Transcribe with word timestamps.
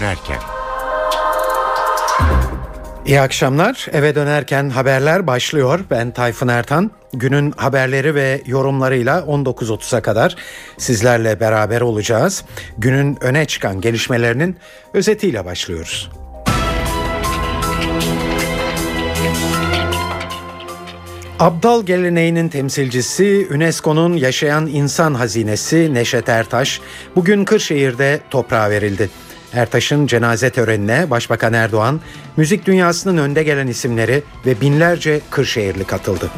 dönerken. 0.00 0.38
İyi 3.06 3.20
akşamlar. 3.20 3.86
Eve 3.92 4.14
dönerken 4.14 4.70
haberler 4.70 5.26
başlıyor. 5.26 5.80
Ben 5.90 6.10
Tayfun 6.10 6.48
Ertan. 6.48 6.90
Günün 7.12 7.50
haberleri 7.56 8.14
ve 8.14 8.42
yorumlarıyla 8.46 9.18
19.30'a 9.18 10.02
kadar 10.02 10.36
sizlerle 10.78 11.40
beraber 11.40 11.80
olacağız. 11.80 12.44
Günün 12.78 13.18
öne 13.20 13.44
çıkan 13.44 13.80
gelişmelerinin 13.80 14.56
özetiyle 14.94 15.44
başlıyoruz. 15.44 16.10
Abdal 21.38 21.86
geleneğinin 21.86 22.48
temsilcisi 22.48 23.48
UNESCO'nun 23.50 24.16
Yaşayan 24.16 24.66
İnsan 24.66 25.14
Hazinesi 25.14 25.94
Neşet 25.94 26.28
Ertaş 26.28 26.80
bugün 27.16 27.44
Kırşehir'de 27.44 28.20
toprağa 28.30 28.70
verildi. 28.70 29.10
Ertaş'ın 29.52 30.06
cenaze 30.06 30.50
törenine 30.50 31.10
Başbakan 31.10 31.52
Erdoğan, 31.52 32.00
müzik 32.36 32.66
dünyasının 32.66 33.16
önde 33.16 33.42
gelen 33.42 33.66
isimleri 33.66 34.22
ve 34.46 34.60
binlerce 34.60 35.20
Kırşehirli 35.30 35.84
katıldı. 35.84 36.30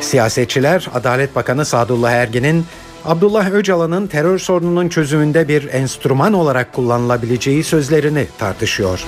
Siyasetçiler 0.00 0.88
Adalet 0.94 1.36
Bakanı 1.36 1.64
Sadullah 1.64 2.12
Ergin'in 2.12 2.66
Abdullah 3.04 3.50
Öcalan'ın 3.50 4.06
terör 4.06 4.38
sorununun 4.38 4.88
çözümünde 4.88 5.48
bir 5.48 5.68
enstrüman 5.72 6.32
olarak 6.32 6.72
kullanılabileceği 6.72 7.64
sözlerini 7.64 8.26
tartışıyor. 8.38 9.04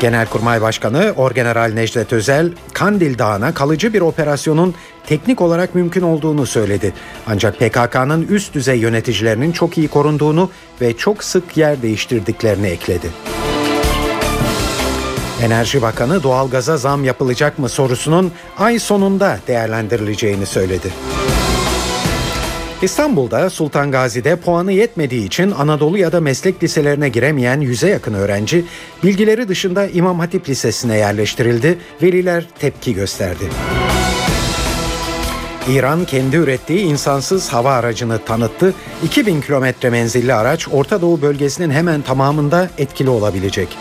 Genelkurmay 0.00 0.62
Başkanı 0.62 1.12
Orgeneral 1.16 1.72
Necdet 1.72 2.12
Özel, 2.12 2.52
Kandil 2.72 3.18
Dağı'na 3.18 3.54
kalıcı 3.54 3.92
bir 3.92 4.00
operasyonun 4.00 4.74
teknik 5.06 5.40
olarak 5.40 5.74
mümkün 5.74 6.02
olduğunu 6.02 6.46
söyledi. 6.46 6.92
Ancak 7.26 7.58
PKK'nın 7.58 8.26
üst 8.26 8.54
düzey 8.54 8.78
yöneticilerinin 8.78 9.52
çok 9.52 9.78
iyi 9.78 9.88
korunduğunu 9.88 10.50
ve 10.80 10.96
çok 10.96 11.24
sık 11.24 11.56
yer 11.56 11.82
değiştirdiklerini 11.82 12.66
ekledi. 12.66 13.10
Enerji 15.42 15.82
Bakanı 15.82 16.22
doğalgaza 16.22 16.76
zam 16.76 17.04
yapılacak 17.04 17.58
mı 17.58 17.68
sorusunun 17.68 18.32
ay 18.58 18.78
sonunda 18.78 19.38
değerlendirileceğini 19.48 20.46
söyledi. 20.46 20.88
İstanbul'da 22.82 23.50
Sultan 23.50 23.90
Gazi'de 23.90 24.36
puanı 24.36 24.72
yetmediği 24.72 25.26
için 25.26 25.50
Anadolu 25.50 25.98
ya 25.98 26.12
da 26.12 26.20
meslek 26.20 26.62
liselerine 26.62 27.08
giremeyen 27.08 27.60
yüze 27.60 27.88
yakın 27.88 28.14
öğrenci 28.14 28.64
bilgileri 29.04 29.48
dışında 29.48 29.86
İmam 29.86 30.18
Hatip 30.18 30.48
Lisesi'ne 30.48 30.96
yerleştirildi. 30.96 31.78
Veliler 32.02 32.46
tepki 32.58 32.94
gösterdi. 32.94 33.44
İran 35.68 36.04
kendi 36.04 36.36
ürettiği 36.36 36.80
insansız 36.80 37.52
hava 37.52 37.72
aracını 37.72 38.18
tanıttı. 38.18 38.74
2000 39.04 39.40
kilometre 39.40 39.90
menzilli 39.90 40.34
araç 40.34 40.68
Orta 40.68 41.00
Doğu 41.00 41.22
bölgesinin 41.22 41.70
hemen 41.70 42.02
tamamında 42.02 42.70
etkili 42.78 43.10
olabilecek. 43.10 43.78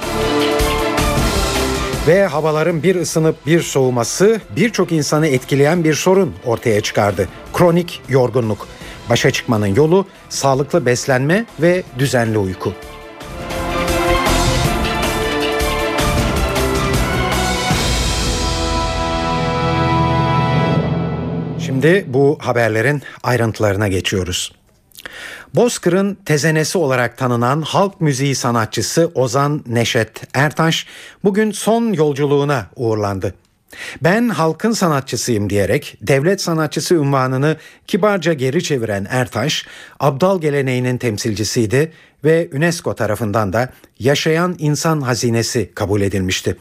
Ve 2.08 2.26
havaların 2.26 2.84
bir 2.84 2.96
ısınıp 2.96 3.46
bir 3.46 3.62
soğuması 3.62 4.42
birçok 4.56 4.92
insanı 4.92 5.28
etkileyen 5.28 5.84
bir 5.84 5.94
sorun 5.94 6.34
ortaya 6.46 6.82
çıkardı. 6.82 7.28
Kronik 7.54 8.02
yorgunluk. 8.10 8.68
Başa 9.10 9.32
çıkmanın 9.32 9.76
yolu 9.76 10.06
sağlıklı 10.30 10.86
beslenme 10.86 11.46
ve 11.62 11.84
düzenli 12.00 12.38
uyku. 12.38 12.74
Şimdi 21.82 22.06
bu 22.08 22.38
haberlerin 22.42 23.02
ayrıntılarına 23.24 23.88
geçiyoruz. 23.88 24.52
Bozkır'ın 25.56 26.18
tezenesi 26.26 26.78
olarak 26.78 27.18
tanınan 27.18 27.62
halk 27.62 28.02
müziği 28.02 28.36
sanatçısı 28.36 29.12
Ozan 29.16 29.64
Neşet 29.68 30.10
Ertaş 30.34 30.86
bugün 31.24 31.52
son 31.52 31.94
yolculuğuna 31.94 32.66
uğurlandı. 32.76 33.34
Ben 34.02 34.30
halkın 34.30 34.72
sanatçısıyım 34.72 35.50
diyerek 35.50 35.98
devlet 36.02 36.42
sanatçısı 36.42 37.02
unvanını 37.02 37.58
kibarca 37.88 38.34
geri 38.34 38.64
çeviren 38.64 39.08
Ertaş, 39.10 39.66
Abdal 40.00 40.42
geleneğinin 40.42 40.98
temsilcisiydi 40.98 41.92
ve 42.24 42.50
UNESCO 42.54 42.96
tarafından 42.96 43.54
da 43.54 43.70
yaşayan 44.00 44.56
insan 44.60 45.02
hazinesi 45.02 45.72
kabul 45.76 46.02
edilmişti. 46.02 46.58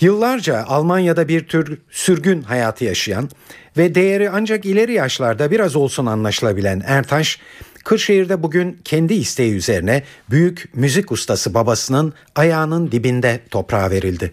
Yıllarca 0.00 0.64
Almanya'da 0.68 1.28
bir 1.28 1.48
tür 1.48 1.78
sürgün 1.90 2.42
hayatı 2.42 2.84
yaşayan 2.84 3.30
ve 3.76 3.94
değeri 3.94 4.30
ancak 4.30 4.64
ileri 4.64 4.92
yaşlarda 4.92 5.50
biraz 5.50 5.76
olsun 5.76 6.06
anlaşılabilen 6.06 6.82
Ertaş, 6.86 7.38
Kırşehir'de 7.84 8.42
bugün 8.42 8.80
kendi 8.84 9.14
isteği 9.14 9.54
üzerine 9.54 10.02
büyük 10.30 10.70
müzik 10.74 11.12
ustası 11.12 11.54
babasının 11.54 12.14
ayağının 12.36 12.92
dibinde 12.92 13.40
toprağa 13.50 13.90
verildi. 13.90 14.32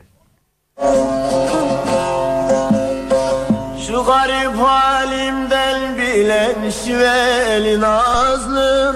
Şu 3.88 4.04
garip 4.06 4.58
halimden 4.58 5.98
bilen 5.98 6.70
şiveli 6.70 7.82
nazlım 7.82 8.96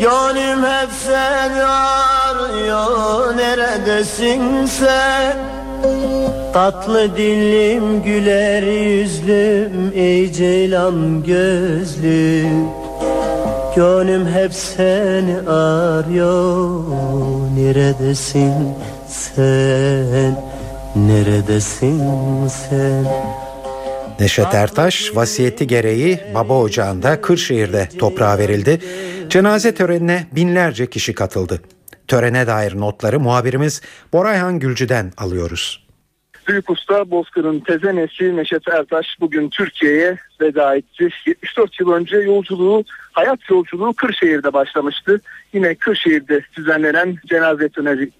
Gönlüm 0.00 0.64
hep 0.64 0.90
seni 1.04 1.62
arıyor 2.70 3.36
neredesin 3.36 4.66
sen 4.66 5.36
Tatlı 6.52 7.16
dillim 7.16 8.02
güler 8.02 8.62
yüzlüm 8.62 9.92
ey 9.94 10.32
ceylan 10.32 11.22
gözlüm 11.22 12.68
Gönlüm 13.76 14.26
hep 14.26 14.54
seni 14.54 15.48
arıyor 15.48 16.84
Neredesin 17.56 18.54
sen 19.08 20.44
Neredesin 20.96 22.00
sen 22.48 23.04
Neşet 24.20 24.54
Ertaş 24.54 25.10
vasiyeti 25.14 25.66
gereği 25.66 26.20
baba 26.34 26.58
ocağında 26.58 27.20
Kırşehir'de 27.20 27.88
toprağa 27.98 28.38
verildi. 28.38 28.80
Cenaze 29.28 29.74
törenine 29.74 30.26
binlerce 30.32 30.86
kişi 30.86 31.14
katıldı. 31.14 31.60
Törene 32.10 32.46
dair 32.46 32.80
notları 32.80 33.20
muhabirimiz 33.20 33.82
Borayhan 34.12 34.58
Gülcü'den 34.58 35.12
alıyoruz. 35.16 35.86
Büyük 36.48 36.70
Usta 36.70 37.10
Bozkır'ın 37.10 37.60
tezenesi 37.60 38.36
Neşet 38.36 38.68
Ertaş 38.68 39.06
bugün 39.20 39.48
Türkiye'ye 39.48 40.18
veda 40.40 40.76
etti. 40.76 41.08
74 41.26 41.80
yıl 41.80 41.92
önce 41.92 42.16
yolculuğu, 42.16 42.84
hayat 43.12 43.50
yolculuğu 43.50 43.92
Kırşehir'de 43.92 44.52
başlamıştı. 44.52 45.20
Yine 45.52 45.74
Kırşehir'de 45.74 46.40
düzenlenen 46.56 47.16
cenaze 47.26 47.68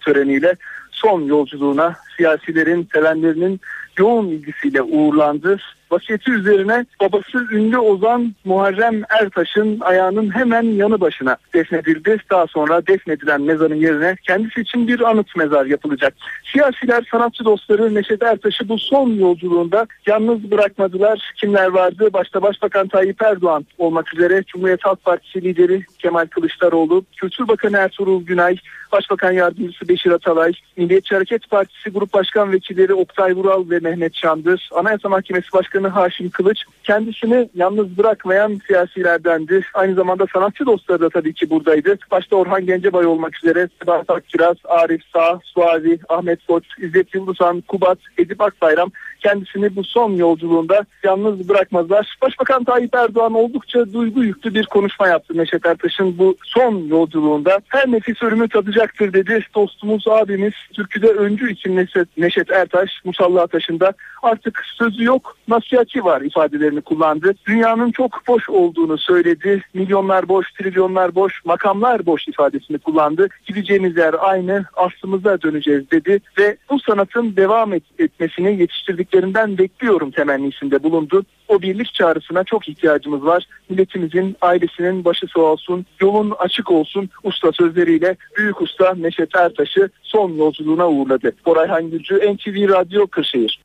töreniyle 0.00 0.56
son 0.90 1.22
yolculuğuna 1.22 1.96
siyasilerin, 2.16 2.88
sevenlerinin 2.92 3.60
yoğun 3.98 4.28
ilgisiyle 4.28 4.82
uğurlandı. 4.82 5.58
Vasiyeti 5.90 6.30
üzerine 6.30 6.86
babası 7.00 7.46
ünlü 7.52 7.78
Ozan 7.78 8.34
Muharrem 8.44 9.02
Ertaş'ın 9.20 9.80
ayağının 9.80 10.34
hemen 10.34 10.62
yanı 10.62 11.00
başına 11.00 11.36
defnedildi. 11.54 12.16
Daha 12.30 12.46
sonra 12.46 12.86
defnedilen 12.86 13.42
mezarın 13.42 13.74
yerine 13.74 14.16
kendisi 14.26 14.60
için 14.60 14.88
bir 14.88 15.00
anıt 15.00 15.36
mezar 15.36 15.66
yapılacak. 15.66 16.14
Siyasiler, 16.52 17.08
sanatçı 17.10 17.44
dostları 17.44 17.94
Neşet 17.94 18.22
Ertaş'ı 18.22 18.68
bu 18.68 18.78
son 18.78 19.10
yolculuğunda 19.10 19.86
yalnız 20.06 20.50
bırakmadılar. 20.50 21.32
Kimler 21.36 21.66
vardı? 21.66 22.08
Başta 22.12 22.42
Başbakan 22.42 22.88
Tayyip 22.88 23.22
Erdoğan 23.22 23.66
olmak 23.78 24.14
üzere 24.14 24.42
Cumhuriyet 24.46 24.84
Halk 24.84 25.04
Partisi 25.04 25.42
lideri 25.42 25.84
Kemal 25.98 26.26
Kılıçdaroğlu, 26.26 27.04
Kültür 27.16 27.48
Bakanı 27.48 27.76
Ertuğrul 27.76 28.24
Günay, 28.24 28.56
Başbakan 28.92 29.32
Yardımcısı 29.32 29.88
Beşir 29.88 30.10
Atalay, 30.10 30.52
Milliyetçi 30.76 31.14
Hareket 31.14 31.50
Partisi 31.50 31.90
Grup 31.90 32.14
Başkan 32.14 32.52
Vekilleri 32.52 32.94
Oktay 32.94 33.36
Vural 33.36 33.70
ve 33.70 33.78
Mehmet 33.78 34.16
Şandır, 34.16 34.70
Anayasa 34.74 35.08
Mahkemesi 35.08 35.52
Başkanı 35.52 35.88
Haşim 35.88 36.30
Kılıç 36.30 36.64
kendisini 36.84 37.48
yalnız 37.54 37.98
bırakmayan 37.98 38.60
siyasilerdendi. 38.66 39.64
Aynı 39.74 39.94
zamanda 39.94 40.26
sanatçı 40.32 40.66
dostları 40.66 41.00
da 41.00 41.08
tabii 41.08 41.34
ki 41.34 41.50
buradaydı. 41.50 41.98
Başta 42.10 42.36
Orhan 42.36 42.66
Gencebay 42.66 43.06
olmak 43.06 43.36
üzere 43.44 43.68
Sedat 43.80 44.10
Akkiraz, 44.10 44.56
Arif 44.64 45.02
Sağ, 45.12 45.40
Suazi, 45.44 45.98
Ahmet 46.08 46.46
Koç, 46.46 46.64
İzzet 46.78 47.14
Yıldızhan, 47.14 47.60
Kubat, 47.60 47.98
Edip 48.18 48.40
Akbayram 48.40 48.90
kendisini 49.20 49.76
bu 49.76 49.84
son 49.84 50.12
yolculuğunda 50.12 50.84
yalnız 51.02 51.48
bırakmazlar. 51.48 52.16
Başbakan 52.22 52.64
Tayyip 52.64 52.94
Erdoğan 52.94 53.34
oldukça 53.34 53.92
duygu 53.92 54.24
yüklü 54.24 54.54
bir 54.54 54.66
konuşma 54.66 55.08
yaptı 55.08 55.36
Neşet 55.36 55.66
Ertaş'ın 55.66 56.18
bu 56.18 56.36
son 56.44 56.88
yolculuğunda. 56.88 57.58
Her 57.68 57.92
nefis 57.92 58.22
ölümü 58.22 58.48
tadacaktır 58.48 59.12
dedi. 59.12 59.44
Dostumuz, 59.54 60.08
abimiz, 60.08 60.54
türküde 60.72 61.08
öncü 61.08 61.52
için 61.52 61.76
Neşet, 61.76 62.08
Neşet 62.16 62.50
Ertaş, 62.50 62.90
Musalla 63.04 63.46
taşında 63.46 63.92
artık 64.22 64.62
sözü 64.78 65.04
yok, 65.04 65.36
nasihatçi 65.48 66.04
var 66.04 66.20
ifadelerini 66.20 66.80
kullandı. 66.80 67.34
Dünyanın 67.46 67.90
çok 67.90 68.28
boş 68.28 68.48
olduğunu 68.48 68.98
söyledi. 68.98 69.62
Milyonlar 69.74 70.28
boş, 70.28 70.52
trilyonlar 70.52 71.14
boş, 71.14 71.44
makamlar 71.44 72.06
boş 72.06 72.28
ifadesini 72.28 72.78
kullandı. 72.78 73.28
Gideceğimiz 73.46 73.96
yer 73.96 74.14
aynı, 74.18 74.64
aslımıza 74.76 75.42
döneceğiz 75.42 75.90
dedi 75.90 76.20
ve 76.38 76.56
bu 76.70 76.80
sanatın 76.80 77.36
devam 77.36 77.72
et, 77.72 77.82
etmesini 77.98 78.60
yetiştirdik 78.60 79.09
büyüklerinden 79.12 79.58
bekliyorum 79.58 80.10
temennisinde 80.10 80.82
bulundu. 80.82 81.24
O 81.48 81.62
birlik 81.62 81.94
çağrısına 81.94 82.44
çok 82.44 82.68
ihtiyacımız 82.68 83.24
var. 83.24 83.44
Milletimizin, 83.68 84.36
ailesinin 84.40 85.04
başı 85.04 85.26
sağ 85.34 85.40
olsun, 85.40 85.86
yolun 86.00 86.32
açık 86.38 86.70
olsun 86.70 87.10
usta 87.24 87.52
sözleriyle 87.52 88.16
Büyük 88.36 88.62
Usta 88.62 88.94
Neşet 88.94 89.36
Ertaş'ı 89.36 89.90
son 90.02 90.32
yolculuğuna 90.32 90.88
uğurladı. 90.88 91.32
Orayhan 91.44 91.90
Gülcü, 91.90 92.14
NTV 92.14 92.68
Radyo 92.68 93.06
Kırşehir. 93.06 93.60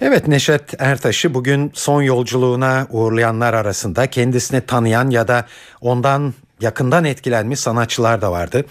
Evet 0.00 0.28
Neşet 0.28 0.74
Ertaş'ı 0.78 1.34
bugün 1.34 1.70
son 1.74 2.02
yolculuğuna 2.02 2.86
uğurlayanlar 2.90 3.54
arasında 3.54 4.06
kendisini 4.06 4.60
tanıyan 4.60 5.10
ya 5.10 5.28
da 5.28 5.46
ondan 5.80 6.34
yakından 6.60 7.04
etkilenmiş 7.04 7.60
sanatçılar 7.60 8.22
da 8.22 8.32
vardı. 8.32 8.64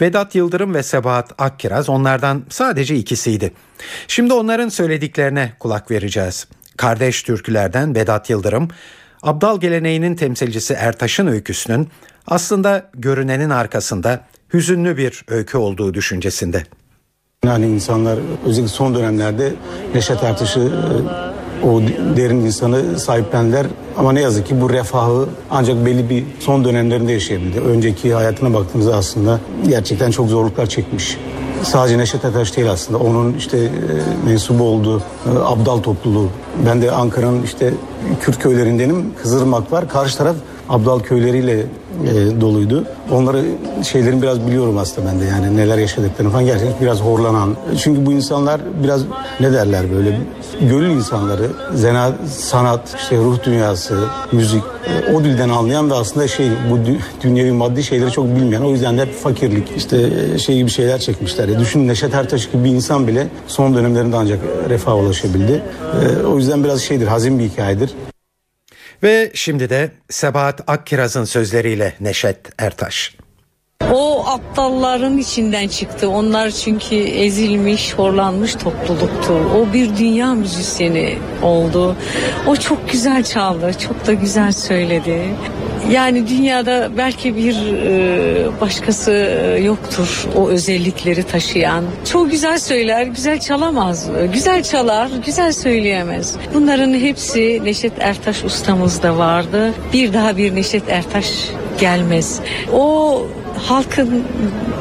Vedat 0.00 0.34
Yıldırım 0.34 0.74
ve 0.74 0.82
Sebahat 0.82 1.32
Akkiraz 1.38 1.88
onlardan 1.88 2.42
sadece 2.48 2.96
ikisiydi. 2.96 3.52
Şimdi 4.08 4.32
onların 4.32 4.68
söylediklerine 4.68 5.52
kulak 5.58 5.90
vereceğiz. 5.90 6.46
Kardeş 6.76 7.22
türkülerden 7.22 7.94
Vedat 7.94 8.30
Yıldırım, 8.30 8.68
Abdal 9.22 9.60
geleneğinin 9.60 10.16
temsilcisi 10.16 10.74
Ertaş'ın 10.74 11.26
öyküsünün 11.26 11.88
aslında 12.26 12.90
görünenin 12.94 13.50
arkasında 13.50 14.20
hüzünlü 14.54 14.96
bir 14.96 15.24
öykü 15.28 15.58
olduğu 15.58 15.94
düşüncesinde. 15.94 16.64
Yani 17.44 17.66
insanlar 17.66 18.18
özellikle 18.46 18.72
son 18.72 18.94
dönemlerde 18.94 19.52
Neşet 19.94 20.24
Ertaş'ı 20.24 20.60
e, 20.60 21.33
o 21.62 21.80
derin 22.16 22.40
insanı 22.40 23.00
sahiplendiler. 23.00 23.66
Ama 23.98 24.12
ne 24.12 24.20
yazık 24.20 24.46
ki 24.46 24.60
bu 24.60 24.70
refahı 24.70 25.28
ancak 25.50 25.86
belli 25.86 26.10
bir 26.10 26.24
son 26.40 26.64
dönemlerinde 26.64 27.12
yaşayabildi. 27.12 27.60
Önceki 27.60 28.14
hayatına 28.14 28.54
baktığınızda 28.54 28.96
aslında 28.96 29.40
gerçekten 29.68 30.10
çok 30.10 30.28
zorluklar 30.28 30.66
çekmiş. 30.66 31.18
Sadece 31.62 31.98
Neşet 31.98 32.24
Ertaş 32.24 32.56
değil 32.56 32.70
aslında. 32.70 32.98
Onun 32.98 33.34
işte 33.34 33.58
e, 33.58 33.70
mensubu 34.26 34.64
olduğu 34.64 34.98
e, 34.98 35.02
Abdal 35.44 35.78
topluluğu. 35.78 36.28
Ben 36.66 36.82
de 36.82 36.90
Ankara'nın 36.90 37.42
işte 37.42 37.74
Kürt 38.20 38.38
köylerindenim. 38.38 39.14
Kızılırmak 39.22 39.72
var. 39.72 39.88
Karşı 39.88 40.18
taraf 40.18 40.36
Abdal 40.68 41.00
köyleriyle 41.00 41.66
e, 42.06 42.40
doluydu. 42.40 42.84
Onları 43.12 43.44
şeylerin 43.82 44.22
biraz 44.22 44.46
biliyorum 44.46 44.78
aslında 44.78 45.08
ben 45.08 45.20
de 45.20 45.24
yani 45.24 45.56
neler 45.56 45.78
yaşadıklarını 45.78 46.32
falan 46.32 46.46
gerçekten 46.46 46.80
biraz 46.80 47.00
horlanan. 47.00 47.56
Çünkü 47.78 48.06
bu 48.06 48.12
insanlar 48.12 48.60
biraz 48.82 49.02
ne 49.40 49.52
derler 49.52 49.92
böyle 49.92 50.20
gönül 50.60 50.90
insanları, 50.90 51.50
zena, 51.74 52.12
sanat, 52.38 52.94
işte 52.98 53.16
ruh 53.16 53.44
dünyası, 53.44 53.98
müzik 54.32 54.62
e, 54.86 55.12
o 55.12 55.24
dilden 55.24 55.48
anlayan 55.48 55.90
ve 55.90 55.94
aslında 55.94 56.28
şey 56.28 56.50
bu 56.70 56.78
dünyevi 57.22 57.52
maddi 57.52 57.82
şeyleri 57.82 58.10
çok 58.10 58.26
bilmeyen. 58.26 58.62
O 58.62 58.70
yüzden 58.70 58.98
de 58.98 59.02
hep 59.02 59.14
fakirlik 59.14 59.68
işte 59.76 60.10
e, 60.34 60.38
şey 60.38 60.56
gibi 60.56 60.70
şeyler 60.70 60.98
çekmişler. 60.98 61.48
Ya 61.48 61.60
düşün 61.60 61.88
Neşet 61.88 62.14
Ertaş 62.14 62.50
gibi 62.50 62.64
bir 62.64 62.70
insan 62.70 63.06
bile 63.06 63.26
son 63.46 63.74
dönemlerinde 63.74 64.16
ancak 64.16 64.38
refah 64.68 64.96
ulaşabildi. 64.96 65.62
E, 66.22 66.26
o 66.26 66.36
yüzden 66.36 66.64
biraz 66.64 66.82
şeydir, 66.82 67.06
hazin 67.06 67.38
bir 67.38 67.44
hikayedir. 67.44 67.90
Ve 69.04 69.30
şimdi 69.34 69.70
de 69.70 69.90
Sebahat 70.10 70.60
Akkiraz'ın 70.66 71.24
sözleriyle 71.24 71.94
Neşet 72.00 72.38
Ertaş. 72.58 73.16
O 73.92 74.26
aptalların 74.26 75.18
içinden 75.18 75.68
çıktı. 75.68 76.08
Onlar 76.08 76.50
çünkü 76.50 76.94
ezilmiş, 76.94 77.94
horlanmış 77.94 78.54
topluluktu. 78.54 79.32
O 79.32 79.72
bir 79.72 79.96
dünya 79.96 80.34
müzisyeni 80.34 81.18
oldu. 81.42 81.96
O 82.46 82.56
çok 82.56 82.90
güzel 82.90 83.24
çaldı, 83.24 83.72
çok 83.78 84.06
da 84.06 84.12
güzel 84.12 84.52
söyledi. 84.52 85.22
Yani 85.90 86.28
dünyada 86.28 86.90
belki 86.96 87.36
bir 87.36 87.56
e, 87.72 88.60
başkası 88.60 89.10
yoktur 89.62 90.26
o 90.36 90.48
özellikleri 90.48 91.22
taşıyan. 91.22 91.84
Çok 92.12 92.30
güzel 92.30 92.58
söyler, 92.58 93.02
güzel 93.02 93.40
çalamaz. 93.40 94.08
Güzel 94.32 94.62
çalar, 94.62 95.10
güzel 95.26 95.52
söyleyemez. 95.52 96.36
Bunların 96.54 96.94
hepsi 96.94 97.60
Neşet 97.64 97.92
Ertaş 97.98 98.44
ustamızda 98.44 99.18
vardı. 99.18 99.72
Bir 99.92 100.12
daha 100.12 100.36
bir 100.36 100.54
Neşet 100.54 100.88
Ertaş 100.88 101.48
gelmez. 101.80 102.40
O 102.72 103.22
halkın 103.58 104.24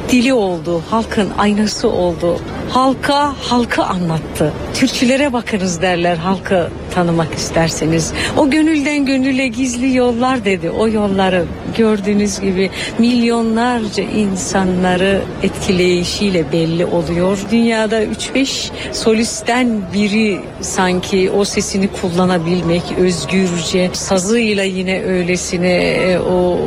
dili 0.10 0.34
oldu, 0.34 0.84
halkın 0.90 1.30
aynası 1.38 1.90
oldu. 1.90 2.40
Halka 2.70 3.34
halkı 3.40 3.84
anlattı. 3.84 4.54
Türkülere 4.74 5.34
bakınız 5.34 5.81
derler 5.81 6.18
halkı 6.18 6.70
tanımak 6.94 7.34
isterseniz. 7.34 8.14
O 8.38 8.50
gönülden 8.50 9.06
gönüle 9.06 9.48
gizli 9.48 9.96
yollar 9.96 10.46
dedi. 10.46 10.70
O 10.70 10.88
yolları 10.88 11.46
gördüğünüz 11.78 12.40
gibi 12.40 12.70
milyonlarca 13.00 14.04
insanları 14.04 15.22
etkileyişiyle 15.44 16.52
belli 16.52 16.86
oluyor. 16.86 17.38
Dünyada 17.52 18.04
3-5 18.04 18.69
solisten 18.92 19.81
biri 19.94 20.40
sanki 20.62 21.31
o 21.31 21.46
sesini 21.46 21.88
kullanabilmek 21.88 22.84
özgürce 22.98 23.90
sazıyla 23.94 24.64
yine 24.64 25.04
öylesine 25.04 25.74
e, 25.74 26.19
o 26.19 26.60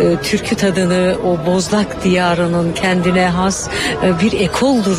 e, 0.00 0.22
türkü 0.22 0.54
tadını 0.56 1.16
o 1.24 1.46
bozlak 1.54 2.04
diyarının 2.04 2.72
kendine 2.72 3.26
has 3.26 3.68
e, 4.02 4.20
bir 4.20 4.40
ekoldur. 4.40 4.98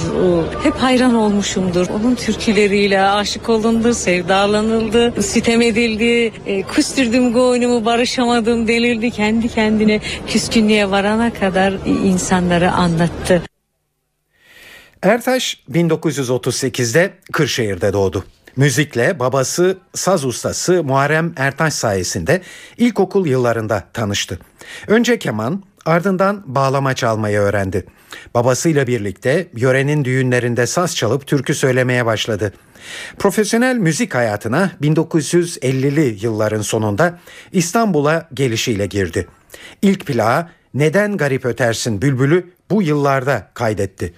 Hep 0.64 0.74
hayran 0.74 1.16
olmuşumdur. 1.16 1.88
Onun 1.88 2.16
türküleriyle 2.16 3.02
aşık 3.02 3.50
olundu, 3.50 3.94
sevdalanıldı 3.94 5.22
sitem 5.22 5.62
edildi, 5.62 6.32
e, 6.46 6.62
küstürdüm 6.62 7.34
goynumu 7.34 7.86
barışamadım 7.86 8.68
delirdi 8.68 9.12
kendi 9.12 9.50
kendine 9.50 10.00
küskünlüğe 10.28 10.92
varana 10.92 11.34
kadar 11.34 11.74
insanları 12.04 12.72
anlattı. 12.72 13.42
Ertaş 15.02 15.58
1938'de 15.72 17.14
Kırşehir'de 17.32 17.94
doğdu. 17.94 18.26
Müzikle 18.56 19.20
babası 19.20 19.78
saz 19.94 20.26
ustası 20.26 20.84
Muharrem 20.84 21.34
Ertaş 21.38 21.74
sayesinde 21.74 22.42
ilkokul 22.78 23.28
yıllarında 23.28 23.84
tanıştı. 23.94 24.40
Önce 24.88 25.20
keman, 25.20 25.64
ardından 25.86 26.44
bağlama 26.46 26.94
çalmayı 26.94 27.40
öğrendi. 27.40 27.86
Babasıyla 28.34 28.88
birlikte 28.88 29.48
yörenin 29.56 30.06
düğünlerinde 30.06 30.68
saz 30.68 30.96
çalıp 30.96 31.28
türkü 31.28 31.56
söylemeye 31.56 32.06
başladı. 32.06 32.54
Profesyonel 33.20 33.76
müzik 33.76 34.16
hayatına 34.16 34.72
1950'li 34.82 36.26
yılların 36.26 36.62
sonunda 36.62 37.20
İstanbul'a 37.52 38.30
gelişiyle 38.34 38.86
girdi. 38.86 39.28
İlk 39.82 40.06
plağı 40.06 40.48
Neden 40.76 41.18
Garip 41.18 41.46
Ötersin 41.46 42.02
Bülbülü 42.02 42.50
bu 42.72 42.82
yıllarda 42.82 43.52
kaydetti. 43.54 44.14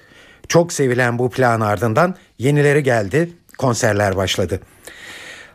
Çok 0.48 0.74
sevilen 0.74 1.20
bu 1.20 1.30
plağın 1.30 1.62
ardından 1.62 2.16
yenileri 2.40 2.84
geldi, 2.84 3.30
konserler 3.58 4.16
başladı. 4.16 4.60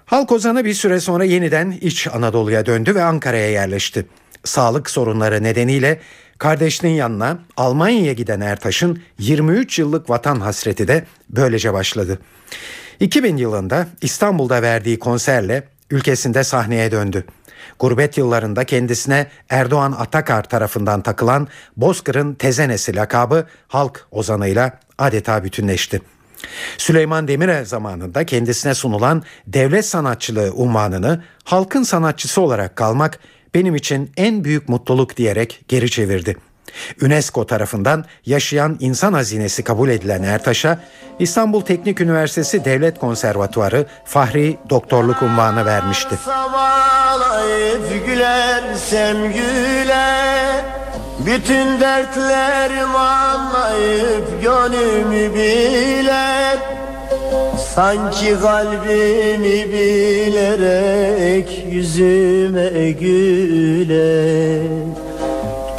Halk 0.07 0.33
ozanı 0.33 0.65
bir 0.65 0.75
süre 0.75 1.01
sonra 1.01 1.25
yeniden 1.25 1.71
İç 1.81 2.07
Anadolu'ya 2.07 2.67
döndü 2.67 2.95
ve 2.95 3.03
Ankara'ya 3.03 3.51
yerleşti. 3.51 4.07
Sağlık 4.45 4.91
sorunları 4.91 5.43
nedeniyle 5.43 6.01
kardeşinin 6.39 6.91
yanına 6.91 7.39
Almanya'ya 7.57 8.13
giden 8.13 8.41
Ertaş'ın 8.41 9.03
23 9.19 9.79
yıllık 9.79 10.11
vatan 10.11 10.41
hasreti 10.41 10.89
de 10.89 11.05
böylece 11.31 11.73
başladı. 11.73 12.19
2000 13.01 13.37
yılında 13.37 13.87
İstanbul'da 14.03 14.63
verdiği 14.63 14.99
konserle 14.99 15.69
ülkesinde 15.91 16.45
sahneye 16.45 16.91
döndü. 16.91 17.25
Gurbet 17.79 18.19
yıllarında 18.19 18.65
kendisine 18.65 19.27
Erdoğan 19.49 19.93
Atakar 19.93 20.43
tarafından 20.43 21.03
takılan 21.03 21.49
Bozkır'ın 21.77 22.35
tezenesi 22.35 22.97
lakabı 22.97 23.47
halk 23.69 24.07
ozanıyla 24.11 24.79
adeta 24.99 25.45
bütünleşti. 25.45 26.03
Süleyman 26.79 27.29
Demirel 27.29 27.65
zamanında 27.65 28.27
kendisine 28.27 28.75
sunulan 28.75 29.23
devlet 29.47 29.87
sanatçılığı 29.87 30.53
unvanını 30.55 31.23
halkın 31.45 31.83
sanatçısı 31.83 32.41
olarak 32.41 32.77
kalmak 32.77 33.19
benim 33.55 33.75
için 33.75 34.11
en 34.17 34.45
büyük 34.45 34.69
mutluluk 34.69 35.17
diyerek 35.17 35.61
geri 35.69 35.91
çevirdi. 35.91 36.37
UNESCO 37.03 37.47
tarafından 37.47 38.05
yaşayan 38.27 38.77
insan 38.81 39.13
hazinesi 39.13 39.65
kabul 39.65 39.89
edilen 39.89 40.23
Ertaş'a 40.23 40.81
İstanbul 41.19 41.61
Teknik 41.61 42.01
Üniversitesi 42.01 42.65
Devlet 42.65 42.99
Konservatuarı 42.99 43.87
Fahri 44.05 44.57
Doktorluk 44.71 45.23
unvanı 45.23 45.67
vermişti. 45.67 46.15
gülersem 48.07 49.33
güler 49.33 50.65
bütün 51.27 51.81
dertlerimi 51.81 52.99
anlayıp 52.99 54.43
gönlümü 54.43 55.35
biler 55.35 56.59
Sanki 57.75 58.41
kalbimi 58.41 59.73
bilerek 59.73 61.65
yüzüme 61.71 62.91
güler 62.91 64.63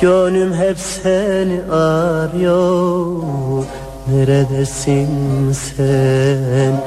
Gönlüm 0.02 0.54
hep 0.54 0.78
seni 0.80 1.72
arıyor. 1.72 3.24
Neredesin 4.08 5.52
sen? 5.52 6.84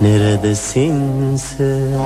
Neredesin 0.00 1.36
sen? 1.36 2.00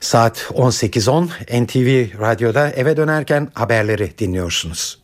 Saat 0.00 0.36
18.10 0.38 1.64
NTV 1.64 2.20
Radyo'da 2.20 2.70
eve 2.70 2.96
dönerken 2.96 3.48
haberleri 3.54 4.18
dinliyorsunuz. 4.18 5.03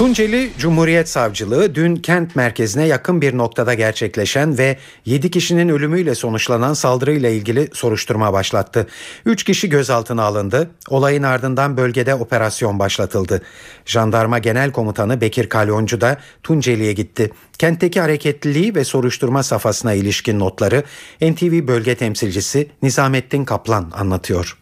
Tunceli 0.00 0.50
Cumhuriyet 0.58 1.08
Savcılığı 1.08 1.74
dün 1.74 1.96
kent 1.96 2.36
merkezine 2.36 2.86
yakın 2.86 3.20
bir 3.20 3.38
noktada 3.38 3.74
gerçekleşen 3.74 4.58
ve 4.58 4.76
7 5.04 5.30
kişinin 5.30 5.68
ölümüyle 5.68 6.14
sonuçlanan 6.14 6.74
saldırıyla 6.74 7.28
ilgili 7.28 7.68
soruşturma 7.72 8.32
başlattı. 8.32 8.86
3 9.26 9.44
kişi 9.44 9.68
gözaltına 9.68 10.22
alındı. 10.22 10.70
Olayın 10.88 11.22
ardından 11.22 11.76
bölgede 11.76 12.14
operasyon 12.14 12.78
başlatıldı. 12.78 13.42
Jandarma 13.86 14.38
Genel 14.38 14.72
Komutanı 14.72 15.20
Bekir 15.20 15.48
Kalyoncu 15.48 16.00
da 16.00 16.18
Tunceli'ye 16.42 16.92
gitti. 16.92 17.30
Kentteki 17.58 18.00
hareketliliği 18.00 18.74
ve 18.74 18.84
soruşturma 18.84 19.42
safhasına 19.42 19.92
ilişkin 19.92 20.38
notları 20.38 20.82
NTV 21.20 21.66
bölge 21.66 21.94
temsilcisi 21.94 22.70
Nizamettin 22.82 23.44
Kaplan 23.44 23.92
anlatıyor. 23.94 24.56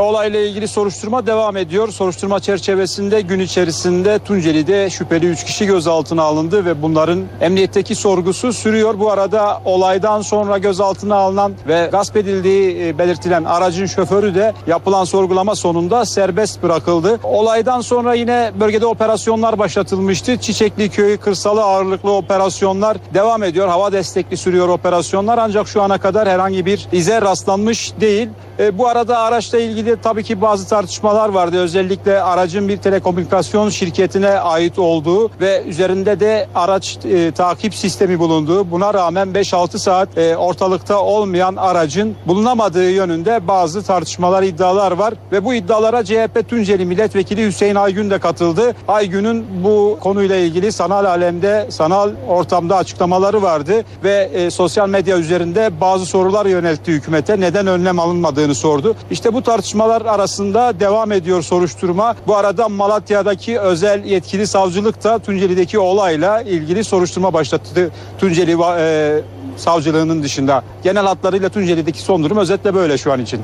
Olayla 0.00 0.40
ilgili 0.40 0.68
soruşturma 0.68 1.26
devam 1.26 1.56
ediyor. 1.56 1.88
Soruşturma 1.88 2.40
çerçevesinde 2.40 3.20
gün 3.20 3.40
içerisinde 3.40 4.18
Tunceli'de 4.18 4.90
şüpheli 4.90 5.26
3 5.26 5.44
kişi 5.44 5.66
gözaltına 5.66 6.22
alındı 6.22 6.64
ve 6.64 6.82
bunların 6.82 7.24
emniyetteki 7.40 7.94
sorgusu 7.94 8.52
sürüyor. 8.52 8.98
Bu 8.98 9.10
arada 9.10 9.62
olaydan 9.64 10.22
sonra 10.22 10.58
gözaltına 10.58 11.16
alınan 11.16 11.52
ve 11.68 11.88
gasp 11.92 12.16
edildiği 12.16 12.86
e, 12.86 12.98
belirtilen 12.98 13.44
aracın 13.44 13.86
şoförü 13.86 14.34
de 14.34 14.54
yapılan 14.66 15.04
sorgulama 15.04 15.54
sonunda 15.54 16.04
serbest 16.04 16.62
bırakıldı. 16.62 17.20
Olaydan 17.22 17.80
sonra 17.80 18.14
yine 18.14 18.52
bölgede 18.60 18.86
operasyonlar 18.86 19.58
başlatılmıştı. 19.58 20.36
Çiçekli 20.36 20.88
Köyü 20.88 21.18
kırsalı 21.18 21.62
ağırlıklı 21.62 22.12
operasyonlar 22.12 22.96
devam 23.14 23.42
ediyor. 23.42 23.68
Hava 23.68 23.92
destekli 23.92 24.36
sürüyor 24.36 24.68
operasyonlar 24.68 25.38
ancak 25.38 25.68
şu 25.68 25.82
ana 25.82 25.98
kadar 25.98 26.28
herhangi 26.28 26.66
bir 26.66 26.88
ize 26.92 27.22
rastlanmış 27.22 27.92
değil. 28.00 28.28
E, 28.58 28.78
bu 28.78 28.88
arada 28.88 29.18
araçla 29.18 29.58
ilgili 29.58 29.87
tabii 29.96 30.24
ki 30.24 30.40
bazı 30.40 30.68
tartışmalar 30.68 31.28
vardı. 31.28 31.58
Özellikle 31.58 32.22
aracın 32.22 32.68
bir 32.68 32.76
telekomünikasyon 32.76 33.68
şirketine 33.68 34.28
ait 34.28 34.78
olduğu 34.78 35.30
ve 35.40 35.62
üzerinde 35.66 36.20
de 36.20 36.48
araç 36.54 36.98
e, 37.04 37.32
takip 37.32 37.74
sistemi 37.74 38.18
bulunduğu. 38.18 38.70
Buna 38.70 38.94
rağmen 38.94 39.28
5-6 39.28 39.78
saat 39.78 40.18
e, 40.18 40.36
ortalıkta 40.36 41.02
olmayan 41.02 41.56
aracın 41.56 42.16
bulunamadığı 42.26 42.90
yönünde 42.90 43.48
bazı 43.48 43.82
tartışmalar, 43.82 44.42
iddialar 44.42 44.92
var. 44.92 45.14
Ve 45.32 45.44
bu 45.44 45.54
iddialara 45.54 46.04
CHP 46.04 46.48
Tunceli 46.48 46.84
Milletvekili 46.84 47.46
Hüseyin 47.46 47.74
Aygün 47.74 48.10
de 48.10 48.18
katıldı. 48.18 48.74
Aygün'ün 48.88 49.46
bu 49.64 49.98
konuyla 50.00 50.36
ilgili 50.36 50.72
sanal 50.72 51.04
alemde, 51.04 51.66
sanal 51.70 52.10
ortamda 52.28 52.76
açıklamaları 52.76 53.42
vardı 53.42 53.84
ve 54.04 54.30
e, 54.32 54.50
sosyal 54.50 54.88
medya 54.88 55.18
üzerinde 55.18 55.80
bazı 55.80 56.06
sorular 56.06 56.46
yöneltti 56.46 56.92
hükümete. 56.92 57.40
Neden 57.40 57.66
önlem 57.66 57.98
alınmadığını 57.98 58.54
sordu. 58.54 58.96
İşte 59.10 59.34
bu 59.34 59.42
tartışmalar 59.78 60.14
arasında 60.14 60.80
devam 60.80 61.12
ediyor 61.12 61.42
soruşturma. 61.42 62.16
Bu 62.26 62.36
arada 62.36 62.68
Malatya'daki 62.68 63.60
özel 63.60 64.04
yetkili 64.04 64.46
savcılık 64.46 65.04
da 65.04 65.18
Tunceli'deki 65.18 65.78
olayla 65.78 66.42
ilgili 66.42 66.84
soruşturma 66.84 67.32
başlattı. 67.32 67.90
Tunceli 68.18 68.56
e, 68.78 69.22
savcılığının 69.56 70.22
dışında. 70.22 70.62
Genel 70.82 71.06
hatlarıyla 71.06 71.48
Tunceli'deki 71.48 72.00
son 72.02 72.24
durum 72.24 72.38
özetle 72.38 72.74
böyle 72.74 72.98
şu 72.98 73.12
an 73.12 73.20
için. 73.20 73.40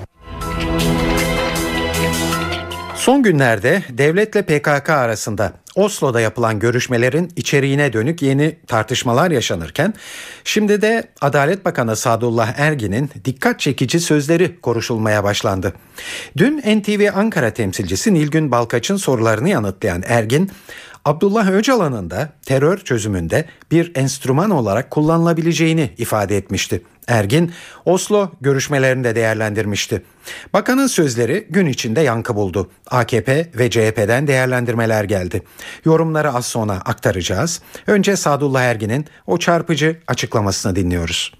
Son 2.94 3.22
günlerde 3.22 3.82
devletle 3.90 4.42
PKK 4.42 4.90
arasında 4.90 5.52
Oslo'da 5.76 6.20
yapılan 6.20 6.58
görüşmelerin 6.58 7.32
içeriğine 7.36 7.92
dönük 7.92 8.22
yeni 8.22 8.56
tartışmalar 8.66 9.30
yaşanırken 9.30 9.94
şimdi 10.44 10.82
de 10.82 11.04
Adalet 11.20 11.64
Bakanı 11.64 11.96
Sadullah 11.96 12.58
Ergin'in 12.58 13.10
dikkat 13.24 13.60
çekici 13.60 14.00
sözleri 14.00 14.60
konuşulmaya 14.60 15.24
başlandı. 15.24 15.72
Dün 16.36 16.58
NTV 16.58 17.10
Ankara 17.14 17.50
temsilcisi 17.50 18.14
Nilgün 18.14 18.50
Balkaç'ın 18.50 18.96
sorularını 18.96 19.48
yanıtlayan 19.48 20.02
Ergin, 20.06 20.50
Abdullah 21.04 21.50
Öcalan'ın 21.50 22.10
da 22.10 22.32
terör 22.46 22.78
çözümünde 22.78 23.44
bir 23.70 23.92
enstrüman 23.94 24.50
olarak 24.50 24.90
kullanılabileceğini 24.90 25.90
ifade 25.98 26.36
etmişti. 26.36 26.82
Ergin, 27.08 27.52
Oslo 27.84 28.28
görüşmelerinde 28.40 29.14
değerlendirmişti. 29.14 30.02
Bakanın 30.52 30.86
sözleri 30.86 31.46
gün 31.50 31.66
içinde 31.66 32.00
yankı 32.00 32.36
buldu. 32.36 32.70
AKP 32.90 33.50
ve 33.58 33.70
CHP'den 33.70 34.26
değerlendirmeler 34.26 35.04
geldi. 35.04 35.42
Yorumları 35.84 36.32
az 36.32 36.46
sonra 36.46 36.72
aktaracağız. 36.72 37.60
Önce 37.86 38.16
Sadullah 38.16 38.62
Ergin'in 38.62 39.06
o 39.26 39.38
çarpıcı 39.38 39.96
açıklamasını 40.06 40.76
dinliyoruz. 40.76 41.32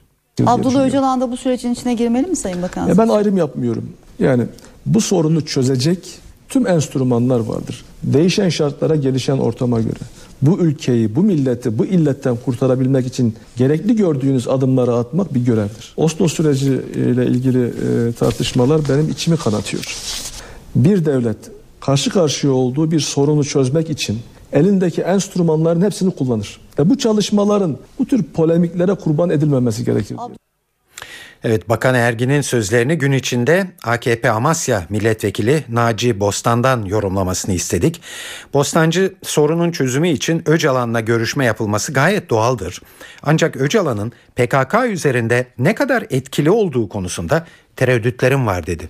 Abdullah 0.47 0.87
Öcalan 0.87 1.21
da 1.21 1.31
bu 1.31 1.37
sürecin 1.37 1.73
içine 1.73 1.95
girmeli 1.95 2.27
mi 2.27 2.37
Sayın 2.37 2.63
Bakan? 2.63 2.89
Ya 2.89 2.99
ben 2.99 3.09
ayrım 3.09 3.37
yapmıyorum. 3.37 3.93
Yani 4.19 4.45
bu 4.87 5.01
sorunu 5.01 5.47
çözecek 5.47 6.19
tüm 6.49 6.67
enstrümanlar 6.67 7.41
vardır. 7.41 7.85
Değişen 8.03 8.49
şartlara, 8.49 8.97
gelişen 8.97 9.39
ortama 9.39 9.81
göre 9.81 10.01
bu 10.47 10.59
ülkeyi, 10.59 11.17
bu 11.17 11.23
milleti, 11.23 11.79
bu 11.79 11.87
illetten 11.87 12.37
kurtarabilmek 12.45 13.07
için 13.07 13.35
gerekli 13.57 13.97
gördüğünüz 13.97 14.49
adımları 14.49 14.95
atmak 14.95 15.35
bir 15.35 15.45
görevdir. 15.45 15.95
Oslo 15.97 16.29
süreci 16.29 16.81
ile 16.95 17.27
ilgili 17.27 17.65
e, 17.65 18.13
tartışmalar 18.13 18.81
benim 18.89 19.09
içimi 19.09 19.37
kanatıyor. 19.37 19.97
Bir 20.75 21.05
devlet 21.05 21.37
karşı 21.81 22.11
karşıya 22.11 22.53
olduğu 22.53 22.91
bir 22.91 23.01
sorunu 23.01 23.45
çözmek 23.45 23.91
için 23.91 24.19
elindeki 24.53 25.03
enstrümanların 25.03 25.83
hepsini 25.83 26.11
kullanır. 26.11 26.61
E 26.79 26.91
bu 26.91 26.99
çalışmaların 26.99 27.77
bu 27.99 28.07
tür 28.07 28.23
polemiklere 28.23 28.95
kurban 28.95 29.31
edilmemesi 29.31 29.85
gerekir. 29.85 30.17
Evet 31.45 31.69
Bakan 31.69 31.95
Ergin'in 31.95 32.41
sözlerini 32.41 32.99
gün 32.99 33.13
içinde 33.13 33.67
AKP 33.85 34.31
Amasya 34.31 34.83
Milletvekili 34.91 35.65
Naci 35.69 36.21
Bostan'dan 36.21 36.85
yorumlamasını 36.85 37.55
istedik. 37.55 38.01
Bostancı 38.55 39.15
sorunun 39.23 39.71
çözümü 39.71 40.09
için 40.09 40.43
Öcalan'la 40.47 41.01
görüşme 41.01 41.45
yapılması 41.45 41.93
gayet 41.93 42.31
doğaldır. 42.31 42.81
Ancak 43.23 43.57
Öcalan'ın 43.57 44.13
PKK 44.37 44.75
üzerinde 44.87 45.47
ne 45.59 45.75
kadar 45.75 46.07
etkili 46.11 46.51
olduğu 46.51 46.89
konusunda 46.89 47.47
tereddütlerim 47.77 48.47
var 48.47 48.67
dedi. 48.67 48.89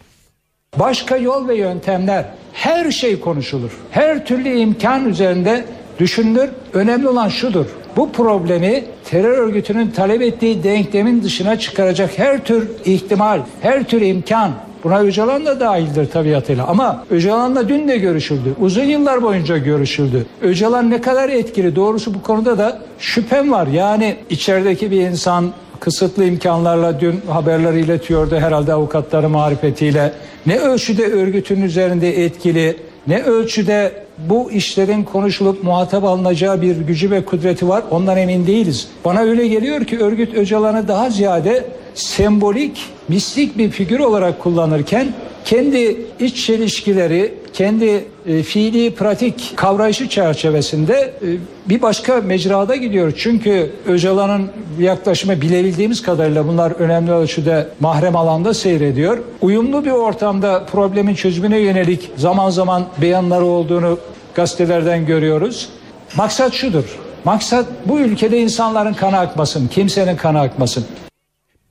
Başka 0.78 1.16
yol 1.16 1.48
ve 1.48 1.56
yöntemler 1.56 2.26
her 2.52 2.90
şey 2.90 3.20
konuşulur. 3.20 3.70
Her 3.90 4.26
türlü 4.26 4.48
imkan 4.48 5.08
üzerinde 5.08 5.64
düşünülür. 5.98 6.50
Önemli 6.72 7.08
olan 7.08 7.28
şudur. 7.28 7.66
Bu 7.96 8.12
problemi 8.12 8.84
terör 9.04 9.38
örgütünün 9.38 9.90
talep 9.90 10.22
ettiği 10.22 10.64
denklemin 10.64 11.22
dışına 11.22 11.58
çıkaracak 11.58 12.18
her 12.18 12.44
tür 12.44 12.68
ihtimal, 12.84 13.40
her 13.60 13.84
tür 13.84 14.00
imkan 14.00 14.52
Buna 14.84 15.00
Öcalan 15.00 15.46
da 15.46 15.60
dahildir 15.60 16.06
tabiatıyla 16.06 16.66
ama 16.66 17.04
Öcalan'la 17.10 17.68
dün 17.68 17.88
de 17.88 17.98
görüşüldü. 17.98 18.54
Uzun 18.60 18.82
yıllar 18.82 19.22
boyunca 19.22 19.58
görüşüldü. 19.58 20.26
Öcalan 20.42 20.90
ne 20.90 21.00
kadar 21.00 21.28
etkili 21.28 21.76
doğrusu 21.76 22.14
bu 22.14 22.22
konuda 22.22 22.58
da 22.58 22.78
şüphem 22.98 23.52
var. 23.52 23.66
Yani 23.66 24.16
içerideki 24.30 24.90
bir 24.90 25.00
insan 25.00 25.52
kısıtlı 25.80 26.24
imkanlarla 26.24 27.00
dün 27.00 27.20
haberleri 27.30 27.80
iletiyordu 27.80 28.36
herhalde 28.36 28.72
avukatları 28.72 29.28
marifetiyle. 29.28 30.12
Ne 30.46 30.58
ölçüde 30.58 31.06
örgütün 31.06 31.62
üzerinde 31.62 32.24
etkili, 32.24 32.76
ne 33.06 33.22
ölçüde 33.22 34.03
bu 34.18 34.50
işlerin 34.50 35.02
konuşulup 35.04 35.64
muhatap 35.64 36.04
alınacağı 36.04 36.62
bir 36.62 36.76
gücü 36.76 37.10
ve 37.10 37.24
kudreti 37.24 37.68
var 37.68 37.82
ondan 37.90 38.16
emin 38.16 38.46
değiliz. 38.46 38.88
Bana 39.04 39.20
öyle 39.20 39.48
geliyor 39.48 39.84
ki 39.84 39.98
örgüt 39.98 40.34
Öcalan'ı 40.34 40.88
daha 40.88 41.10
ziyade 41.10 41.64
sembolik, 41.94 42.82
mistik 43.08 43.58
bir 43.58 43.70
figür 43.70 43.98
olarak 43.98 44.42
kullanırken 44.42 45.14
kendi 45.44 46.06
iç 46.20 46.46
çelişkileri, 46.46 47.34
kendi 47.52 48.04
e, 48.26 48.42
fiili 48.42 48.94
pratik 48.94 49.52
kavrayışı 49.56 50.08
çerçevesinde 50.08 50.94
e, 50.94 51.28
bir 51.68 51.82
başka 51.82 52.20
mecrada 52.20 52.76
gidiyor. 52.76 53.12
Çünkü 53.16 53.70
Öcalan'ın 53.86 54.50
yaklaşımı 54.80 55.40
bilebildiğimiz 55.40 56.02
kadarıyla 56.02 56.48
bunlar 56.48 56.70
önemli 56.70 57.12
ölçüde 57.12 57.68
mahrem 57.80 58.16
alanda 58.16 58.54
seyrediyor. 58.54 59.18
Uyumlu 59.40 59.84
bir 59.84 59.90
ortamda 59.90 60.66
problemin 60.72 61.14
çözümüne 61.14 61.58
yönelik 61.58 62.10
zaman 62.16 62.50
zaman 62.50 62.84
beyanları 63.02 63.44
olduğunu 63.44 63.98
gazetelerden 64.34 65.06
görüyoruz. 65.06 65.68
Maksat 66.16 66.52
şudur. 66.52 66.84
Maksat 67.24 67.66
bu 67.86 68.00
ülkede 68.00 68.38
insanların 68.38 68.94
kanı 68.94 69.18
akmasın, 69.18 69.68
kimsenin 69.68 70.16
kanı 70.16 70.40
akmasın. 70.40 70.84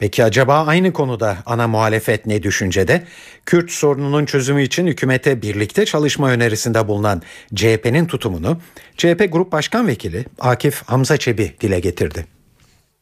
Peki 0.04 0.24
acaba 0.24 0.66
aynı 0.66 0.94
konuda 0.94 1.38
ana 1.46 1.68
muhalefet 1.68 2.26
ne 2.26 2.44
düşüncede? 2.44 3.04
Kürt 3.46 3.72
sorununun 3.72 4.26
çözümü 4.26 4.64
için 4.64 4.88
hükümete 4.88 5.42
birlikte 5.42 5.86
çalışma 5.86 6.30
önerisinde 6.30 6.88
bulunan 6.88 7.22
CHP'nin 7.56 8.06
tutumunu 8.06 8.58
CHP 8.98 9.28
Grup 9.32 9.52
Başkan 9.52 9.88
Vekili 9.88 10.26
Akif 10.40 10.84
Hamza 10.86 11.18
Çebi 11.18 11.56
dile 11.62 11.80
getirdi. 11.80 12.33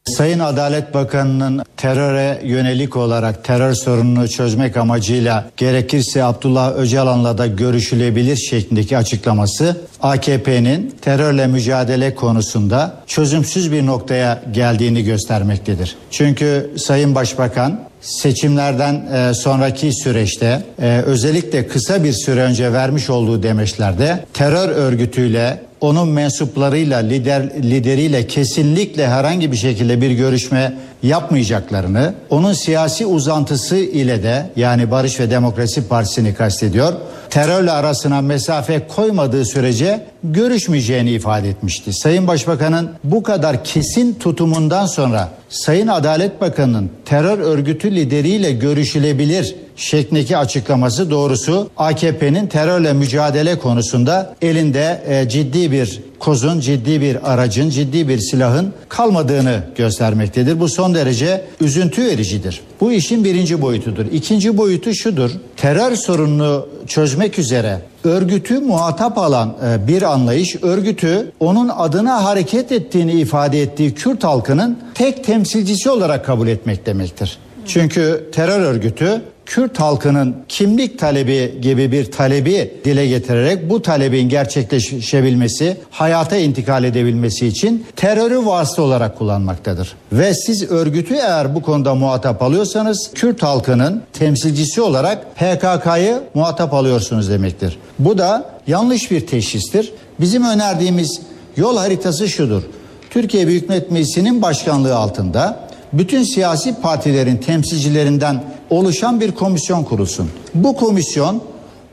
Sayın 0.04 0.38
Adalet 0.38 0.94
Bakanı'nın 0.94 1.62
teröre 1.76 2.40
yönelik 2.44 2.96
olarak 2.96 3.44
terör 3.44 3.74
sorununu 3.74 4.28
çözmek 4.28 4.76
amacıyla 4.76 5.50
gerekirse 5.56 6.24
Abdullah 6.24 6.76
Öcalan'la 6.76 7.38
da 7.38 7.46
görüşülebilir 7.46 8.36
şeklindeki 8.36 8.96
açıklaması 8.96 9.76
AKP'nin 10.02 10.94
terörle 11.02 11.46
mücadele 11.46 12.14
konusunda 12.14 12.94
çözümsüz 13.06 13.72
bir 13.72 13.86
noktaya 13.86 14.42
geldiğini 14.52 15.04
göstermektedir. 15.04 15.96
Çünkü 16.10 16.70
Sayın 16.76 17.14
Başbakan 17.14 17.80
seçimlerden 18.00 18.94
e, 18.94 19.34
sonraki 19.34 19.92
süreçte 19.92 20.62
e, 20.82 21.02
özellikle 21.06 21.68
kısa 21.68 22.04
bir 22.04 22.12
süre 22.12 22.40
önce 22.40 22.72
vermiş 22.72 23.10
olduğu 23.10 23.42
demeçlerde 23.42 24.24
terör 24.34 24.68
örgütüyle 24.68 25.71
onun 25.82 26.08
mensuplarıyla, 26.08 26.98
lider 26.98 27.42
lideriyle 27.62 28.26
kesinlikle 28.26 29.08
herhangi 29.08 29.52
bir 29.52 29.56
şekilde 29.56 30.00
bir 30.00 30.10
görüşme 30.10 30.74
yapmayacaklarını, 31.02 32.14
onun 32.30 32.52
siyasi 32.52 33.06
uzantısı 33.06 33.76
ile 33.76 34.22
de 34.22 34.50
yani 34.56 34.90
Barış 34.90 35.20
ve 35.20 35.30
Demokrasi 35.30 35.88
Partisi'ni 35.88 36.34
kastediyor, 36.34 36.92
terörle 37.30 37.70
arasına 37.70 38.20
mesafe 38.20 38.86
koymadığı 38.88 39.44
sürece 39.44 40.06
görüşmeyeceğini 40.24 41.10
ifade 41.10 41.48
etmişti. 41.48 41.92
Sayın 41.92 42.28
Başbakan'ın 42.28 42.90
bu 43.04 43.22
kadar 43.22 43.64
kesin 43.64 44.14
tutumundan 44.14 44.86
sonra 44.86 45.28
Sayın 45.48 45.88
Adalet 45.88 46.40
Bakanı'nın 46.40 46.90
terör 47.04 47.38
örgütü 47.38 47.94
lideriyle 47.94 48.52
görüşülebilir 48.52 49.54
şeklindeki 49.82 50.36
açıklaması 50.36 51.10
doğrusu 51.10 51.70
AKP'nin 51.76 52.46
terörle 52.46 52.92
mücadele 52.92 53.58
konusunda 53.58 54.34
elinde 54.42 55.02
e, 55.06 55.28
ciddi 55.28 55.72
bir 55.72 56.00
kozun, 56.18 56.60
ciddi 56.60 57.00
bir 57.00 57.32
aracın, 57.32 57.70
ciddi 57.70 58.08
bir 58.08 58.18
silahın 58.18 58.72
kalmadığını 58.88 59.60
göstermektedir. 59.76 60.60
Bu 60.60 60.68
son 60.68 60.94
derece 60.94 61.44
üzüntü 61.60 62.04
vericidir. 62.04 62.60
Bu 62.80 62.92
işin 62.92 63.24
birinci 63.24 63.62
boyutudur. 63.62 64.06
İkinci 64.12 64.56
boyutu 64.56 64.94
şudur. 64.94 65.30
Terör 65.56 65.96
sorununu 65.96 66.68
çözmek 66.86 67.38
üzere 67.38 67.78
örgütü 68.04 68.60
muhatap 68.60 69.18
alan 69.18 69.56
e, 69.66 69.88
bir 69.88 70.02
anlayış, 70.02 70.56
örgütü 70.62 71.32
onun 71.40 71.68
adına 71.68 72.24
hareket 72.24 72.72
ettiğini 72.72 73.12
ifade 73.12 73.62
ettiği 73.62 73.94
Kürt 73.94 74.24
halkının 74.24 74.78
tek 74.94 75.24
temsilcisi 75.24 75.90
olarak 75.90 76.26
kabul 76.26 76.48
etmek 76.48 76.86
demektir. 76.86 77.38
Çünkü 77.66 78.28
terör 78.32 78.60
örgütü 78.60 79.22
Kürt 79.46 79.80
halkının 79.80 80.36
kimlik 80.48 80.98
talebi 80.98 81.58
gibi 81.62 81.92
bir 81.92 82.12
talebi 82.12 82.74
dile 82.84 83.06
getirerek 83.06 83.70
bu 83.70 83.82
talebin 83.82 84.28
gerçekleşebilmesi, 84.28 85.76
hayata 85.90 86.36
intikal 86.36 86.84
edebilmesi 86.84 87.46
için 87.46 87.86
terörü 87.96 88.46
vasıta 88.46 88.82
olarak 88.82 89.18
kullanmaktadır. 89.18 89.96
Ve 90.12 90.34
siz 90.34 90.70
örgütü 90.70 91.14
eğer 91.14 91.54
bu 91.54 91.62
konuda 91.62 91.94
muhatap 91.94 92.42
alıyorsanız 92.42 93.10
Kürt 93.14 93.42
halkının 93.42 94.02
temsilcisi 94.12 94.80
olarak 94.80 95.36
PKK'yı 95.36 96.20
muhatap 96.34 96.74
alıyorsunuz 96.74 97.30
demektir. 97.30 97.78
Bu 97.98 98.18
da 98.18 98.50
yanlış 98.66 99.10
bir 99.10 99.26
teşhistir. 99.26 99.92
Bizim 100.20 100.44
önerdiğimiz 100.44 101.20
yol 101.56 101.76
haritası 101.76 102.28
şudur. 102.28 102.62
Türkiye 103.10 103.46
Büyük 103.46 103.68
Millet 103.68 103.90
Meclisi'nin 103.90 104.42
başkanlığı 104.42 104.96
altında 104.96 105.71
bütün 105.92 106.22
siyasi 106.22 106.80
partilerin 106.80 107.36
temsilcilerinden 107.36 108.44
oluşan 108.70 109.20
bir 109.20 109.32
komisyon 109.32 109.84
kurulsun. 109.84 110.30
Bu 110.54 110.76
komisyon 110.76 111.42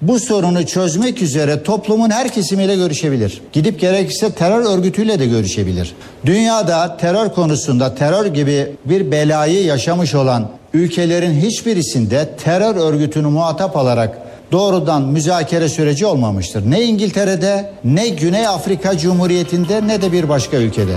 bu 0.01 0.20
sorunu 0.20 0.65
çözmek 0.65 1.22
üzere 1.22 1.63
toplumun 1.63 2.10
her 2.10 2.29
kesimiyle 2.29 2.75
görüşebilir. 2.75 3.41
Gidip 3.53 3.79
gerekirse 3.79 4.32
terör 4.32 4.77
örgütüyle 4.77 5.20
de 5.20 5.25
görüşebilir. 5.25 5.96
Dünyada 6.25 6.98
terör 6.98 7.29
konusunda 7.29 7.96
terör 7.96 8.25
gibi 8.25 8.75
bir 8.86 9.12
belayı 9.12 9.65
yaşamış 9.65 10.15
olan 10.15 10.50
ülkelerin 10.74 11.41
hiçbirisinde 11.41 12.29
terör 12.44 12.75
örgütünü 12.75 13.27
muhatap 13.27 13.77
alarak 13.77 14.18
doğrudan 14.51 15.01
müzakere 15.01 15.70
süreci 15.70 16.06
olmamıştır. 16.06 16.72
Ne 16.72 16.82
İngiltere'de, 16.84 17.72
ne 17.84 18.08
Güney 18.08 18.48
Afrika 18.48 18.98
Cumhuriyeti'nde 18.98 19.88
ne 19.88 20.01
de 20.01 20.12
bir 20.12 20.29
başka 20.29 20.58
ülkede. 20.58 20.96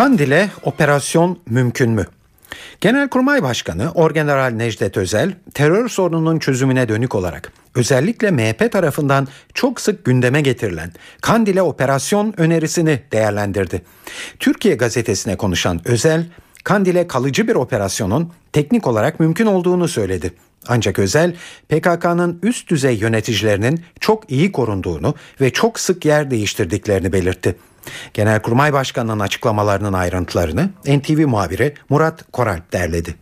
Kandil'e 0.00 0.50
operasyon 0.62 1.38
mümkün 1.46 1.90
mü? 1.90 2.06
Genelkurmay 2.80 3.42
Başkanı 3.42 3.92
Orgeneral 3.92 4.50
Necdet 4.50 4.96
Özel 4.96 5.34
terör 5.54 5.88
sorununun 5.88 6.38
çözümüne 6.38 6.88
dönük 6.88 7.14
olarak 7.14 7.52
özellikle 7.74 8.30
MHP 8.30 8.72
tarafından 8.72 9.28
çok 9.54 9.80
sık 9.80 10.04
gündeme 10.04 10.40
getirilen 10.40 10.92
Kandil'e 11.20 11.62
operasyon 11.62 12.34
önerisini 12.36 13.00
değerlendirdi. 13.12 13.82
Türkiye 14.38 14.74
gazetesine 14.74 15.36
konuşan 15.36 15.80
Özel, 15.84 16.26
Kandil'e 16.64 17.06
kalıcı 17.06 17.48
bir 17.48 17.54
operasyonun 17.54 18.32
teknik 18.52 18.86
olarak 18.86 19.20
mümkün 19.20 19.46
olduğunu 19.46 19.88
söyledi. 19.88 20.32
Ancak 20.68 20.98
Özel, 20.98 21.34
PKK'nın 21.68 22.38
üst 22.42 22.70
düzey 22.70 22.96
yöneticilerinin 22.96 23.84
çok 24.00 24.30
iyi 24.30 24.52
korunduğunu 24.52 25.14
ve 25.40 25.50
çok 25.50 25.80
sık 25.80 26.04
yer 26.04 26.30
değiştirdiklerini 26.30 27.12
belirtti. 27.12 27.56
Genelkurmay 28.14 28.72
Başkanı'nın 28.72 29.20
açıklamalarının 29.20 29.92
ayrıntılarını 29.92 30.70
NTV 30.86 31.26
muhabiri 31.26 31.74
Murat 31.88 32.32
Koralp 32.32 32.72
derledi. 32.72 33.14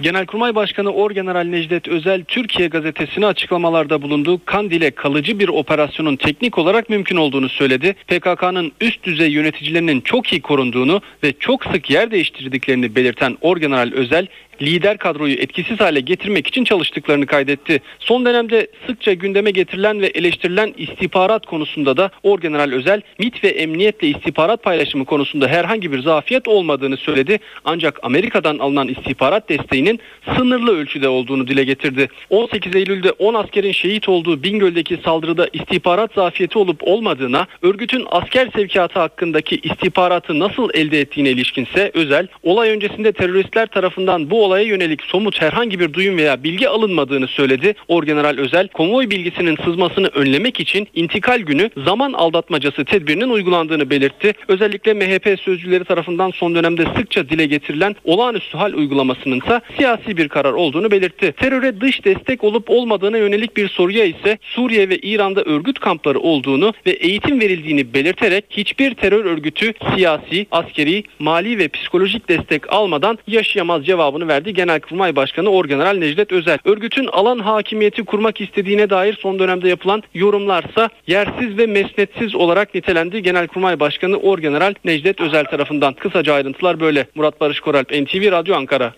Genelkurmay 0.00 0.54
Başkanı 0.54 0.92
Orgeneral 0.92 1.44
Necdet 1.44 1.88
Özel 1.88 2.24
Türkiye 2.24 2.68
gazetesine 2.68 3.26
açıklamalarda 3.26 4.02
bulundu. 4.02 4.40
Kandil'e 4.44 4.90
kalıcı 4.90 5.38
bir 5.38 5.48
operasyonun 5.48 6.16
teknik 6.16 6.58
olarak 6.58 6.90
mümkün 6.90 7.16
olduğunu 7.16 7.48
söyledi. 7.48 7.96
PKK'nın 8.06 8.72
üst 8.80 9.04
düzey 9.04 9.30
yöneticilerinin 9.30 10.00
çok 10.00 10.32
iyi 10.32 10.42
korunduğunu 10.42 11.00
ve 11.22 11.32
çok 11.40 11.64
sık 11.64 11.90
yer 11.90 12.10
değiştirdiklerini 12.10 12.94
belirten 12.94 13.36
Orgeneral 13.40 13.92
Özel 13.92 14.26
lider 14.62 14.98
kadroyu 14.98 15.34
etkisiz 15.34 15.80
hale 15.80 16.00
getirmek 16.00 16.46
için 16.46 16.64
çalıştıklarını 16.64 17.26
kaydetti. 17.26 17.80
Son 17.98 18.26
dönemde 18.26 18.66
sıkça 18.86 19.12
gündeme 19.12 19.50
getirilen 19.50 20.00
ve 20.00 20.06
eleştirilen 20.06 20.74
istihbarat 20.76 21.46
konusunda 21.46 21.96
da 21.96 22.10
Orgeneral 22.22 22.72
Özel 22.72 23.02
MIT 23.18 23.44
ve 23.44 23.48
emniyetle 23.48 24.08
istihbarat 24.08 24.62
paylaşımı 24.62 25.04
konusunda 25.04 25.48
herhangi 25.48 25.92
bir 25.92 26.02
zafiyet 26.02 26.48
olmadığını 26.48 26.96
söyledi. 26.96 27.38
Ancak 27.64 27.98
Amerika'dan 28.02 28.58
alınan 28.58 28.88
istihbarat 28.88 29.48
desteğinin 29.48 30.00
sınırlı 30.36 30.76
ölçüde 30.76 31.08
olduğunu 31.08 31.48
dile 31.48 31.64
getirdi. 31.64 32.08
18 32.30 32.76
Eylül'de 32.76 33.10
10 33.10 33.34
askerin 33.34 33.72
şehit 33.72 34.08
olduğu 34.08 34.42
Bingöl'deki 34.42 34.98
saldırıda 35.04 35.48
istihbarat 35.52 36.14
zafiyeti 36.14 36.58
olup 36.58 36.78
olmadığına, 36.82 37.46
örgütün 37.62 38.06
asker 38.10 38.48
sevkiyatı 38.56 38.98
hakkındaki 38.98 39.56
istihbaratı 39.56 40.38
nasıl 40.38 40.70
elde 40.74 41.00
ettiğine 41.00 41.30
ilişkinse 41.30 41.90
Özel, 41.94 42.28
olay 42.42 42.70
öncesinde 42.70 43.12
teröristler 43.12 43.66
tarafından 43.66 44.30
bu 44.30 44.49
olaya 44.50 44.64
yönelik 44.64 45.02
somut 45.02 45.42
herhangi 45.42 45.80
bir 45.80 45.92
duyum 45.92 46.16
veya 46.16 46.44
bilgi 46.44 46.68
alınmadığını 46.68 47.28
söyledi. 47.28 47.74
Orgeneral 47.88 48.38
Özel 48.38 48.68
konvoy 48.68 49.10
bilgisinin 49.10 49.56
sızmasını 49.64 50.06
önlemek 50.06 50.60
için 50.60 50.88
intikal 50.94 51.38
günü 51.38 51.70
zaman 51.86 52.12
aldatmacası 52.12 52.84
tedbirinin 52.84 53.30
uygulandığını 53.30 53.90
belirtti. 53.90 54.32
Özellikle 54.48 54.94
MHP 54.94 55.40
sözcüleri 55.40 55.84
tarafından 55.84 56.30
son 56.30 56.54
dönemde 56.54 56.84
sıkça 56.96 57.28
dile 57.28 57.46
getirilen 57.46 57.96
olağanüstü 58.04 58.58
hal 58.58 58.72
uygulamasının 58.72 59.40
ise 59.40 59.60
siyasi 59.76 60.16
bir 60.16 60.28
karar 60.28 60.52
olduğunu 60.52 60.90
belirtti. 60.90 61.32
Teröre 61.32 61.80
dış 61.80 62.04
destek 62.04 62.44
olup 62.44 62.70
olmadığına 62.70 63.18
yönelik 63.18 63.56
bir 63.56 63.68
soruya 63.68 64.04
ise 64.04 64.38
Suriye 64.42 64.88
ve 64.88 64.98
İran'da 64.98 65.42
örgüt 65.42 65.78
kampları 65.78 66.18
olduğunu 66.20 66.72
ve 66.86 66.90
eğitim 66.90 67.40
verildiğini 67.40 67.94
belirterek 67.94 68.44
hiçbir 68.50 68.94
terör 68.94 69.24
örgütü 69.24 69.72
siyasi, 69.94 70.46
askeri, 70.50 71.04
mali 71.18 71.58
ve 71.58 71.68
psikolojik 71.68 72.28
destek 72.28 72.72
almadan 72.72 73.18
yaşayamaz 73.26 73.86
cevabını 73.86 74.28
verdi 74.28 74.39
verdi 74.40 74.54
Genelkurmay 74.54 75.16
Başkanı 75.16 75.48
Orgeneral 75.48 75.96
Necdet 75.96 76.32
Özel. 76.32 76.58
Örgütün 76.64 77.06
alan 77.06 77.38
hakimiyeti 77.38 78.04
kurmak 78.04 78.40
istediğine 78.40 78.90
dair 78.90 79.18
son 79.22 79.38
dönemde 79.38 79.68
yapılan 79.68 80.02
yorumlarsa 80.14 80.88
yersiz 81.06 81.58
ve 81.58 81.66
mesnetsiz 81.66 82.34
olarak 82.34 82.74
nitelendi 82.74 83.22
Genelkurmay 83.22 83.80
Başkanı 83.80 84.16
Orgeneral 84.16 84.74
Necdet 84.84 85.20
Özel 85.20 85.44
tarafından. 85.44 85.94
Kısaca 85.94 86.34
ayrıntılar 86.34 86.80
böyle. 86.80 87.06
Murat 87.14 87.40
Barış 87.40 87.60
Koralp, 87.60 87.90
NTV 87.90 88.30
Radyo 88.30 88.56
Ankara. 88.56 88.94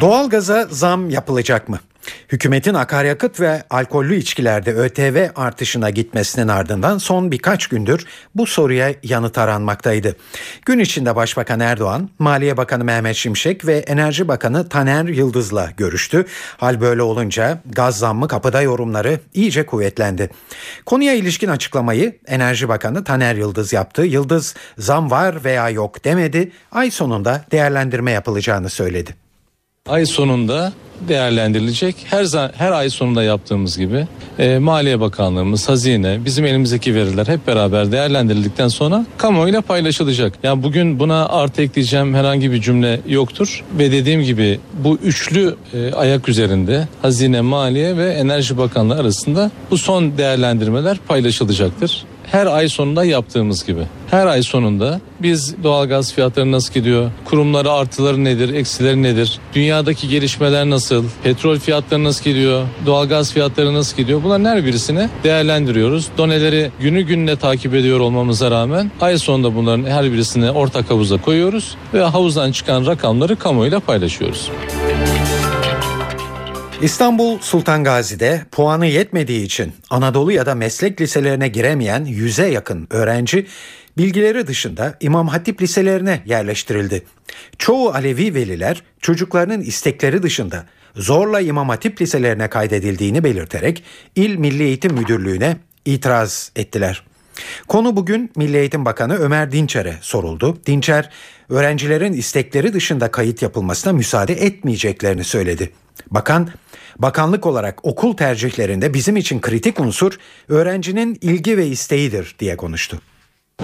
Doğalgaza 0.00 0.64
zam 0.64 1.10
yapılacak 1.10 1.68
mı? 1.68 1.78
Hükümetin 2.32 2.74
akaryakıt 2.74 3.40
ve 3.40 3.62
alkollü 3.70 4.16
içkilerde 4.16 4.74
ÖTV 4.74 5.28
artışına 5.36 5.90
gitmesinin 5.90 6.48
ardından 6.48 6.98
son 6.98 7.30
birkaç 7.30 7.66
gündür 7.66 8.06
bu 8.34 8.46
soruya 8.46 8.94
yanıt 9.02 9.38
aranmaktaydı. 9.38 10.16
Gün 10.66 10.78
içinde 10.78 11.16
Başbakan 11.16 11.60
Erdoğan, 11.60 12.10
Maliye 12.18 12.56
Bakanı 12.56 12.84
Mehmet 12.84 13.16
Şimşek 13.16 13.66
ve 13.66 13.78
Enerji 13.78 14.28
Bakanı 14.28 14.68
Taner 14.68 15.04
Yıldız'la 15.04 15.70
görüştü. 15.76 16.26
Hal 16.56 16.80
böyle 16.80 17.02
olunca 17.02 17.58
gaz 17.66 17.98
zammı 17.98 18.28
kapıda 18.28 18.62
yorumları 18.62 19.20
iyice 19.34 19.66
kuvvetlendi. 19.66 20.30
Konuya 20.86 21.14
ilişkin 21.14 21.48
açıklamayı 21.48 22.18
Enerji 22.26 22.68
Bakanı 22.68 23.04
Taner 23.04 23.34
Yıldız 23.34 23.72
yaptı. 23.72 24.02
Yıldız 24.02 24.54
zam 24.78 25.10
var 25.10 25.44
veya 25.44 25.70
yok 25.70 26.04
demedi. 26.04 26.52
Ay 26.72 26.90
sonunda 26.90 27.44
değerlendirme 27.52 28.10
yapılacağını 28.10 28.70
söyledi. 28.70 29.23
Ay 29.88 30.06
sonunda 30.06 30.72
değerlendirilecek. 31.08 31.96
Her 32.04 32.26
her 32.54 32.72
ay 32.72 32.90
sonunda 32.90 33.22
yaptığımız 33.22 33.78
gibi 33.78 34.06
e, 34.38 34.58
Maliye 34.58 35.00
Bakanlığımız, 35.00 35.68
Hazine, 35.68 36.24
bizim 36.24 36.44
elimizdeki 36.44 36.94
veriler 36.94 37.26
hep 37.26 37.46
beraber 37.46 37.92
değerlendirildikten 37.92 38.68
sonra 38.68 39.06
kamuoyuyla 39.18 39.60
paylaşılacak. 39.60 40.32
Yani 40.42 40.62
bugün 40.62 40.98
buna 40.98 41.28
artı 41.28 41.62
ekleyeceğim 41.62 42.14
herhangi 42.14 42.52
bir 42.52 42.60
cümle 42.60 43.00
yoktur 43.08 43.64
ve 43.78 43.92
dediğim 43.92 44.22
gibi 44.22 44.60
bu 44.84 44.96
üçlü 44.96 45.56
e, 45.74 45.92
ayak 45.92 46.28
üzerinde 46.28 46.88
Hazine, 47.02 47.40
Maliye 47.40 47.96
ve 47.96 48.12
Enerji 48.12 48.58
Bakanlığı 48.58 49.00
arasında 49.00 49.50
bu 49.70 49.78
son 49.78 50.18
değerlendirmeler 50.18 50.98
paylaşılacaktır. 51.08 52.04
Her 52.30 52.46
ay 52.46 52.68
sonunda 52.68 53.04
yaptığımız 53.04 53.66
gibi. 53.66 53.80
Her 54.10 54.26
ay 54.26 54.42
sonunda 54.42 55.00
biz 55.22 55.62
doğalgaz 55.62 56.12
fiyatları 56.12 56.52
nasıl 56.52 56.74
gidiyor? 56.74 57.10
Kurumları 57.24 57.72
artıları 57.72 58.24
nedir? 58.24 58.54
Eksileri 58.54 59.02
nedir? 59.02 59.38
Dünyadaki 59.54 60.08
gelişmeler 60.08 60.70
nasıl? 60.70 61.04
Petrol 61.22 61.58
fiyatları 61.58 62.04
nasıl 62.04 62.24
gidiyor? 62.24 62.66
Doğalgaz 62.86 63.32
fiyatları 63.32 63.74
nasıl 63.74 63.96
gidiyor? 63.96 64.20
Bunların 64.24 64.44
her 64.44 64.64
birisini 64.64 65.08
değerlendiriyoruz. 65.24 66.08
Doneleri 66.18 66.70
günü 66.80 67.02
gününe 67.02 67.36
takip 67.36 67.74
ediyor 67.74 68.00
olmamıza 68.00 68.50
rağmen 68.50 68.90
ay 69.00 69.18
sonunda 69.18 69.54
bunların 69.54 69.84
her 69.84 70.12
birisini 70.12 70.50
ortak 70.50 70.90
havuza 70.90 71.16
koyuyoruz 71.16 71.76
ve 71.94 72.02
havuzdan 72.02 72.52
çıkan 72.52 72.86
rakamları 72.86 73.36
kamuoyuyla 73.36 73.80
paylaşıyoruz. 73.80 74.50
İstanbul 76.84 77.38
Sultan 77.38 77.84
Gazi'de 77.84 78.42
puanı 78.52 78.86
yetmediği 78.86 79.44
için 79.44 79.72
Anadolu 79.90 80.32
ya 80.32 80.46
da 80.46 80.54
meslek 80.54 81.00
liselerine 81.00 81.48
giremeyen 81.48 82.04
yüze 82.04 82.46
yakın 82.46 82.86
öğrenci 82.90 83.46
bilgileri 83.98 84.46
dışında 84.46 84.96
İmam 85.00 85.28
Hatip 85.28 85.62
liselerine 85.62 86.22
yerleştirildi. 86.26 87.02
Çoğu 87.58 87.90
Alevi 87.90 88.34
veliler 88.34 88.82
çocuklarının 89.00 89.60
istekleri 89.60 90.22
dışında 90.22 90.66
zorla 90.96 91.40
İmam 91.40 91.68
Hatip 91.68 92.02
liselerine 92.02 92.48
kaydedildiğini 92.48 93.24
belirterek 93.24 93.82
İl 94.16 94.36
Milli 94.36 94.62
Eğitim 94.62 94.94
Müdürlüğü'ne 94.94 95.56
itiraz 95.84 96.52
ettiler. 96.56 97.02
Konu 97.68 97.96
bugün 97.96 98.32
Milli 98.36 98.56
Eğitim 98.56 98.84
Bakanı 98.84 99.16
Ömer 99.16 99.52
Dinçer'e 99.52 99.94
soruldu. 100.00 100.58
Dinçer, 100.66 101.10
öğrencilerin 101.48 102.12
istekleri 102.12 102.72
dışında 102.72 103.10
kayıt 103.10 103.42
yapılmasına 103.42 103.92
müsaade 103.92 104.32
etmeyeceklerini 104.32 105.24
söyledi. 105.24 105.70
Bakan, 106.10 106.48
bakanlık 106.98 107.46
olarak 107.46 107.84
okul 107.84 108.16
tercihlerinde 108.16 108.94
bizim 108.94 109.16
için 109.16 109.40
kritik 109.40 109.80
unsur 109.80 110.18
öğrencinin 110.48 111.18
ilgi 111.20 111.58
ve 111.58 111.66
isteğidir 111.66 112.34
diye 112.38 112.56
konuştu. 112.56 113.00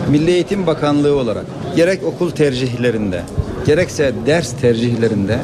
Milli 0.08 0.30
Eğitim 0.30 0.66
Bakanlığı 0.66 1.14
olarak 1.14 1.44
gerek 1.76 2.04
okul 2.04 2.30
tercihlerinde 2.30 3.22
gerekse 3.66 4.12
ders 4.26 4.60
tercihlerinde 4.60 5.38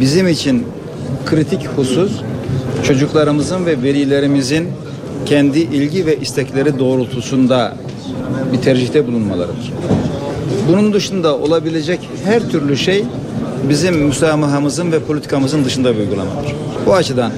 bizim 0.00 0.28
için 0.28 0.66
kritik 1.26 1.66
husus 1.66 2.12
çocuklarımızın 2.84 3.66
ve 3.66 3.82
velilerimizin 3.82 4.68
kendi 5.26 5.58
ilgi 5.58 6.06
ve 6.06 6.16
istekleri 6.16 6.78
doğrultusunda 6.78 7.76
bir 8.52 8.58
tercihte 8.58 9.06
bulunmalarıdır. 9.06 9.72
Bunun 10.68 10.92
dışında 10.92 11.38
olabilecek 11.38 12.08
her 12.24 12.50
türlü 12.50 12.76
şey 12.76 13.04
bizim 13.68 13.94
müsamahamızın 13.98 14.92
ve 14.92 15.00
politikamızın 15.00 15.64
dışında 15.64 15.94
bir 15.94 15.98
uygulamadır. 15.98 16.54
Bu 16.86 16.94
açıdan 16.94 17.32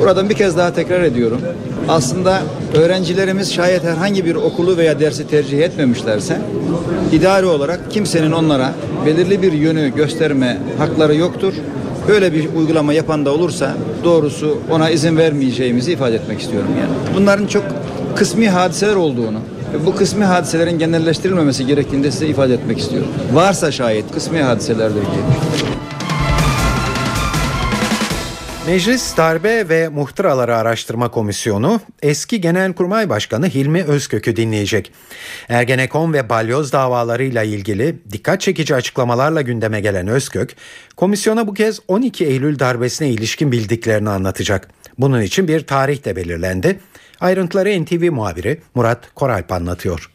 buradan 0.00 0.28
bir 0.30 0.34
kez 0.34 0.56
daha 0.56 0.74
tekrar 0.74 1.02
ediyorum. 1.02 1.40
Aslında 1.88 2.42
öğrencilerimiz 2.74 3.52
şayet 3.52 3.84
herhangi 3.84 4.24
bir 4.24 4.34
okulu 4.34 4.76
veya 4.76 5.00
dersi 5.00 5.28
tercih 5.28 5.58
etmemişlerse 5.58 6.40
idari 7.12 7.46
olarak 7.46 7.90
kimsenin 7.90 8.32
onlara 8.32 8.72
belirli 9.06 9.42
bir 9.42 9.52
yönü 9.52 9.94
gösterme 9.94 10.58
hakları 10.78 11.16
yoktur. 11.16 11.52
Böyle 12.08 12.32
bir 12.32 12.54
uygulama 12.54 12.92
yapan 12.92 13.26
da 13.26 13.30
olursa 13.30 13.74
doğrusu 14.04 14.58
ona 14.70 14.90
izin 14.90 15.16
vermeyeceğimizi 15.16 15.92
ifade 15.92 16.14
etmek 16.14 16.40
istiyorum 16.40 16.68
yani. 16.80 17.16
Bunların 17.16 17.46
çok 17.46 17.64
kısmi 18.16 18.48
hadiseler 18.48 18.96
olduğunu 18.96 19.38
bu 19.86 19.96
kısmi 19.96 20.24
hadiselerin 20.24 20.78
genelleştirilmemesi 20.78 21.66
gerektiğini 21.66 22.12
size 22.12 22.26
ifade 22.26 22.54
etmek 22.54 22.78
istiyorum. 22.78 23.08
Varsa 23.32 23.72
şayet 23.72 24.12
kısmi 24.12 24.42
hadiselerdir 24.42 25.00
diye. 25.00 25.24
Meclis 28.66 29.16
Darbe 29.16 29.68
ve 29.68 29.88
Muhtıraları 29.88 30.56
Araştırma 30.56 31.10
Komisyonu 31.10 31.80
eski 32.02 32.40
Genelkurmay 32.40 33.08
Başkanı 33.08 33.48
Hilmi 33.48 33.82
Özkök'ü 33.82 34.36
dinleyecek. 34.36 34.92
Ergenekon 35.48 36.12
ve 36.12 36.28
balyoz 36.28 36.72
davalarıyla 36.72 37.42
ilgili 37.42 37.96
dikkat 38.12 38.40
çekici 38.40 38.74
açıklamalarla 38.74 39.42
gündeme 39.42 39.80
gelen 39.80 40.08
Özkök, 40.08 40.56
komisyona 40.96 41.46
bu 41.46 41.54
kez 41.54 41.80
12 41.88 42.26
Eylül 42.26 42.58
darbesine 42.58 43.08
ilişkin 43.08 43.52
bildiklerini 43.52 44.10
anlatacak. 44.10 44.68
Bunun 44.98 45.20
için 45.20 45.48
bir 45.48 45.66
tarih 45.66 46.04
de 46.04 46.16
belirlendi. 46.16 46.80
Ayrıntıları 47.20 47.84
NTV 47.84 48.10
muhabiri 48.12 48.60
Murat 48.74 49.14
Koralp 49.14 49.52
anlatıyor. 49.52 50.10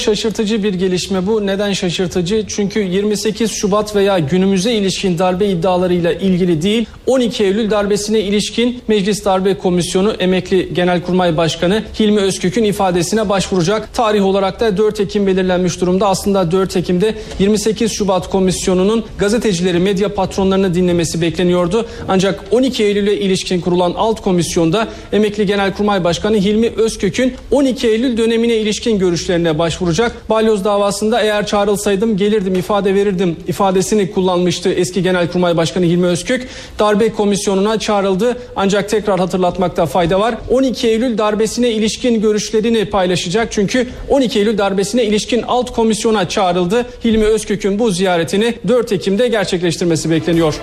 Şaşırtıcı 0.00 0.62
bir 0.62 0.74
gelişme 0.74 1.26
bu. 1.26 1.46
Neden 1.46 1.72
şaşırtıcı? 1.72 2.44
Çünkü 2.48 2.80
28 2.80 3.50
Şubat 3.50 3.96
veya 3.96 4.18
günümüze 4.18 4.72
ilişkin 4.72 5.18
darbe 5.18 5.46
iddialarıyla 5.46 6.12
ilgili 6.12 6.62
değil, 6.62 6.86
12 7.06 7.44
Eylül 7.44 7.70
darbesine 7.70 8.20
ilişkin 8.20 8.82
Meclis 8.88 9.24
Darbe 9.24 9.58
Komisyonu 9.58 10.12
emekli 10.18 10.74
Genelkurmay 10.74 11.36
Başkanı 11.36 11.82
Hilmi 12.00 12.20
Özkök'ün 12.20 12.64
ifadesine 12.64 13.28
başvuracak. 13.28 13.94
Tarih 13.94 14.26
olarak 14.26 14.60
da 14.60 14.76
4 14.76 15.00
Ekim 15.00 15.26
belirlenmiş 15.26 15.80
durumda. 15.80 16.08
Aslında 16.08 16.52
4 16.52 16.76
Ekim'de 16.76 17.14
28 17.38 17.92
Şubat 17.92 18.30
Komisyonu'nun 18.30 19.04
gazetecileri, 19.18 19.78
medya 19.78 20.14
patronlarını 20.14 20.74
dinlemesi 20.74 21.20
bekleniyordu. 21.20 21.86
Ancak 22.08 22.44
12 22.50 22.84
Eylül'e 22.84 23.14
ilişkin 23.14 23.60
kurulan 23.60 23.94
alt 23.96 24.20
komisyonda 24.22 24.88
emekli 25.12 25.46
Genelkurmay 25.46 26.04
Başkanı 26.04 26.36
Hilmi 26.36 26.68
Özkök'ün 26.76 27.34
12 27.50 27.88
Eylül 27.88 28.16
dönemine 28.16 28.56
ilişkin 28.56 28.98
görüşlerine 28.98 29.58
başvuracak 29.58 29.89
başvuracak. 29.90 30.30
Balyoz 30.30 30.64
davasında 30.64 31.20
eğer 31.20 31.46
çağrılsaydım 31.46 32.16
gelirdim 32.16 32.54
ifade 32.54 32.94
verirdim 32.94 33.36
ifadesini 33.48 34.10
kullanmıştı 34.10 34.72
eski 34.72 35.02
Genelkurmay 35.02 35.56
Başkanı 35.56 35.84
Hilmi 35.84 36.06
Özkök. 36.06 36.48
Darbe 36.78 37.12
komisyonuna 37.12 37.78
çağrıldı 37.78 38.36
ancak 38.56 38.88
tekrar 38.88 39.18
hatırlatmakta 39.18 39.86
fayda 39.86 40.20
var. 40.20 40.34
12 40.50 40.88
Eylül 40.88 41.18
darbesine 41.18 41.70
ilişkin 41.70 42.20
görüşlerini 42.20 42.84
paylaşacak. 42.84 43.52
Çünkü 43.52 43.88
12 44.08 44.38
Eylül 44.38 44.58
darbesine 44.58 45.04
ilişkin 45.04 45.42
alt 45.42 45.72
komisyona 45.72 46.28
çağrıldı. 46.28 46.86
Hilmi 47.04 47.24
Özkök'ün 47.24 47.78
bu 47.78 47.90
ziyaretini 47.90 48.54
4 48.68 48.92
Ekim'de 48.92 49.28
gerçekleştirmesi 49.28 50.10
bekleniyor. 50.10 50.54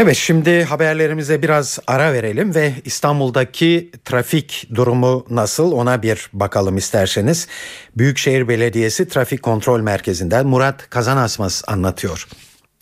Evet 0.00 0.16
şimdi 0.16 0.64
haberlerimize 0.64 1.42
biraz 1.42 1.78
ara 1.86 2.12
verelim 2.12 2.54
ve 2.54 2.72
İstanbul'daki 2.84 3.90
trafik 4.04 4.68
durumu 4.74 5.26
nasıl 5.30 5.72
ona 5.72 6.02
bir 6.02 6.30
bakalım 6.32 6.76
isterseniz. 6.76 7.46
Büyükşehir 7.96 8.48
Belediyesi 8.48 9.08
Trafik 9.08 9.42
Kontrol 9.42 9.80
Merkezi'nden 9.80 10.46
Murat 10.46 10.90
Kazanasmaz 10.90 11.62
anlatıyor. 11.66 12.28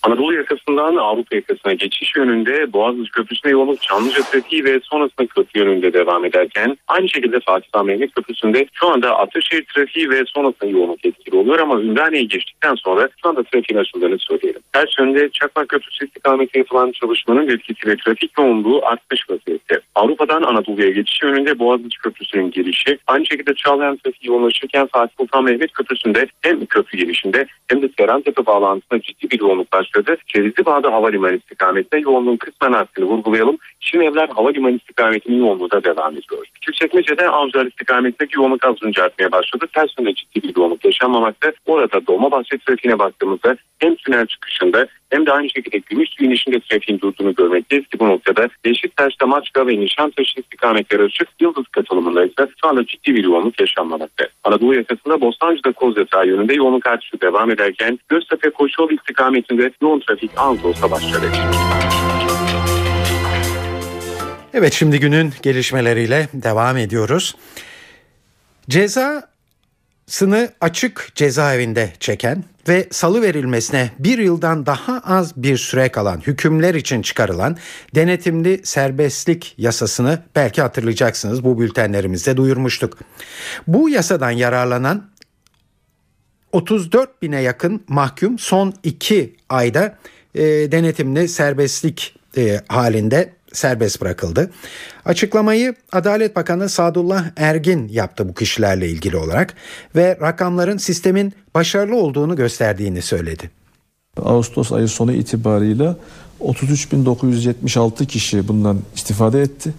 Anadolu 0.03 0.35
yakasından 0.35 0.97
Avrupa 0.97 1.37
yakasına 1.37 1.73
geçiş 1.73 2.17
yönünde 2.17 2.73
Boğaziçi 2.73 3.11
Köprüsü'ne 3.11 3.53
yoğunluk 3.53 3.83
Çamlıca 3.83 4.23
trafiği 4.23 4.65
ve 4.65 4.81
sonrasında 4.83 5.27
köprü 5.27 5.61
yönünde 5.61 5.93
devam 5.93 6.25
ederken 6.25 6.77
aynı 6.89 7.09
şekilde 7.09 7.41
Fatih 7.41 7.65
Sultan 7.65 7.87
Mehmet 7.87 8.15
Köprüsü'nde 8.15 8.67
şu 8.73 8.89
anda 8.89 9.19
Ataşehir 9.19 9.65
trafiği 9.75 10.11
ve 10.11 10.23
sonrasında 10.27 10.71
yoğunluk 10.71 11.05
etkili 11.05 11.37
oluyor 11.37 11.59
ama 11.59 11.81
Ümraniye'yi 11.81 12.29
geçtikten 12.29 12.75
sonra 12.75 13.09
şu 13.23 13.29
anda 13.29 13.43
trafiğin 13.43 13.81
açıldığını 13.81 14.19
söyleyelim. 14.19 14.61
Ters 14.73 14.99
yönde 14.99 15.29
Çakmak 15.31 15.69
Köprüsü 15.69 16.07
istikameti 16.07 16.59
yapılan 16.59 16.93
çalışmanın 16.93 17.49
etkisiyle 17.49 17.97
trafik 17.97 18.39
yoğunluğu 18.39 18.81
artmış 18.85 19.31
vaziyette. 19.31 19.81
Avrupa'dan 19.95 20.43
Anadolu'ya 20.43 20.91
geçiş 20.91 21.23
yönünde 21.23 21.59
Boğaziçi 21.59 21.99
Köprüsü'nün 21.99 22.51
girişi 22.51 22.99
aynı 23.07 23.27
şekilde 23.27 23.55
Çağlayan 23.55 23.97
trafiği 23.97 24.29
yoğunlaşırken 24.31 24.87
Fatih 24.93 25.15
Sultan 25.19 25.45
Mehmet 25.45 25.73
Köprüsü'nde 25.73 26.27
hem 26.43 26.67
köprü 26.67 26.99
girişinde 26.99 27.47
hem 27.69 27.83
de 27.83 27.89
Serantepe 27.99 28.47
bağlantısında 28.47 29.01
ciddi 29.01 29.31
bir 29.31 29.41
yoğunluk 29.41 29.71
başladı. 29.87 30.17
Cevizli 30.27 30.67
Bağ'da 30.67 30.93
Havalimanı 30.93 31.37
istikametinde 31.37 32.01
yoğunluğun 32.01 32.37
kısmen 32.37 32.73
arttığını 32.73 33.07
vurgulayalım. 33.07 33.59
Şimevler 33.81 34.29
Havalimanı 34.29 34.77
istikametinin 34.77 35.39
yoğunluğu 35.39 35.71
da 35.71 35.85
devam 35.85 36.13
ediyor. 36.13 36.47
Küçükçekmece'de 36.55 37.29
Avcılar 37.29 37.67
istikametindeki 37.67 38.37
yoğunluk 38.37 38.65
az 38.65 38.77
önce 38.83 39.03
artmaya 39.03 39.33
başladı. 39.33 39.67
Ters 39.75 39.91
yönde 39.99 40.15
ciddi 40.15 40.43
bir 40.43 40.57
yoğunluk 40.57 40.85
yaşanmamakta. 40.85 41.53
Orada 41.67 42.07
Dolmabahçe 42.07 42.59
trafiğine 42.59 42.99
baktığımızda 42.99 43.57
hem 43.79 43.97
tünel 43.97 44.27
çıkışında 44.27 44.87
hem 45.11 45.27
de 45.27 45.33
aynı 45.33 45.51
şekilde 45.51 45.79
Gümüşlü 45.79 46.27
inişinde 46.27 46.61
trafiğin 46.61 47.01
durduğunu 47.01 47.35
görmekteyiz 47.35 47.87
ki 47.87 47.99
bu 47.99 48.09
noktada 48.09 48.49
Beşiktaş'ta 48.65 49.27
Maçka 49.27 49.67
ve 49.67 49.81
Nişantaşı 49.81 50.41
istikametleri 50.41 51.03
açık. 51.03 51.29
Yıldız 51.41 51.65
katılımında 51.69 52.25
ise 52.25 52.49
şu 52.63 52.69
anda 52.69 52.87
ciddi 52.87 53.15
bir 53.15 53.25
yoğunluk 53.25 53.61
yaşanmamakta. 53.61 54.29
Anadolu 54.45 54.75
yakasında 54.75 55.21
Bostancı'da 55.21 55.73
Kozyatağı 55.73 56.27
yönünde 56.27 56.55
yoğunluk 56.55 56.87
artışı 56.87 57.21
devam 57.21 57.51
ederken 57.51 57.99
Göztepe 58.09 58.51
Koşuyol 58.51 58.91
istikametinde 58.91 59.71
yoğun 59.83 60.01
trafik 60.01 60.31
olsa 60.65 60.91
başladı. 60.91 61.27
Evet 64.55 64.73
şimdi 64.73 65.01
günün 65.01 65.33
gelişmeleriyle 65.43 66.29
devam 66.33 66.77
ediyoruz. 66.77 67.37
Cezasını 68.69 70.49
açık 70.61 71.09
cezaevinde 71.15 71.93
çeken 72.01 72.45
ve 72.69 72.89
salı 72.91 73.23
verilmesine 73.23 73.91
bir 73.99 74.19
yıldan 74.19 74.67
daha 74.67 75.01
az 75.05 75.37
bir 75.37 75.57
süre 75.57 75.89
kalan 75.89 76.21
hükümler 76.21 76.75
için 76.75 77.03
çıkarılan 77.03 77.57
denetimli 77.95 78.61
serbestlik 78.65 79.55
yasasını 79.59 80.23
belki 80.37 80.63
hatırlayacaksınız 80.63 81.45
bu 81.45 81.61
bültenlerimizde 81.61 82.37
duyurmuştuk. 82.37 82.99
Bu 83.67 83.89
yasadan 83.89 84.31
yararlanan 84.31 85.11
34 86.53 87.23
bine 87.23 87.43
yakın 87.43 87.85
mahkum 87.89 88.39
son 88.39 88.75
2 88.83 89.37
ayda 89.49 89.99
e, 90.35 90.43
denetimli 90.45 91.29
serbestlik 91.29 92.19
e, 92.37 92.61
halinde 92.69 93.33
serbest 93.53 94.01
bırakıldı. 94.01 94.51
Açıklamayı 95.05 95.75
Adalet 95.93 96.37
Bakanı 96.37 96.69
Sadullah 96.69 97.25
Ergin 97.37 97.89
yaptı 97.89 98.29
bu 98.29 98.35
kişilerle 98.35 98.89
ilgili 98.89 99.17
olarak 99.17 99.55
ve 99.97 100.19
rakamların 100.21 100.77
sistemin 100.77 101.33
başarılı 101.55 101.97
olduğunu 101.97 102.37
gösterdiğini 102.37 103.03
söyledi. 103.03 103.51
Ağustos 104.23 104.73
ayı 104.73 104.89
sonu 104.89 105.13
itibarıyla 105.13 105.97
33.976 106.41 108.07
kişi 108.07 108.49
bundan 108.49 108.79
istifade 108.97 109.43
etti 109.43 109.75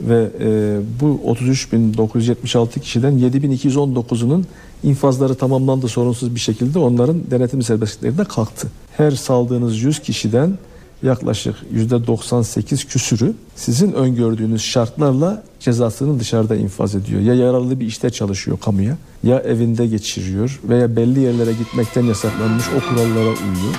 ve 0.00 0.30
e, 0.40 0.78
bu 1.00 1.20
33.976 1.26 2.80
kişiden 2.80 3.12
7.219'unun 3.12 4.44
infazları 4.82 5.34
tamamlandı 5.34 5.88
sorunsuz 5.88 6.34
bir 6.34 6.40
şekilde 6.40 6.78
onların 6.78 7.30
denetim 7.30 7.62
serbestlikleri 7.62 8.18
de 8.18 8.24
kalktı. 8.24 8.68
Her 8.96 9.10
saldığınız 9.10 9.82
100 9.82 9.98
kişiden 9.98 10.58
yaklaşık 11.02 11.56
%98 11.74 12.86
küsürü 12.86 13.34
sizin 13.56 13.92
öngördüğünüz 13.92 14.62
şartlarla 14.62 15.42
cezasını 15.60 16.20
dışarıda 16.20 16.56
infaz 16.56 16.94
ediyor. 16.94 17.20
Ya 17.20 17.34
yararlı 17.34 17.80
bir 17.80 17.86
işte 17.86 18.10
çalışıyor 18.10 18.58
kamuya 18.60 18.96
ya 19.22 19.40
evinde 19.40 19.86
geçiriyor 19.86 20.60
veya 20.64 20.96
belli 20.96 21.20
yerlere 21.20 21.52
gitmekten 21.52 22.04
yasaklanmış 22.04 22.64
o 22.68 22.90
kurallara 22.90 23.28
uyuyor. 23.28 23.74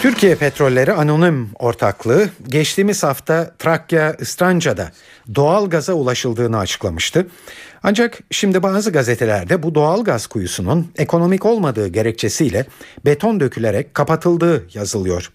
Türkiye 0.00 0.34
Petrolleri 0.34 0.92
Anonim 0.92 1.50
Ortaklığı 1.58 2.28
geçtiğimiz 2.48 3.02
hafta 3.02 3.50
Trakya 3.58 4.14
Istranca'da 4.20 4.90
doğal 5.34 5.70
gaza 5.70 5.92
ulaşıldığını 5.92 6.58
açıklamıştı. 6.58 7.26
Ancak 7.82 8.18
şimdi 8.30 8.62
bazı 8.62 8.92
gazetelerde 8.92 9.62
bu 9.62 9.74
doğal 9.74 10.04
gaz 10.04 10.26
kuyusunun 10.26 10.92
ekonomik 10.96 11.46
olmadığı 11.46 11.88
gerekçesiyle 11.88 12.66
beton 13.04 13.40
dökülerek 13.40 13.94
kapatıldığı 13.94 14.66
yazılıyor. 14.74 15.32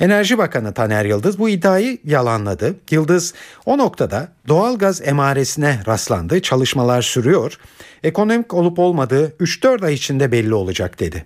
Enerji 0.00 0.38
Bakanı 0.38 0.74
Taner 0.74 1.04
Yıldız 1.04 1.38
bu 1.38 1.48
iddiayı 1.48 1.98
yalanladı. 2.04 2.74
Yıldız 2.90 3.34
o 3.66 3.78
noktada 3.78 4.28
doğal 4.48 4.78
gaz 4.78 5.08
emaresine 5.08 5.80
rastlandı, 5.86 6.42
çalışmalar 6.42 7.02
sürüyor. 7.02 7.58
Ekonomik 8.02 8.54
olup 8.54 8.78
olmadığı 8.78 9.28
3-4 9.28 9.86
ay 9.86 9.94
içinde 9.94 10.32
belli 10.32 10.54
olacak 10.54 11.00
dedi. 11.00 11.24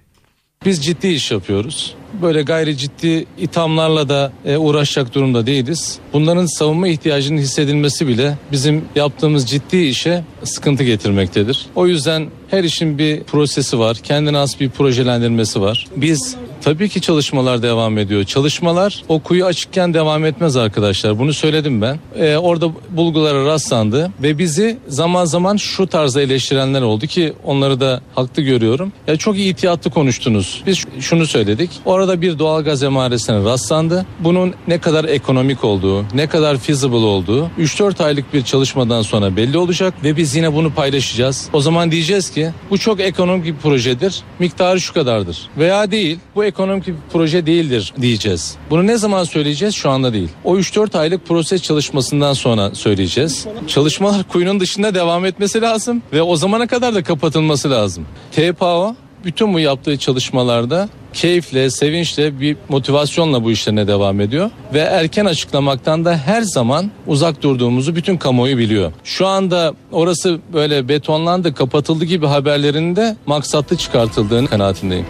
Biz 0.65 0.85
ciddi 0.85 1.09
iş 1.09 1.31
yapıyoruz. 1.31 1.95
Böyle 2.23 2.43
gayri 2.43 2.77
ciddi 2.77 3.27
ithamlarla 3.39 4.09
da 4.09 4.33
e, 4.45 4.57
uğraşacak 4.57 5.15
durumda 5.15 5.47
değiliz. 5.47 5.99
Bunların 6.13 6.47
savunma 6.47 6.89
ihtiyacının 6.89 7.39
hissedilmesi 7.39 8.09
bile 8.09 8.39
bizim 8.53 8.85
yaptığımız 8.95 9.51
ciddi 9.51 9.77
işe 9.77 10.25
sıkıntı 10.45 10.85
getirmektedir. 10.85 11.67
O 11.75 11.87
yüzden 11.87 12.27
her 12.51 12.65
işin 12.65 12.99
bir 12.99 13.23
prosesi 13.23 13.79
var. 13.79 13.97
Kendine 13.97 14.37
has 14.37 14.61
bir 14.61 14.71
projelendirmesi 14.71 15.61
var. 15.61 15.87
Biz 15.97 16.37
Tabii 16.65 16.89
ki 16.89 17.01
çalışmalar 17.01 17.63
devam 17.63 17.99
ediyor. 17.99 18.25
Çalışmalar 18.25 19.03
o 19.09 19.19
kuyu 19.19 19.45
açıkken 19.45 19.95
devam 19.95 20.25
etmez 20.25 20.57
arkadaşlar. 20.57 21.19
Bunu 21.19 21.35
söyledim 21.35 21.83
ben. 21.83 21.99
Ee, 22.17 22.37
orada 22.37 22.71
bulgulara 22.91 23.47
rastlandı 23.47 24.11
ve 24.23 24.39
bizi 24.39 24.79
zaman 24.89 25.25
zaman 25.25 25.57
şu 25.57 25.87
tarzda 25.87 26.23
eleştirenler 26.23 26.83
oldu 26.83 27.07
ki 27.07 27.33
onları 27.45 27.81
da 27.81 28.01
haklı 28.15 28.43
görüyorum. 28.43 28.93
Ya 29.07 29.17
çok 29.17 29.39
ihtiyatlı 29.39 29.91
konuştunuz. 29.91 30.63
Biz 30.67 30.85
şunu 31.01 31.27
söyledik. 31.27 31.71
Orada 31.85 32.21
bir 32.21 32.39
doğal 32.39 32.63
gaz 32.63 32.83
emaresine 32.83 33.45
rastlandı. 33.45 34.07
Bunun 34.21 34.55
ne 34.69 34.79
kadar 34.79 35.05
ekonomik 35.05 35.65
olduğu, 35.65 36.05
ne 36.15 36.27
kadar 36.27 36.57
feasible 36.57 36.97
olduğu 36.97 37.47
3-4 37.59 38.05
aylık 38.05 38.35
bir 38.35 38.43
çalışmadan 38.43 39.03
sonra 39.03 39.37
belli 39.37 39.59
olacak 39.59 39.95
ve 40.05 40.17
biz 40.17 40.37
yine 40.37 40.55
bunu 40.55 40.75
paylaşacağız. 40.75 41.49
O 41.53 41.61
zaman 41.61 41.91
diyeceğiz 41.91 42.31
ki 42.31 42.51
bu 42.71 42.79
çok 42.79 43.01
ekonomik 43.01 43.45
bir 43.45 43.57
projedir. 43.57 44.23
Miktarı 44.39 44.81
şu 44.81 44.95
kadardır. 44.95 45.39
Veya 45.59 45.91
değil. 45.91 46.19
Bu 46.35 46.54
ekonomik 46.55 46.87
bir 46.87 46.95
proje 47.13 47.47
değildir 47.47 47.95
diyeceğiz. 48.01 48.57
Bunu 48.71 48.87
ne 48.87 48.97
zaman 48.97 49.25
söyleyeceğiz? 49.25 49.75
Şu 49.75 49.91
anda 49.91 50.13
değil. 50.13 50.29
O 50.45 50.57
3-4 50.57 50.99
aylık 50.99 51.27
proses 51.27 51.63
çalışmasından 51.63 52.33
sonra 52.33 52.75
söyleyeceğiz. 52.75 53.47
Çalışmalar 53.67 54.29
kuyunun 54.29 54.61
dışında 54.61 54.95
devam 54.95 55.25
etmesi 55.25 55.61
lazım 55.61 56.03
ve 56.13 56.23
o 56.23 56.37
zamana 56.37 56.67
kadar 56.67 56.95
da 56.95 57.03
kapatılması 57.03 57.71
lazım. 57.71 58.07
TPO 58.33 58.95
bütün 59.25 59.55
bu 59.55 59.61
yaptığı 59.61 59.99
çalışmalarda 59.99 60.89
keyifle, 61.13 61.71
sevinçle, 61.71 62.41
bir 62.41 62.57
motivasyonla 62.69 63.45
bu 63.45 63.51
işlerine 63.51 63.87
devam 63.87 64.21
ediyor. 64.21 64.51
Ve 64.75 64.79
erken 64.79 65.25
açıklamaktan 65.25 66.05
da 66.05 66.17
her 66.17 66.43
zaman 66.43 66.91
uzak 67.07 67.43
durduğumuzu 67.43 67.97
bütün 67.97 68.17
kamuoyu 68.17 68.59
biliyor. 68.59 68.93
Şu 69.05 69.27
anda 69.27 69.75
orası 69.93 70.41
böyle 70.53 70.89
betonlandı, 70.89 71.55
kapatıldı 71.55 72.05
gibi 72.05 72.27
haberlerin 72.27 72.97
de 72.97 73.17
maksatlı 73.27 73.77
çıkartıldığını 73.77 74.49
kanaatindeyim. 74.49 75.07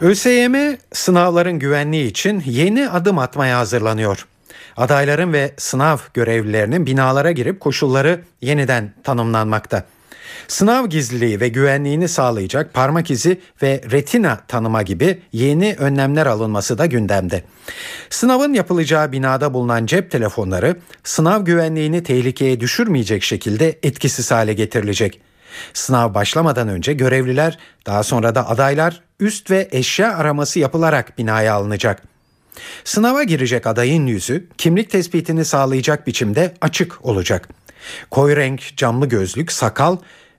ÖSYM 0.00 0.78
sınavların 0.92 1.58
güvenliği 1.58 2.06
için 2.06 2.42
yeni 2.46 2.88
adım 2.88 3.18
atmaya 3.18 3.58
hazırlanıyor. 3.58 4.26
Adayların 4.76 5.32
ve 5.32 5.54
sınav 5.56 5.98
görevlilerinin 6.14 6.86
binalara 6.86 7.32
girip 7.32 7.60
koşulları 7.60 8.20
yeniden 8.40 8.92
tanımlanmakta. 9.04 9.84
Sınav 10.48 10.86
gizliliği 10.86 11.40
ve 11.40 11.48
güvenliğini 11.48 12.08
sağlayacak 12.08 12.74
parmak 12.74 13.10
izi 13.10 13.40
ve 13.62 13.80
retina 13.90 14.40
tanıma 14.48 14.82
gibi 14.82 15.22
yeni 15.32 15.76
önlemler 15.78 16.26
alınması 16.26 16.78
da 16.78 16.86
gündemde. 16.86 17.44
Sınavın 18.10 18.52
yapılacağı 18.52 19.12
binada 19.12 19.54
bulunan 19.54 19.86
cep 19.86 20.10
telefonları 20.10 20.76
sınav 21.04 21.44
güvenliğini 21.44 22.02
tehlikeye 22.02 22.60
düşürmeyecek 22.60 23.22
şekilde 23.22 23.78
etkisiz 23.82 24.30
hale 24.30 24.52
getirilecek. 24.52 25.20
Sınav 25.74 26.14
başlamadan 26.14 26.68
önce 26.68 26.92
görevliler, 26.92 27.58
daha 27.86 28.02
sonra 28.02 28.34
da 28.34 28.48
adaylar 28.48 29.09
üst 29.20 29.50
ve 29.50 29.68
eşya 29.72 30.16
araması 30.16 30.58
yapılarak 30.58 31.18
binaya 31.18 31.54
alınacak. 31.54 32.02
Sınava 32.84 33.22
girecek 33.22 33.66
adayın 33.66 34.06
yüzü 34.06 34.48
kimlik 34.58 34.90
tespitini 34.90 35.44
sağlayacak 35.44 36.06
biçimde 36.06 36.54
açık 36.60 37.04
olacak. 37.04 37.48
Koyu 38.10 38.36
renk, 38.36 38.76
camlı 38.76 39.08
gözlük, 39.08 39.52
sakal 39.52 39.96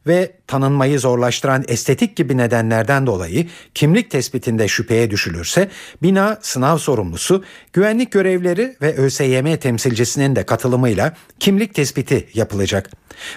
ve 0.07 0.31
tanınmayı 0.47 0.99
zorlaştıran 0.99 1.63
estetik 1.67 2.15
gibi 2.15 2.37
nedenlerden 2.37 3.07
dolayı 3.07 3.47
kimlik 3.73 4.11
tespitinde 4.11 4.67
şüpheye 4.67 5.11
düşülürse 5.11 5.69
bina 6.03 6.37
sınav 6.41 6.77
sorumlusu, 6.77 7.43
güvenlik 7.73 8.11
görevleri 8.11 8.75
ve 8.81 8.95
ÖSYM 8.95 9.57
temsilcisinin 9.57 10.35
de 10.35 10.45
katılımıyla 10.45 11.13
kimlik 11.39 11.73
tespiti 11.73 12.27
yapılacak. 12.33 12.89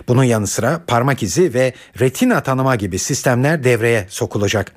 Bunun 0.09 0.25
yanı 0.25 0.47
sıra 0.47 0.81
parmak 0.87 1.23
izi 1.23 1.55
ve 1.55 1.75
retina 2.01 2.43
tanıma 2.43 2.77
gibi 2.77 2.99
sistemler 2.99 3.65
devreye 3.65 4.07
sokulacak. 4.09 4.73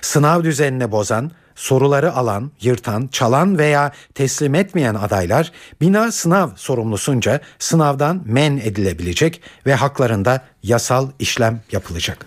Sınav 0.00 0.44
düzenini 0.44 0.92
bozan, 0.92 1.30
soruları 1.54 2.12
alan, 2.12 2.50
yırtan, 2.60 3.08
çalan 3.12 3.58
veya 3.58 3.92
teslim 4.14 4.54
etmeyen 4.54 4.94
adaylar 4.94 5.52
bina 5.80 6.12
sınav 6.12 6.48
sorumlusunca 6.56 7.40
sınavdan 7.58 8.22
men 8.24 8.56
edilebilecek 8.56 9.40
ve 9.66 9.74
haklarında 9.74 10.44
yasal 10.62 11.08
işlem 11.18 11.60
yapılacak. 11.72 12.26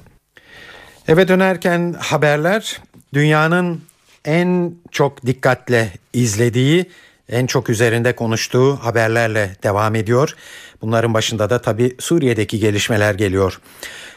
Eve 1.08 1.28
dönerken 1.28 1.96
haberler 2.00 2.82
dünyanın 3.14 3.82
en 4.26 4.76
çok 4.92 5.26
dikkatle 5.26 5.94
izlediği, 6.14 6.86
en 7.30 7.48
çok 7.48 7.70
üzerinde 7.70 8.16
konuştuğu 8.16 8.76
haberlerle 8.76 9.56
devam 9.64 9.96
ediyor. 9.96 10.36
Bunların 10.82 11.14
başında 11.14 11.50
da 11.50 11.62
tabii 11.62 11.96
Suriye'deki 12.00 12.60
gelişmeler 12.60 13.16
geliyor. 13.16 13.62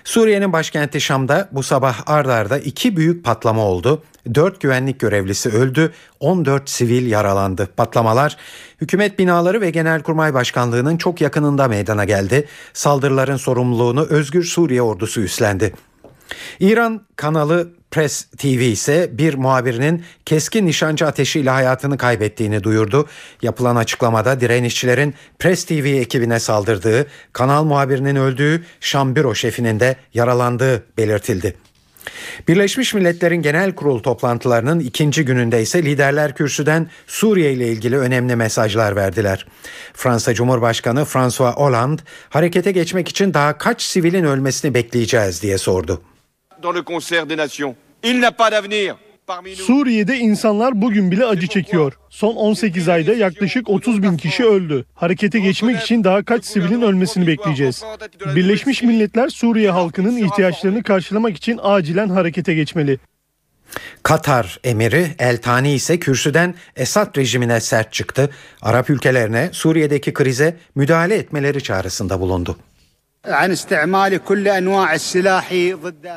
Suriye'nin 0.09 0.53
başkenti 0.53 1.01
Şam'da 1.01 1.49
bu 1.53 1.63
sabah 1.63 2.03
ard 2.07 2.27
arda 2.27 2.59
iki 2.59 2.97
büyük 2.97 3.25
patlama 3.25 3.65
oldu. 3.65 4.03
4 4.35 4.61
güvenlik 4.61 5.01
görevlisi 5.01 5.49
öldü, 5.49 5.93
14 6.21 6.71
sivil 6.71 7.07
yaralandı. 7.07 7.69
Patlamalar 7.77 8.37
hükümet 8.81 9.19
binaları 9.19 9.61
ve 9.61 9.71
Genelkurmay 9.71 10.35
Başkanlığı'nın 10.35 10.97
çok 10.97 11.21
yakınında 11.21 11.69
meydana 11.69 12.05
geldi. 12.05 12.49
Saldırıların 12.73 13.37
sorumluluğunu 13.37 14.07
Özgür 14.11 14.45
Suriye 14.45 14.83
ordusu 14.83 15.21
üstlendi. 15.21 15.75
İran 16.61 17.03
kanalı 17.17 17.69
Press 17.91 18.25
TV 18.25 18.47
ise 18.47 19.11
bir 19.13 19.35
muhabirinin 19.35 20.05
keskin 20.27 20.67
nişancı 20.67 21.07
ateşiyle 21.07 21.51
hayatını 21.51 21.99
kaybettiğini 21.99 22.63
duyurdu. 22.63 23.07
Yapılan 23.43 23.77
açıklamada 23.77 24.41
direnişçilerin 24.41 25.15
Press 25.39 25.65
TV 25.65 25.73
ekibine 25.73 26.41
saldırdığı, 26.41 27.07
kanal 27.33 27.65
muhabirinin 27.65 28.17
öldüğü, 28.17 28.65
Şam 28.81 29.17
büro 29.17 29.35
şefinin 29.35 29.81
de 29.81 29.97
yaralandığı 30.15 30.85
belirtildi. 30.99 31.55
Birleşmiş 32.49 32.95
Milletler'in 32.95 33.43
genel 33.43 33.75
kurul 33.75 33.99
toplantılarının 33.99 34.81
ikinci 34.81 35.25
gününde 35.25 35.63
ise 35.63 35.83
liderler 35.83 36.35
kürsüden 36.35 36.91
Suriye 37.07 37.53
ile 37.53 37.69
ilgili 37.69 37.99
önemli 37.99 38.37
mesajlar 38.37 38.97
verdiler. 38.97 39.47
Fransa 39.95 40.35
Cumhurbaşkanı 40.35 41.05
François 41.05 41.57
Hollande 41.57 42.03
harekete 42.29 42.73
geçmek 42.73 43.09
için 43.09 43.35
daha 43.35 43.59
kaç 43.59 43.83
sivilin 43.83 44.25
ölmesini 44.25 44.75
bekleyeceğiz 44.75 45.43
diye 45.43 45.59
sordu. 45.59 46.03
Suriye'de 49.57 50.17
insanlar 50.17 50.83
bugün 50.83 51.11
bile 51.11 51.27
acı 51.27 51.47
çekiyor. 51.47 51.93
Son 52.11 52.35
18 52.35 52.89
ayda 52.89 53.15
yaklaşık 53.15 53.69
30 53.71 54.03
bin 54.03 54.17
kişi 54.17 54.45
öldü. 54.45 54.85
Harekete 54.95 55.41
geçmek 55.41 55.81
için 55.81 56.05
daha 56.05 56.23
kaç 56.23 56.45
sivilin 56.45 56.83
ölmesini 56.83 57.27
bekleyeceğiz. 57.27 57.85
Birleşmiş 58.35 58.83
Milletler 58.83 59.29
Suriye 59.29 59.71
halkının 59.71 60.17
ihtiyaçlarını 60.17 60.83
karşılamak 60.83 61.37
için 61.37 61.61
acilen 61.63 62.09
harekete 62.09 62.55
geçmeli. 62.55 62.99
Katar 64.03 64.61
emiri 64.65 65.15
El 65.19 65.43
Tani 65.43 65.73
ise 65.73 65.99
kürsüden 65.99 66.55
Esad 66.77 67.17
rejimine 67.17 67.61
sert 67.61 67.93
çıktı. 67.93 68.31
Arap 68.63 68.91
ülkelerine 68.91 69.51
Suriye'deki 69.53 70.13
krize 70.13 70.57
müdahale 70.75 71.15
etmeleri 71.15 71.63
çağrısında 71.63 72.21
bulundu. 72.21 72.57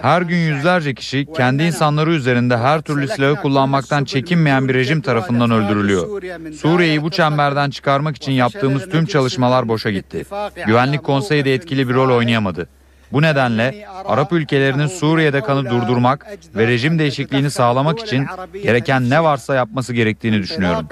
Her 0.01 0.21
gün 0.21 0.37
yüzlerce 0.37 0.93
kişi 0.93 1.25
kendi 1.37 1.63
insanları 1.63 2.11
üzerinde 2.11 2.57
her 2.57 2.81
türlü 2.81 3.07
silahı 3.07 3.35
kullanmaktan 3.35 4.03
çekinmeyen 4.03 4.67
bir 4.67 4.73
rejim 4.73 5.01
tarafından 5.01 5.51
öldürülüyor. 5.51 6.21
Suriye'yi 6.53 7.03
bu 7.03 7.09
çemberden 7.11 7.69
çıkarmak 7.69 8.15
için 8.15 8.31
yaptığımız 8.31 8.89
tüm 8.89 9.05
çalışmalar 9.05 9.67
boşa 9.67 9.91
gitti. 9.91 10.25
Güvenlik 10.67 11.03
Konseyi 11.03 11.45
de 11.45 11.53
etkili 11.53 11.89
bir 11.89 11.93
rol 11.93 12.17
oynayamadı. 12.17 12.67
Bu 13.11 13.21
nedenle 13.21 13.85
Arap 14.05 14.33
ülkelerinin 14.33 14.87
Suriye'de 14.87 15.41
kanı 15.41 15.69
durdurmak 15.69 16.27
ve 16.55 16.67
rejim 16.67 16.99
değişikliğini 16.99 17.51
sağlamak 17.51 17.99
için 17.99 18.25
gereken 18.63 19.09
ne 19.09 19.23
varsa 19.23 19.55
yapması 19.55 19.93
gerektiğini 19.93 20.37
düşünüyorum. 20.37 20.87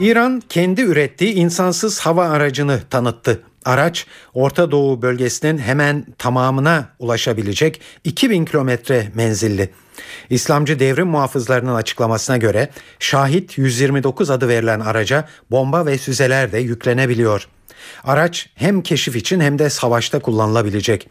İran 0.00 0.42
kendi 0.48 0.80
ürettiği 0.80 1.34
insansız 1.34 2.00
hava 2.00 2.28
aracını 2.28 2.80
tanıttı. 2.90 3.42
Araç 3.64 4.06
Orta 4.34 4.70
Doğu 4.70 5.02
bölgesinin 5.02 5.58
hemen 5.58 6.06
tamamına 6.18 6.88
ulaşabilecek 6.98 7.80
2000 8.04 8.44
kilometre 8.44 9.10
menzilli. 9.14 9.70
İslamcı 10.30 10.78
devrim 10.78 11.06
muhafızlarının 11.06 11.74
açıklamasına 11.74 12.36
göre 12.36 12.70
Şahit 12.98 13.58
129 13.58 14.30
adı 14.30 14.48
verilen 14.48 14.80
araca 14.80 15.28
bomba 15.50 15.86
ve 15.86 15.98
füzeler 15.98 16.52
de 16.52 16.58
yüklenebiliyor. 16.58 17.48
Araç 18.04 18.48
hem 18.54 18.82
keşif 18.82 19.16
için 19.16 19.40
hem 19.40 19.58
de 19.58 19.70
savaşta 19.70 20.18
kullanılabilecek. 20.18 21.08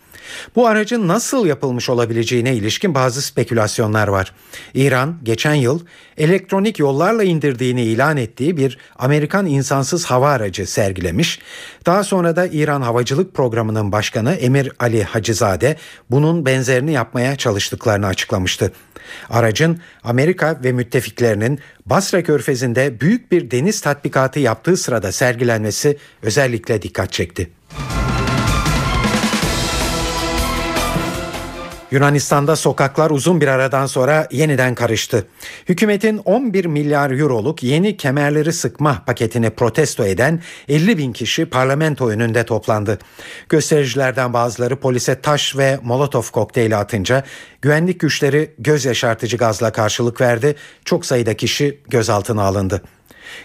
Bu 0.56 0.68
aracın 0.68 1.08
nasıl 1.08 1.46
yapılmış 1.46 1.90
olabileceğine 1.90 2.56
ilişkin 2.56 2.96
bazı 2.96 3.22
spekülasyonlar 3.22 4.08
var. 4.08 4.34
İran 4.74 5.18
geçen 5.24 5.54
yıl 5.54 5.80
elektronik 6.18 6.80
yollarla 6.80 7.24
indirdiğini 7.24 7.84
ilan 7.84 8.18
ettiği 8.18 8.58
bir 8.58 8.78
Amerikan 8.96 9.46
insansız 9.46 10.06
hava 10.06 10.30
aracı 10.30 10.66
sergilemiş. 10.68 11.40
Daha 11.86 12.04
sonra 12.04 12.36
da 12.36 12.48
İran 12.48 12.82
Havacılık 12.82 13.34
Programı'nın 13.34 13.92
başkanı 13.92 14.34
Emir 14.34 14.72
Ali 14.80 15.04
Hacizade 15.04 15.76
bunun 16.12 16.46
benzerini 16.46 16.92
yapmaya 16.92 17.36
çalıştıklarını 17.36 18.08
açıklamıştı. 18.08 18.72
Aracın 19.30 19.80
Amerika 20.04 20.60
ve 20.64 20.72
müttefiklerinin 20.72 21.60
Basra 21.86 22.24
Körfezi'nde 22.24 23.02
büyük 23.02 23.32
bir 23.32 23.52
deniz 23.52 23.82
tatbikatı 23.82 24.40
yaptığı 24.40 24.78
sırada 24.78 25.12
sergilenmesi 25.12 25.98
özellikle 26.22 26.82
dikkat 26.82 27.14
çekti. 27.14 27.50
Yunanistan'da 31.96 32.56
sokaklar 32.56 33.10
uzun 33.12 33.42
bir 33.42 33.48
aradan 33.48 33.86
sonra 33.86 34.28
yeniden 34.32 34.76
karıştı. 34.76 35.28
Hükümetin 35.70 36.18
11 36.18 36.66
milyar 36.66 37.12
euroluk 37.12 37.64
yeni 37.64 37.98
kemerleri 37.98 38.54
sıkma 38.54 39.04
paketini 39.06 39.50
protesto 39.50 40.06
eden 40.06 40.42
50 40.70 40.98
bin 40.98 41.14
kişi 41.14 41.46
parlamento 41.46 42.10
önünde 42.10 42.46
toplandı. 42.46 43.00
Göstericilerden 43.50 44.34
bazıları 44.34 44.80
polise 44.80 45.22
taş 45.22 45.58
ve 45.58 45.80
molotof 45.84 46.32
kokteyli 46.32 46.76
atınca 46.76 47.24
güvenlik 47.62 48.00
güçleri 48.00 48.56
göz 48.60 48.86
yaşartıcı 48.86 49.38
gazla 49.38 49.72
karşılık 49.72 50.22
verdi. 50.22 50.56
Çok 50.86 51.06
sayıda 51.06 51.34
kişi 51.34 51.80
gözaltına 51.90 52.44
alındı. 52.44 52.82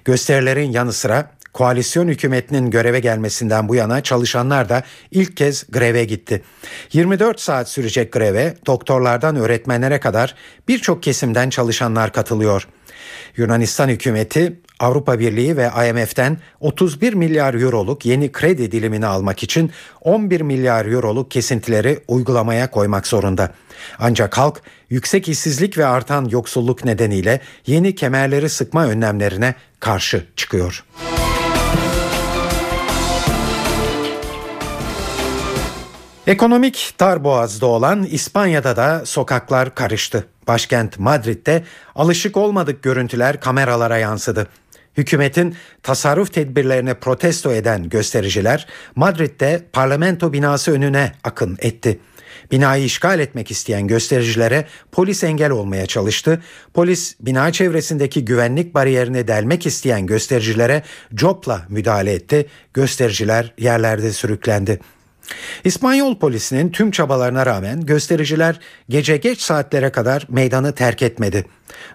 Gösterilerin 0.05 0.73
yanı 0.73 0.93
sıra 0.93 1.31
Koalisyon 1.53 2.09
hükümetinin 2.09 2.71
göreve 2.71 3.01
gelmesinden 3.01 3.69
bu 3.69 3.75
yana 3.75 4.03
çalışanlar 4.03 4.69
da 4.69 4.83
ilk 5.11 5.37
kez 5.37 5.67
greve 5.71 6.05
gitti. 6.05 6.43
24 6.93 7.41
saat 7.41 7.69
sürecek 7.69 8.13
greve 8.13 8.55
doktorlardan 8.67 9.37
öğretmenlere 9.37 10.01
kadar 10.01 10.35
birçok 10.69 11.03
kesimden 11.03 11.51
çalışanlar 11.51 12.13
katılıyor. 12.13 12.69
Yunanistan 13.37 13.89
hükümeti 13.89 14.61
Avrupa 14.81 15.19
Birliği 15.19 15.57
ve 15.57 15.71
IMF'den 15.89 16.39
31 16.61 17.15
milyar 17.15 17.55
euroluk 17.55 18.07
yeni 18.07 18.33
kredi 18.33 18.73
dilimini 18.73 19.07
almak 19.07 19.43
için 19.43 19.71
11 20.01 20.41
milyar 20.41 20.87
euroluk 20.87 21.31
kesintileri 21.31 21.99
uygulamaya 22.09 22.71
koymak 22.71 23.07
zorunda. 23.07 23.53
Ancak 23.99 24.39
halk 24.39 24.63
yüksek 24.91 25.29
işsizlik 25.29 25.79
ve 25.79 25.87
artan 25.87 26.25
yoksulluk 26.25 26.85
nedeniyle 26.85 27.41
yeni 27.67 27.95
kemerleri 27.95 28.49
sıkma 28.49 28.87
önlemlerine 28.87 29.55
karşı 29.81 30.27
çıkıyor. 30.37 30.85
Ekonomik 36.31 36.95
darboğazda 37.01 37.67
olan 37.67 38.03
İspanya'da 38.03 38.77
da 38.77 39.07
sokaklar 39.07 39.75
karıştı. 39.75 40.27
Başkent 40.49 40.99
Madrid'de 40.99 41.65
alışık 41.95 42.37
olmadık 42.37 42.83
görüntüler 42.83 43.41
kameralara 43.41 43.99
yansıdı. 43.99 44.47
Hükümetin 44.97 45.57
tasarruf 45.83 46.33
tedbirlerini 46.33 46.95
protesto 46.95 47.53
eden 47.53 47.89
göstericiler 47.89 48.67
Madrid'de 48.97 49.63
parlamento 49.73 50.33
binası 50.33 50.73
önüne 50.73 51.13
akın 51.25 51.59
etti. 51.61 52.01
Binayı 52.53 52.85
işgal 52.85 53.21
etmek 53.21 53.51
isteyen 53.51 53.87
göstericilere 53.87 54.67
polis 54.93 55.25
engel 55.25 55.51
olmaya 55.51 55.87
çalıştı. 55.87 56.43
Polis 56.75 57.17
bina 57.21 57.53
çevresindeki 57.53 58.25
güvenlik 58.25 58.75
bariyerini 58.75 59.29
delmek 59.29 59.67
isteyen 59.67 60.07
göstericilere 60.07 60.83
copla 61.15 61.67
müdahale 61.69 62.13
etti. 62.13 62.47
Göstericiler 62.75 63.55
yerlerde 63.59 64.13
sürüklendi. 64.13 64.81
İspanyol 65.65 66.19
polisinin 66.19 66.71
tüm 66.71 66.91
çabalarına 66.91 67.47
rağmen 67.47 67.81
göstericiler 67.87 68.61
gece 68.89 69.17
geç 69.17 69.41
saatlere 69.41 69.93
kadar 69.93 70.27
meydanı 70.29 70.75
terk 70.75 71.03
etmedi. 71.03 71.47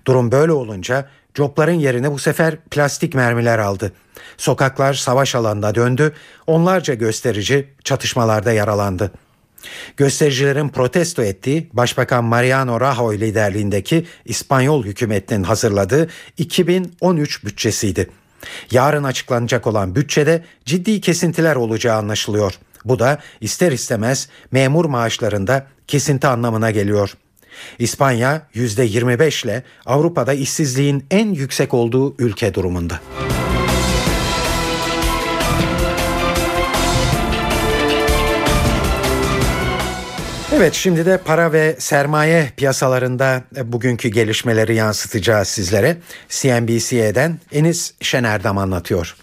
Durum 0.07 0.31
böyle 0.31 0.51
olunca 0.51 1.09
copların 1.35 1.71
yerine 1.71 2.11
bu 2.11 2.19
sefer 2.19 2.55
plastik 2.71 3.13
mermiler 3.15 3.59
aldı. 3.59 3.91
Sokaklar 4.37 4.93
savaş 4.93 5.35
alanına 5.35 5.75
döndü, 5.75 6.13
onlarca 6.47 6.93
gösterici 6.93 7.67
çatışmalarda 7.83 8.51
yaralandı. 8.51 9.11
Göstericilerin 9.97 10.69
protesto 10.69 11.23
ettiği 11.23 11.69
Başbakan 11.73 12.23
Mariano 12.23 12.81
Rajoy 12.81 13.19
liderliğindeki 13.19 14.05
İspanyol 14.25 14.83
hükümetinin 14.83 15.43
hazırladığı 15.43 16.09
2013 16.37 17.45
bütçesiydi. 17.45 18.09
Yarın 18.71 19.03
açıklanacak 19.03 19.67
olan 19.67 19.95
bütçede 19.95 20.43
ciddi 20.65 21.01
kesintiler 21.01 21.55
olacağı 21.55 21.97
anlaşılıyor. 21.97 22.59
Bu 22.85 22.99
da 22.99 23.19
ister 23.41 23.71
istemez 23.71 24.29
memur 24.51 24.85
maaşlarında 24.85 25.67
kesinti 25.87 26.27
anlamına 26.27 26.71
geliyor. 26.71 27.13
İspanya 27.79 28.41
%25 28.55 29.45
ile 29.45 29.63
Avrupa'da 29.85 30.33
işsizliğin 30.33 31.05
en 31.11 31.33
yüksek 31.33 31.73
olduğu 31.73 32.15
ülke 32.19 32.53
durumunda. 32.53 32.99
Evet 40.53 40.73
şimdi 40.73 41.05
de 41.05 41.17
para 41.17 41.51
ve 41.51 41.75
sermaye 41.79 42.51
piyasalarında 42.57 43.43
bugünkü 43.63 44.09
gelişmeleri 44.09 44.75
yansıtacağız 44.75 45.47
sizlere. 45.47 45.97
CNBC'den 46.29 47.39
Enis 47.51 47.93
Şenerdam 48.01 48.57
anlatıyor. 48.57 49.15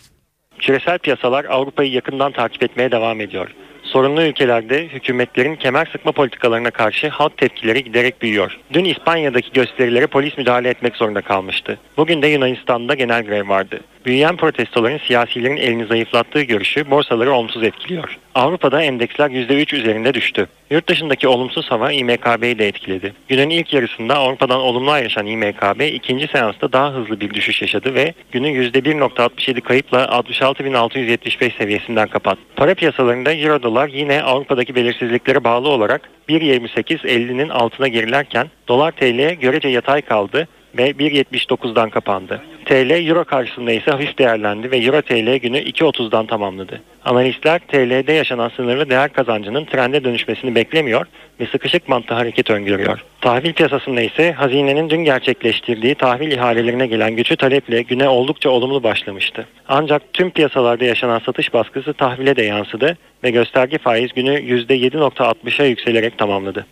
Küresel 0.62 0.98
piyasalar 0.98 1.44
Avrupa'yı 1.44 1.92
yakından 1.92 2.32
takip 2.32 2.62
etmeye 2.62 2.90
devam 2.90 3.20
ediyor. 3.20 3.54
Sorunlu 3.92 4.22
ülkelerde 4.22 4.88
hükümetlerin 4.88 5.56
kemer 5.56 5.86
sıkma 5.92 6.12
politikalarına 6.12 6.70
karşı 6.70 7.08
halk 7.08 7.36
tepkileri 7.36 7.84
giderek 7.84 8.22
büyüyor. 8.22 8.58
Dün 8.72 8.84
İspanya'daki 8.84 9.52
gösterilere 9.52 10.06
polis 10.06 10.38
müdahale 10.38 10.68
etmek 10.68 10.96
zorunda 10.96 11.20
kalmıştı. 11.20 11.78
Bugün 11.96 12.22
de 12.22 12.26
Yunanistan'da 12.26 12.94
genel 12.94 13.22
grev 13.22 13.48
vardı. 13.48 13.80
Büyüyen 14.06 14.36
protestoların 14.36 14.98
siyasilerin 14.98 15.56
elini 15.56 15.86
zayıflattığı 15.86 16.42
görüşü 16.42 16.90
borsaları 16.90 17.32
olumsuz 17.32 17.62
etkiliyor. 17.64 18.18
Avrupa'da 18.34 18.82
endeksler 18.82 19.30
%3 19.30 19.76
üzerinde 19.76 20.14
düştü. 20.14 20.48
Yurt 20.70 20.88
dışındaki 20.88 21.28
olumsuz 21.28 21.70
hava 21.70 21.92
İMKB'yi 21.92 22.58
de 22.58 22.68
etkiledi. 22.68 23.12
Günün 23.28 23.50
ilk 23.50 23.72
yarısında 23.72 24.16
Avrupa'dan 24.16 24.60
olumlu 24.60 24.90
ayrışan 24.90 25.26
İMKB 25.26 25.80
ikinci 25.80 26.26
seansta 26.26 26.72
daha 26.72 26.92
hızlı 26.92 27.20
bir 27.20 27.34
düşüş 27.34 27.62
yaşadı 27.62 27.94
ve 27.94 28.14
günü 28.32 28.48
%1.67 28.48 29.60
kayıpla 29.60 30.04
66.675 30.04 31.58
seviyesinden 31.58 32.08
kapattı. 32.08 32.40
Para 32.56 32.74
piyasalarında 32.74 33.32
Euro 33.32 33.62
dolar 33.62 33.81
yine 33.88 34.22
Avrupa'daki 34.22 34.74
belirsizliklere 34.74 35.44
bağlı 35.44 35.68
olarak 35.68 36.10
1.28.50'nin 36.28 37.48
altına 37.48 37.88
gerilerken 37.88 38.50
dolar 38.68 38.92
TL'ye 38.92 39.34
görece 39.34 39.68
yatay 39.68 40.02
kaldı 40.02 40.48
ve 40.78 40.90
1.79'dan 40.90 41.90
kapandı. 41.90 42.42
TL 42.64 43.08
Euro 43.08 43.24
karşısında 43.24 43.72
ise 43.72 43.90
hafif 43.90 44.18
değerlendi 44.18 44.70
ve 44.70 44.78
Euro 44.78 45.02
TL 45.02 45.36
günü 45.36 45.58
2.30'dan 45.58 46.26
tamamladı. 46.26 46.80
Analistler 47.04 47.58
TL'de 47.58 48.12
yaşanan 48.12 48.48
sınırlı 48.48 48.90
değer 48.90 49.12
kazancının 49.12 49.64
trende 49.64 50.04
dönüşmesini 50.04 50.54
beklemiyor 50.54 51.06
ve 51.40 51.46
sıkışık 51.46 51.90
bantlı 51.90 52.14
hareket 52.14 52.50
öngörüyor. 52.50 53.04
Tahvil 53.20 53.52
piyasasında 53.52 54.00
ise 54.00 54.32
hazinenin 54.32 54.90
dün 54.90 55.04
gerçekleştirdiği 55.04 55.94
tahvil 55.94 56.32
ihalelerine 56.32 56.86
gelen 56.86 57.16
güçlü 57.16 57.36
taleple 57.36 57.82
güne 57.82 58.08
oldukça 58.08 58.50
olumlu 58.50 58.82
başlamıştı. 58.82 59.46
Ancak 59.68 60.12
tüm 60.12 60.30
piyasalarda 60.30 60.84
yaşanan 60.84 61.18
satış 61.18 61.54
baskısı 61.54 61.92
tahvile 61.92 62.36
de 62.36 62.42
yansıdı 62.42 62.96
ve 63.24 63.30
gösterge 63.30 63.78
faiz 63.78 64.12
günü 64.12 64.30
%7.60'a 64.30 65.66
yükselerek 65.66 66.18
tamamladı. 66.18 66.66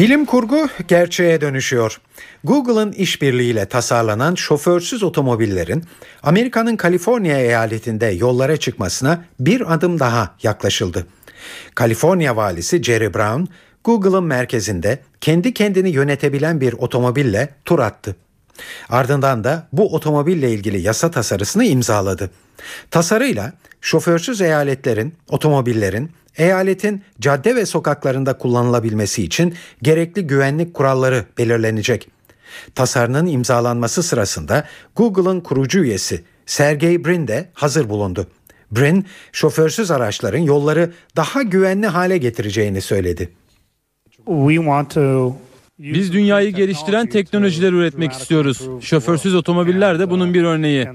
Bilim 0.00 0.24
kurgu 0.24 0.68
gerçeğe 0.88 1.40
dönüşüyor. 1.40 2.00
Google'ın 2.44 2.92
işbirliğiyle 2.92 3.66
tasarlanan 3.66 4.34
şoförsüz 4.34 5.02
otomobillerin 5.02 5.84
Amerika'nın 6.22 6.76
Kaliforniya 6.76 7.38
eyaletinde 7.38 8.06
yollara 8.06 8.56
çıkmasına 8.56 9.24
bir 9.40 9.74
adım 9.74 10.00
daha 10.00 10.34
yaklaşıldı. 10.42 11.06
Kaliforniya 11.74 12.36
valisi 12.36 12.82
Jerry 12.82 13.14
Brown, 13.14 13.44
Google'ın 13.84 14.24
merkezinde 14.24 14.98
kendi 15.20 15.54
kendini 15.54 15.90
yönetebilen 15.90 16.60
bir 16.60 16.72
otomobille 16.72 17.48
tur 17.64 17.78
attı. 17.78 18.16
Ardından 18.88 19.44
da 19.44 19.68
bu 19.72 19.94
otomobille 19.94 20.50
ilgili 20.50 20.80
yasa 20.80 21.10
tasarısını 21.10 21.64
imzaladı. 21.64 22.30
Tasarıyla 22.90 23.52
şoförsüz 23.80 24.40
eyaletlerin, 24.40 25.14
otomobillerin 25.28 26.10
eyaletin 26.36 27.02
cadde 27.20 27.56
ve 27.56 27.66
sokaklarında 27.66 28.38
kullanılabilmesi 28.38 29.22
için 29.22 29.54
gerekli 29.82 30.26
güvenlik 30.26 30.74
kuralları 30.74 31.24
belirlenecek. 31.38 32.08
Tasarının 32.74 33.26
imzalanması 33.26 34.02
sırasında 34.02 34.66
Google'ın 34.96 35.40
kurucu 35.40 35.78
üyesi 35.78 36.24
Sergey 36.46 37.04
Brin 37.04 37.28
de 37.28 37.50
hazır 37.54 37.88
bulundu. 37.88 38.26
Brin, 38.70 39.06
şoförsüz 39.32 39.90
araçların 39.90 40.38
yolları 40.38 40.92
daha 41.16 41.42
güvenli 41.42 41.86
hale 41.86 42.18
getireceğini 42.18 42.80
söyledi. 42.80 43.28
We 44.26 44.56
want 44.56 44.90
to 44.90 45.36
biz 45.80 46.12
dünyayı 46.12 46.50
geliştiren 46.54 47.06
teknolojiler 47.06 47.72
üretmek 47.72 48.12
istiyoruz. 48.12 48.68
Şoförsüz 48.80 49.34
otomobiller 49.34 49.98
de 49.98 50.10
bunun 50.10 50.34
bir 50.34 50.42
örneği. 50.42 50.88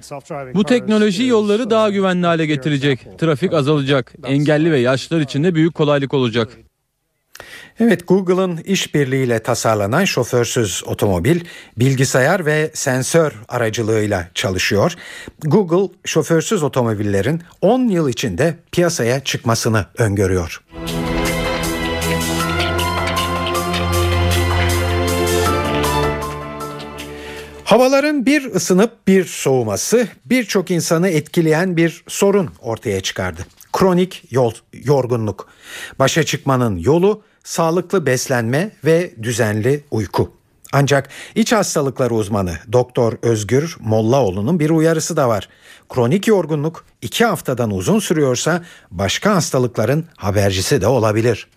Bu 0.53 0.63
teknoloji 0.63 1.23
yolları 1.23 1.69
daha 1.69 1.89
güvenli 1.89 2.25
hale 2.25 2.45
getirecek. 2.45 3.19
Trafik 3.19 3.53
azalacak. 3.53 4.13
Engelli 4.25 4.71
ve 4.71 4.79
yaşlılar 4.79 5.21
için 5.21 5.43
de 5.43 5.55
büyük 5.55 5.75
kolaylık 5.75 6.13
olacak. 6.13 6.49
Evet 7.79 8.07
Google'ın 8.07 8.57
işbirliğiyle 8.57 9.39
tasarlanan 9.39 10.05
şoförsüz 10.05 10.83
otomobil 10.85 11.39
bilgisayar 11.77 12.45
ve 12.45 12.71
sensör 12.73 13.31
aracılığıyla 13.47 14.27
çalışıyor. 14.33 14.93
Google 15.41 15.93
şoförsüz 16.05 16.63
otomobillerin 16.63 17.41
10 17.61 17.87
yıl 17.87 18.09
içinde 18.09 18.55
piyasaya 18.71 19.19
çıkmasını 19.19 19.85
öngörüyor. 19.97 20.61
Havaların 27.65 28.25
bir 28.25 28.55
ısınıp 28.55 29.07
bir 29.07 29.25
soğuması 29.25 30.07
birçok 30.25 30.71
insanı 30.71 31.09
etkileyen 31.09 31.77
bir 31.77 32.03
sorun 32.07 32.49
ortaya 32.61 33.01
çıkardı. 33.01 33.45
Kronik 33.73 34.23
yol, 34.31 34.53
yorgunluk. 34.73 35.47
Başa 35.99 36.23
çıkmanın 36.23 36.77
yolu 36.77 37.21
sağlıklı 37.43 38.05
beslenme 38.05 38.71
ve 38.85 39.13
düzenli 39.23 39.83
uyku. 39.91 40.31
Ancak 40.73 41.09
iç 41.35 41.51
hastalıkları 41.53 42.15
uzmanı 42.15 42.53
Doktor 42.73 43.13
Özgür 43.21 43.77
Mollaoğlu'nun 43.79 44.59
bir 44.59 44.69
uyarısı 44.69 45.17
da 45.17 45.29
var. 45.29 45.49
Kronik 45.89 46.27
yorgunluk 46.27 46.85
iki 47.01 47.25
haftadan 47.25 47.71
uzun 47.71 47.99
sürüyorsa 47.99 48.63
başka 48.91 49.35
hastalıkların 49.35 50.05
habercisi 50.17 50.81
de 50.81 50.87
olabilir. 50.87 51.47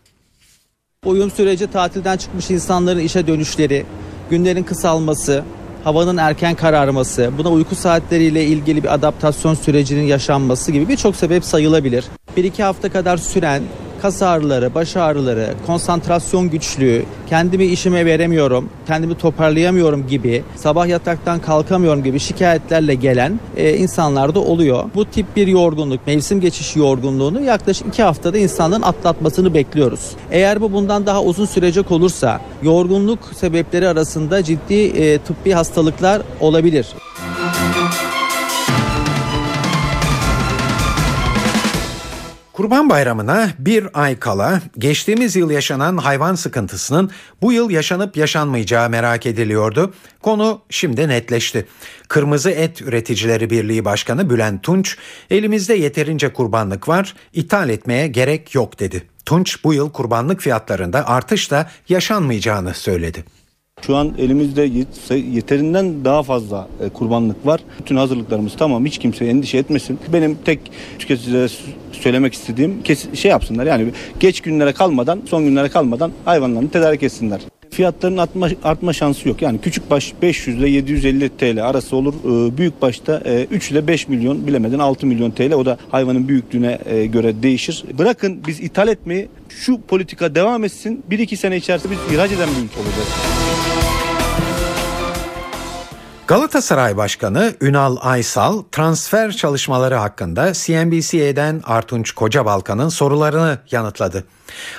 Uyum 1.04 1.30
süreci 1.30 1.70
tatilden 1.70 2.16
çıkmış 2.16 2.50
insanların 2.50 2.98
işe 2.98 3.26
dönüşleri, 3.26 3.86
günlerin 4.30 4.62
kısalması, 4.62 5.44
havanın 5.85 6.16
erken 6.16 6.55
kararması, 6.55 7.31
buna 7.39 7.51
uyku 7.51 7.74
saatleriyle 7.74 8.45
ilgili 8.45 8.83
bir 8.83 8.95
adaptasyon 8.95 9.55
sürecinin 9.55 10.05
yaşanması 10.05 10.72
gibi 10.72 10.89
birçok 10.89 11.16
sebep 11.16 11.45
sayılabilir. 11.45 12.05
1-2 12.37 12.62
hafta 12.62 12.93
kadar 12.93 13.16
süren 13.16 13.62
kas 14.03 14.22
ağrıları, 14.22 14.74
baş 14.74 14.96
ağrıları, 14.96 15.55
konsantrasyon 15.66 16.51
güçlüğü, 16.51 17.05
kendimi 17.28 17.64
işime 17.64 18.07
veremiyorum, 18.07 18.68
kendimi 18.86 19.14
toparlayamıyorum 19.14 20.07
gibi, 20.07 20.44
sabah 20.57 20.86
yataktan 20.86 21.40
kalkamıyorum 21.40 22.03
gibi 22.05 22.20
şikayetlerle 22.20 22.94
gelen 22.94 23.40
e, 23.57 23.76
insanlarda 23.76 24.40
oluyor. 24.40 24.84
Bu 24.94 25.05
tip 25.05 25.36
bir 25.36 25.46
yorgunluk, 25.46 26.07
mevsim 26.07 26.40
geçişi 26.40 26.78
yorgunluğunu 26.78 27.40
yaklaşık 27.40 27.86
iki 27.86 28.03
haftada 28.03 28.38
insanların 28.38 28.82
atlatmasını 28.82 29.55
bekliyoruz. 29.55 30.11
Eğer 30.30 30.61
bu 30.61 30.72
bundan 30.72 31.07
daha 31.07 31.22
uzun 31.22 31.46
sürecek 31.46 31.90
olursa 31.90 32.40
yorgunluk 32.62 33.18
sebepleri 33.34 33.88
arasında 33.88 34.44
ciddi 34.44 34.74
e, 34.74 35.18
tıbbi 35.18 35.53
hastalıklar 35.53 36.22
olabilir. 36.40 36.86
Kurban 42.59 42.90
Bayramı'na 42.90 43.50
bir 43.59 43.86
ay 43.94 44.18
kala 44.18 44.61
geçtiğimiz 44.78 45.36
yıl 45.36 45.50
yaşanan 45.50 45.96
hayvan 45.96 46.34
sıkıntısının 46.34 47.11
bu 47.42 47.52
yıl 47.52 47.70
yaşanıp 47.70 48.16
yaşanmayacağı 48.16 48.90
merak 48.90 49.26
ediliyordu. 49.26 49.94
Konu 50.22 50.62
şimdi 50.70 51.09
netleşti. 51.09 51.66
Kırmızı 52.09 52.50
Et 52.50 52.82
Üreticileri 52.82 53.50
Birliği 53.50 53.84
Başkanı 53.84 54.30
Bülent 54.30 54.62
Tunç, 54.62 54.96
elimizde 55.30 55.74
yeterince 55.74 56.32
kurbanlık 56.32 56.88
var, 56.88 57.14
ithal 57.32 57.68
etmeye 57.68 58.06
gerek 58.06 58.54
yok 58.54 58.80
dedi. 58.80 59.02
Tunç 59.26 59.64
bu 59.64 59.74
yıl 59.74 59.90
kurbanlık 59.90 60.40
fiyatlarında 60.40 61.09
artış 61.09 61.50
da 61.50 61.70
yaşanmayacağını 61.88 62.74
söyledi. 62.74 63.24
Şu 63.87 63.97
an 63.97 64.14
elimizde 64.18 64.70
yeterinden 65.16 66.05
daha 66.05 66.22
fazla 66.22 66.68
e, 66.81 66.89
kurbanlık 66.89 67.47
var. 67.47 67.61
Bütün 67.79 67.97
hazırlıklarımız 67.97 68.57
tamam 68.57 68.87
hiç 68.87 68.99
kimse 68.99 69.24
endişe 69.24 69.59
etmesin. 69.59 69.99
Benim 70.12 70.39
tek 70.45 70.61
tüketicilere 70.99 71.49
söylemek 71.93 72.35
istediğim 72.35 72.83
şey 73.14 73.31
yapsınlar 73.31 73.66
yani 73.66 73.87
geç 74.20 74.41
günlere 74.41 74.72
kalmadan 74.72 75.20
son 75.26 75.45
günlere 75.45 75.68
kalmadan 75.68 76.12
hayvanlarını 76.24 76.70
tedarik 76.70 77.03
etsinler. 77.03 77.41
Fiyatların 77.70 78.16
artma, 78.16 78.49
artma 78.64 78.93
şansı 78.93 79.29
yok. 79.29 79.43
Yani 79.43 79.61
küçük 79.61 79.91
baş 79.91 80.14
500 80.22 80.59
ile 80.59 80.68
750 80.68 81.29
TL 81.29 81.64
arası 81.64 81.97
olur. 81.97 82.14
Ee, 82.14 82.59
büyük 82.59 82.83
başta 82.83 83.22
3 83.51 83.70
ile 83.70 83.87
5 83.87 84.09
milyon 84.09 84.47
bilemeden 84.47 84.79
6 84.79 85.07
milyon 85.07 85.31
TL. 85.31 85.53
O 85.53 85.66
da 85.66 85.79
hayvanın 85.91 86.29
büyüklüğüne 86.29 86.79
e, 86.87 87.07
göre 87.07 87.43
değişir. 87.43 87.85
Bırakın 87.99 88.41
biz 88.47 88.61
ithal 88.61 88.89
etmeyi 88.89 89.29
şu 89.49 89.81
politika 89.81 90.35
devam 90.35 90.64
etsin. 90.64 91.05
1-2 91.11 91.37
sene 91.37 91.57
içerisinde 91.57 91.93
biz 91.93 92.14
ihraç 92.14 92.33
eden 92.33 92.49
bir 92.49 92.64
ülke 92.64 92.81
olacağız. 92.81 93.09
Galatasaray 96.29 96.97
Başkanı 96.97 97.55
Ünal 97.61 97.97
Aysal 98.01 98.62
transfer 98.72 99.33
çalışmaları 99.33 99.95
hakkında 99.95 100.53
CNBC'den 100.53 101.62
Artunç 101.64 102.12
Kocabalkan'ın 102.12 102.89
sorularını 102.89 103.59
yanıtladı. 103.70 104.24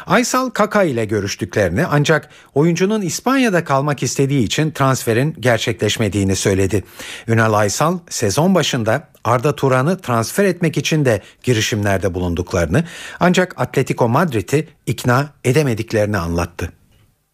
Aysal 0.08 0.50
Kaka 0.50 0.84
ile 0.84 1.06
görüştüklerini 1.06 1.86
ancak 1.86 2.30
oyuncunun 2.54 3.02
İspanya'da 3.02 3.64
kalmak 3.64 4.04
istediği 4.04 4.43
için 4.43 4.72
transferin 4.72 5.36
gerçekleşmediğini 5.39 6.36
söyledi. 6.36 6.84
Ünal 7.28 7.54
Aysal 7.54 8.00
sezon 8.10 8.56
başında 8.56 9.08
Arda 9.24 9.56
Turan'ı 9.56 10.02
transfer 10.02 10.45
etmek 10.45 10.78
için 10.78 11.06
de 11.06 11.22
girişimlerde 11.43 12.14
bulunduklarını 12.14 12.84
ancak 13.20 13.54
Atletico 13.58 14.10
Madrid'i 14.10 14.68
ikna 14.86 15.30
edemediklerini 15.43 16.18
anlattı. 16.18 16.78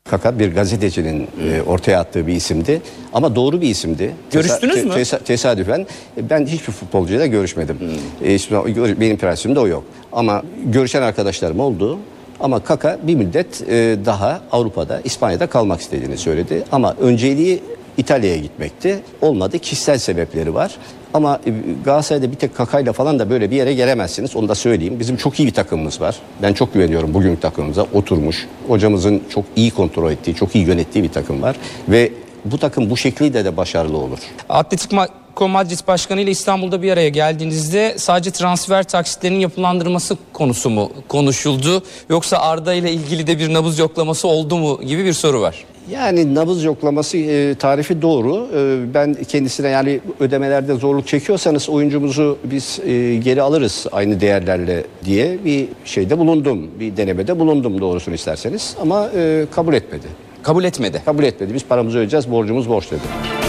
Kaka 0.09 0.39
bir 0.39 0.55
gazetecinin 0.55 1.27
e, 1.43 1.61
ortaya 1.61 1.99
attığı 1.99 2.27
bir 2.27 2.33
isimdi 2.33 2.81
ama 3.13 3.35
doğru 3.35 3.61
bir 3.61 3.69
isimdi. 3.69 4.15
Görüştünüz 4.31 4.85
mü? 4.85 4.91
Tesa- 4.93 5.23
tesadüfen 5.23 5.87
e, 6.17 6.29
ben 6.29 6.45
hiçbir 6.45 6.73
futbolcuyla 6.73 7.25
görüşmedim. 7.25 7.79
Hmm. 7.79 8.87
E, 8.93 8.99
benim 8.99 9.17
prensibimde 9.17 9.59
o 9.59 9.67
yok. 9.67 9.83
Ama 10.11 10.43
görüşen 10.65 11.01
arkadaşlarım 11.01 11.59
oldu. 11.59 11.99
Ama 12.39 12.59
Kaka 12.59 12.99
bir 13.03 13.15
müddet 13.15 13.61
e, 13.69 13.97
daha 14.05 14.41
Avrupa'da, 14.51 15.01
İspanya'da 15.03 15.47
kalmak 15.47 15.81
istediğini 15.81 16.17
söyledi. 16.17 16.63
Ama 16.71 16.95
önceliği 16.99 17.63
İtalya'ya 17.97 18.37
gitmekti. 18.37 18.99
Olmadı. 19.21 19.59
Kişisel 19.59 19.97
sebepleri 19.97 20.53
var. 20.53 20.75
Ama 21.15 21.39
e, 21.45 21.53
Galatasaray'da 21.85 22.31
bir 22.31 22.35
tek 22.35 22.55
Kaka'yla 22.55 22.93
falan 22.93 23.19
da 23.19 23.29
böyle 23.29 23.51
bir 23.51 23.55
yere 23.55 23.73
gelemezsiniz. 23.73 24.35
Onu 24.35 24.49
da 24.49 24.55
söyleyeyim. 24.55 24.99
Bizim 24.99 25.17
çok 25.17 25.39
iyi 25.39 25.47
bir 25.47 25.53
takımımız 25.53 26.01
var. 26.01 26.15
Ben 26.41 26.53
çok 26.53 26.73
güveniyorum 26.73 27.13
bugünkü 27.13 27.41
takımımıza. 27.41 27.85
Oturmuş. 27.93 28.47
Hocamızın 28.67 29.23
çok 29.29 29.45
iyi 29.55 29.71
kontrol 29.71 30.11
ettiği, 30.11 30.35
çok 30.35 30.55
iyi 30.55 30.67
yönettiği 30.67 31.03
bir 31.03 31.09
takım 31.09 31.41
var. 31.41 31.55
Ve 31.89 32.11
bu 32.45 32.57
takım 32.57 32.89
bu 32.89 32.97
şekilde 32.97 33.45
de 33.45 33.57
başarılı 33.57 33.97
olur. 33.97 34.19
Atletico 34.49 34.97
Atletico 35.01 35.49
Madrid 35.49 35.87
Başkanı 35.87 36.21
ile 36.21 36.31
İstanbul'da 36.31 36.81
bir 36.81 36.91
araya 36.91 37.09
geldiğinizde 37.09 37.95
sadece 37.97 38.31
transfer 38.31 38.83
taksitlerinin 38.83 39.39
yapılandırması 39.39 40.17
konusu 40.33 40.69
mu 40.69 40.91
konuşuldu? 41.07 41.83
Yoksa 42.09 42.37
Arda 42.37 42.73
ile 42.73 42.91
ilgili 42.91 43.27
de 43.27 43.39
bir 43.39 43.53
nabız 43.53 43.79
yoklaması 43.79 44.27
oldu 44.27 44.57
mu 44.57 44.81
gibi 44.81 45.05
bir 45.05 45.13
soru 45.13 45.41
var. 45.41 45.65
Yani 45.91 46.35
nabız 46.35 46.63
yoklaması 46.63 47.17
e, 47.17 47.55
tarifi 47.55 48.01
doğru. 48.01 48.47
E, 48.55 48.93
ben 48.93 49.13
kendisine 49.13 49.69
yani 49.69 49.99
ödemelerde 50.19 50.75
zorluk 50.75 51.07
çekiyorsanız 51.07 51.69
oyuncumuzu 51.69 52.37
biz 52.43 52.79
e, 52.85 53.15
geri 53.15 53.41
alırız 53.41 53.85
aynı 53.91 54.21
değerlerle 54.21 54.83
diye 55.05 55.37
bir 55.45 55.67
şeyde 55.85 56.17
bulundum. 56.17 56.67
Bir 56.79 56.97
denemede 56.97 57.39
bulundum 57.39 57.81
doğrusunu 57.81 58.15
isterseniz 58.15 58.75
ama 58.81 59.09
e, 59.15 59.45
kabul 59.51 59.73
etmedi. 59.73 60.07
Kabul 60.43 60.63
etmedi. 60.63 61.01
Kabul 61.05 61.23
etmedi. 61.23 61.53
Biz 61.53 61.65
paramızı 61.65 61.97
ödeyeceğiz, 61.97 62.31
borcumuz 62.31 62.69
borç 62.69 62.91
dedi. 62.91 63.44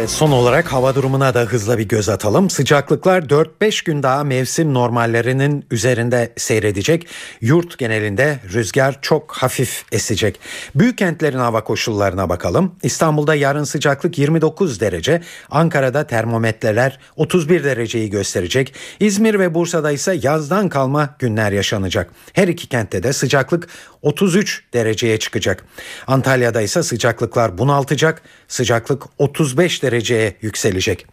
Evet, 0.00 0.10
son 0.10 0.30
olarak 0.30 0.72
hava 0.72 0.94
durumuna 0.94 1.34
da 1.34 1.40
hızla 1.40 1.78
bir 1.78 1.88
göz 1.88 2.08
atalım. 2.08 2.50
Sıcaklıklar 2.50 3.22
4-5 3.22 3.84
gün 3.84 4.02
daha 4.02 4.24
mevsim 4.24 4.74
normallerinin 4.74 5.64
üzerinde 5.70 6.32
seyredecek. 6.36 7.06
Yurt 7.40 7.78
genelinde 7.78 8.38
rüzgar 8.52 8.98
çok 9.02 9.32
hafif 9.32 9.84
esecek. 9.92 10.40
Büyük 10.74 10.98
kentlerin 10.98 11.38
hava 11.38 11.64
koşullarına 11.64 12.28
bakalım. 12.28 12.74
İstanbul'da 12.82 13.34
yarın 13.34 13.64
sıcaklık 13.64 14.18
29 14.18 14.80
derece. 14.80 15.22
Ankara'da 15.50 16.06
termometreler 16.06 16.98
31 17.16 17.64
dereceyi 17.64 18.10
gösterecek. 18.10 18.74
İzmir 19.00 19.38
ve 19.38 19.54
Bursa'da 19.54 19.90
ise 19.90 20.18
yazdan 20.22 20.68
kalma 20.68 21.14
günler 21.18 21.52
yaşanacak. 21.52 22.10
Her 22.32 22.48
iki 22.48 22.68
kentte 22.68 23.02
de 23.02 23.12
sıcaklık 23.12 23.68
33 24.02 24.62
dereceye 24.74 25.18
çıkacak. 25.18 25.64
Antalya'da 26.06 26.60
ise 26.60 26.82
sıcaklıklar 26.82 27.58
bunaltacak. 27.58 28.22
Sıcaklık 28.48 29.02
35 29.18 29.82
dereceye 29.82 30.36
yükselecek. 30.40 31.06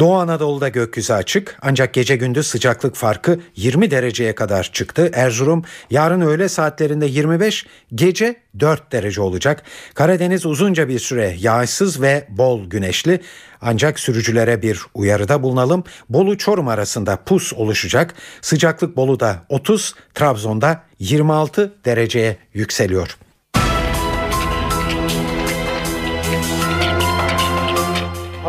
Doğu 0.00 0.14
Anadolu'da 0.14 0.68
gökyüzü 0.68 1.12
açık 1.12 1.58
ancak 1.62 1.94
gece 1.94 2.16
gündüz 2.16 2.46
sıcaklık 2.46 2.96
farkı 2.96 3.40
20 3.56 3.90
dereceye 3.90 4.34
kadar 4.34 4.70
çıktı. 4.72 5.10
Erzurum 5.14 5.64
yarın 5.90 6.20
öğle 6.20 6.48
saatlerinde 6.48 7.06
25, 7.06 7.66
gece 7.94 8.36
4 8.60 8.92
derece 8.92 9.20
olacak. 9.20 9.62
Karadeniz 9.94 10.46
uzunca 10.46 10.88
bir 10.88 10.98
süre 10.98 11.36
yağışsız 11.38 12.02
ve 12.02 12.26
bol 12.28 12.70
güneşli. 12.70 13.20
Ancak 13.62 14.00
sürücülere 14.00 14.62
bir 14.62 14.80
uyarıda 14.94 15.42
bulunalım. 15.42 15.84
Bolu 16.08 16.38
Çorum 16.38 16.68
arasında 16.68 17.16
pus 17.16 17.52
oluşacak. 17.52 18.14
Sıcaklık 18.40 18.96
Bolu'da 18.96 19.42
30, 19.48 19.94
Trabzon'da 20.14 20.82
26 20.98 21.74
dereceye 21.84 22.36
yükseliyor. 22.54 23.16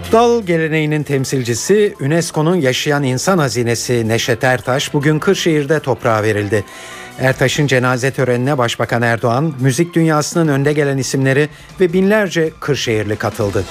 Abdal 0.07 0.43
geleneğinin 0.43 1.03
temsilcisi 1.03 1.95
UNESCO'nun 2.01 2.55
yaşayan 2.55 3.03
insan 3.03 3.37
hazinesi 3.37 4.07
Neşet 4.07 4.43
Ertaş 4.43 4.93
bugün 4.93 5.19
Kırşehir'de 5.19 5.79
toprağa 5.79 6.23
verildi. 6.23 6.63
Ertaş'ın 7.19 7.67
cenaze 7.67 8.11
törenine 8.11 8.57
Başbakan 8.57 9.01
Erdoğan, 9.01 9.53
müzik 9.59 9.93
dünyasının 9.93 10.47
önde 10.47 10.73
gelen 10.73 10.97
isimleri 10.97 11.49
ve 11.79 11.93
binlerce 11.93 12.51
Kırşehirli 12.59 13.15
katıldı. 13.15 13.65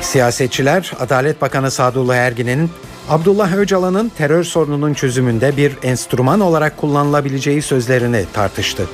Siyasetçiler 0.00 0.92
Adalet 1.00 1.40
Bakanı 1.40 1.70
Sadullah 1.70 2.16
Ergin'in 2.16 2.70
Abdullah 3.08 3.56
Öcalan'ın 3.56 4.08
terör 4.08 4.44
sorununun 4.44 4.94
çözümünde 4.94 5.56
bir 5.56 5.72
enstrüman 5.82 6.40
olarak 6.40 6.76
kullanılabileceği 6.76 7.62
sözlerini 7.62 8.24
tartıştı. 8.32 8.86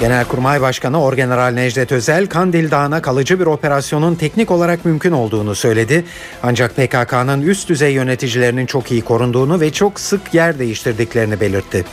Genelkurmay 0.00 0.60
Başkanı 0.60 1.02
Orgeneral 1.02 1.52
Necdet 1.52 1.92
Özel, 1.92 2.26
Kandil 2.26 2.70
Dağı'na 2.70 3.02
kalıcı 3.02 3.40
bir 3.40 3.46
operasyonun 3.46 4.14
teknik 4.14 4.50
olarak 4.50 4.84
mümkün 4.84 5.12
olduğunu 5.12 5.54
söyledi. 5.54 6.04
Ancak 6.42 6.76
PKK'nın 6.76 7.42
üst 7.42 7.68
düzey 7.68 7.92
yöneticilerinin 7.92 8.66
çok 8.66 8.92
iyi 8.92 9.02
korunduğunu 9.02 9.60
ve 9.60 9.72
çok 9.72 10.00
sık 10.00 10.34
yer 10.34 10.58
değiştirdiklerini 10.58 11.40
belirtti. 11.40 11.84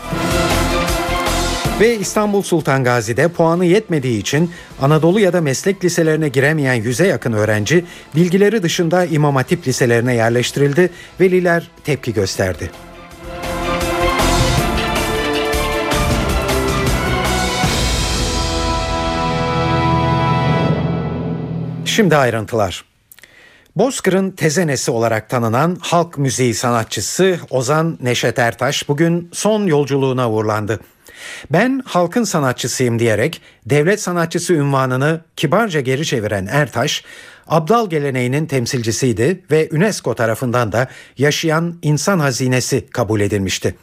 Ve 1.79 1.97
İstanbul 1.97 2.41
Sultan 2.41 2.83
Gazi'de 2.83 3.27
puanı 3.27 3.65
yetmediği 3.65 4.19
için 4.19 4.51
Anadolu 4.81 5.19
ya 5.19 5.33
da 5.33 5.41
meslek 5.41 5.83
liselerine 5.83 6.29
giremeyen 6.29 6.73
yüze 6.73 7.07
yakın 7.07 7.33
öğrenci 7.33 7.85
bilgileri 8.15 8.63
dışında 8.63 9.05
İmam 9.05 9.35
Hatip 9.35 9.67
liselerine 9.67 10.15
yerleştirildi. 10.15 10.89
Veliler 11.19 11.67
tepki 11.83 12.13
gösterdi. 12.13 12.71
Şimdi 21.93 22.17
ayrıntılar. 22.17 22.85
Bozkır'ın 23.75 24.31
tezenesi 24.31 24.91
olarak 24.91 25.29
tanınan 25.29 25.77
halk 25.81 26.17
müziği 26.17 26.53
sanatçısı 26.53 27.39
Ozan 27.49 27.97
Neşet 28.01 28.39
Ertaş 28.39 28.89
bugün 28.89 29.29
son 29.33 29.65
yolculuğuna 29.65 30.31
uğurlandı. 30.31 30.79
Ben 31.51 31.81
halkın 31.85 32.23
sanatçısıyım 32.23 32.99
diyerek 32.99 33.41
devlet 33.65 34.01
sanatçısı 34.01 34.53
ünvanını 34.53 35.21
kibarca 35.35 35.79
geri 35.79 36.05
çeviren 36.05 36.47
Ertaş, 36.51 37.03
Abdal 37.47 37.89
geleneğinin 37.89 38.45
temsilcisiydi 38.45 39.43
ve 39.51 39.69
UNESCO 39.71 40.15
tarafından 40.15 40.71
da 40.71 40.87
yaşayan 41.17 41.79
insan 41.81 42.19
hazinesi 42.19 42.89
kabul 42.89 43.21
edilmişti. 43.21 43.75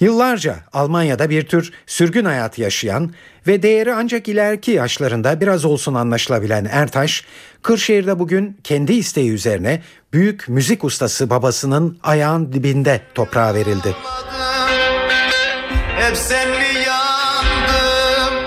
Yıllarca 0.00 0.56
Almanya'da 0.72 1.30
bir 1.30 1.46
tür 1.46 1.72
sürgün 1.86 2.24
hayatı 2.24 2.60
yaşayan 2.60 3.14
ve 3.46 3.62
değeri 3.62 3.94
ancak 3.94 4.28
ileriki 4.28 4.70
yaşlarında 4.70 5.40
biraz 5.40 5.64
olsun 5.64 5.94
anlaşılabilen 5.94 6.68
Ertaş, 6.70 7.24
Kırşehir'de 7.62 8.18
bugün 8.18 8.56
kendi 8.64 8.92
isteği 8.92 9.30
üzerine 9.30 9.82
büyük 10.12 10.48
müzik 10.48 10.84
ustası 10.84 11.30
babasının 11.30 11.98
ayağın 12.02 12.52
dibinde 12.52 13.00
toprağa 13.14 13.54
verildi. 13.54 13.94
Hep 15.98 16.16
sen 16.16 16.48
mi 16.48 16.84
yandım, 16.86 18.44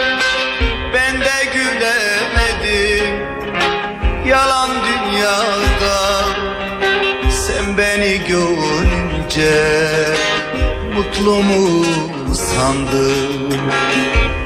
ben 0.94 1.22
de 1.22 1.46
gülemedim, 1.54 3.16
yalan 4.28 4.70
dünyada, 4.70 6.24
sen 7.32 7.78
beni 7.78 8.22
görünce 8.28 9.97
mutlu 11.18 11.44
mu 11.44 11.86
sandım 12.34 13.60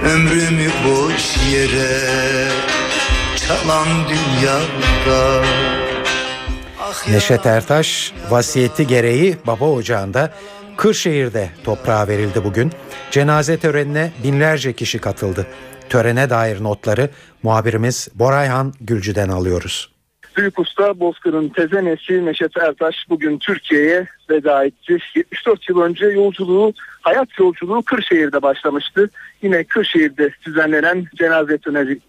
Ömrümü 0.05 0.69
boş 0.85 1.37
yere 1.53 2.47
çalan 3.35 3.87
dünyada 4.09 5.43
Neşet 7.09 7.45
Ertaş 7.45 8.13
vasiyeti 8.29 8.87
gereği 8.87 9.37
baba 9.47 9.65
ocağında 9.65 10.33
Kırşehir'de 10.77 11.49
toprağa 11.63 12.07
verildi 12.07 12.43
bugün. 12.43 12.71
Cenaze 13.11 13.57
törenine 13.57 14.11
binlerce 14.23 14.73
kişi 14.73 14.99
katıldı. 14.99 15.47
Törene 15.89 16.29
dair 16.29 16.63
notları 16.63 17.09
muhabirimiz 17.43 18.07
Borayhan 18.15 18.73
Gülcü'den 18.81 19.29
alıyoruz. 19.29 19.90
Büyük 20.37 20.59
usta 20.59 20.99
Bozkır'ın 20.99 21.49
tezenesi 21.49 22.25
Neşet 22.25 22.57
Ertaş 22.57 22.95
bugün 23.09 23.37
Türkiye'ye 23.37 24.07
veda 24.29 24.65
etti. 24.65 24.97
74 25.15 25.69
yıl 25.69 25.81
önce 25.81 26.05
yolculuğu, 26.05 26.73
hayat 27.01 27.39
yolculuğu 27.39 27.81
Kırşehir'de 27.81 28.41
başlamıştı. 28.41 29.09
Yine 29.41 29.63
Kırşehir'de 29.63 30.29
düzenlenen 30.45 31.05
cenaze 31.15 31.57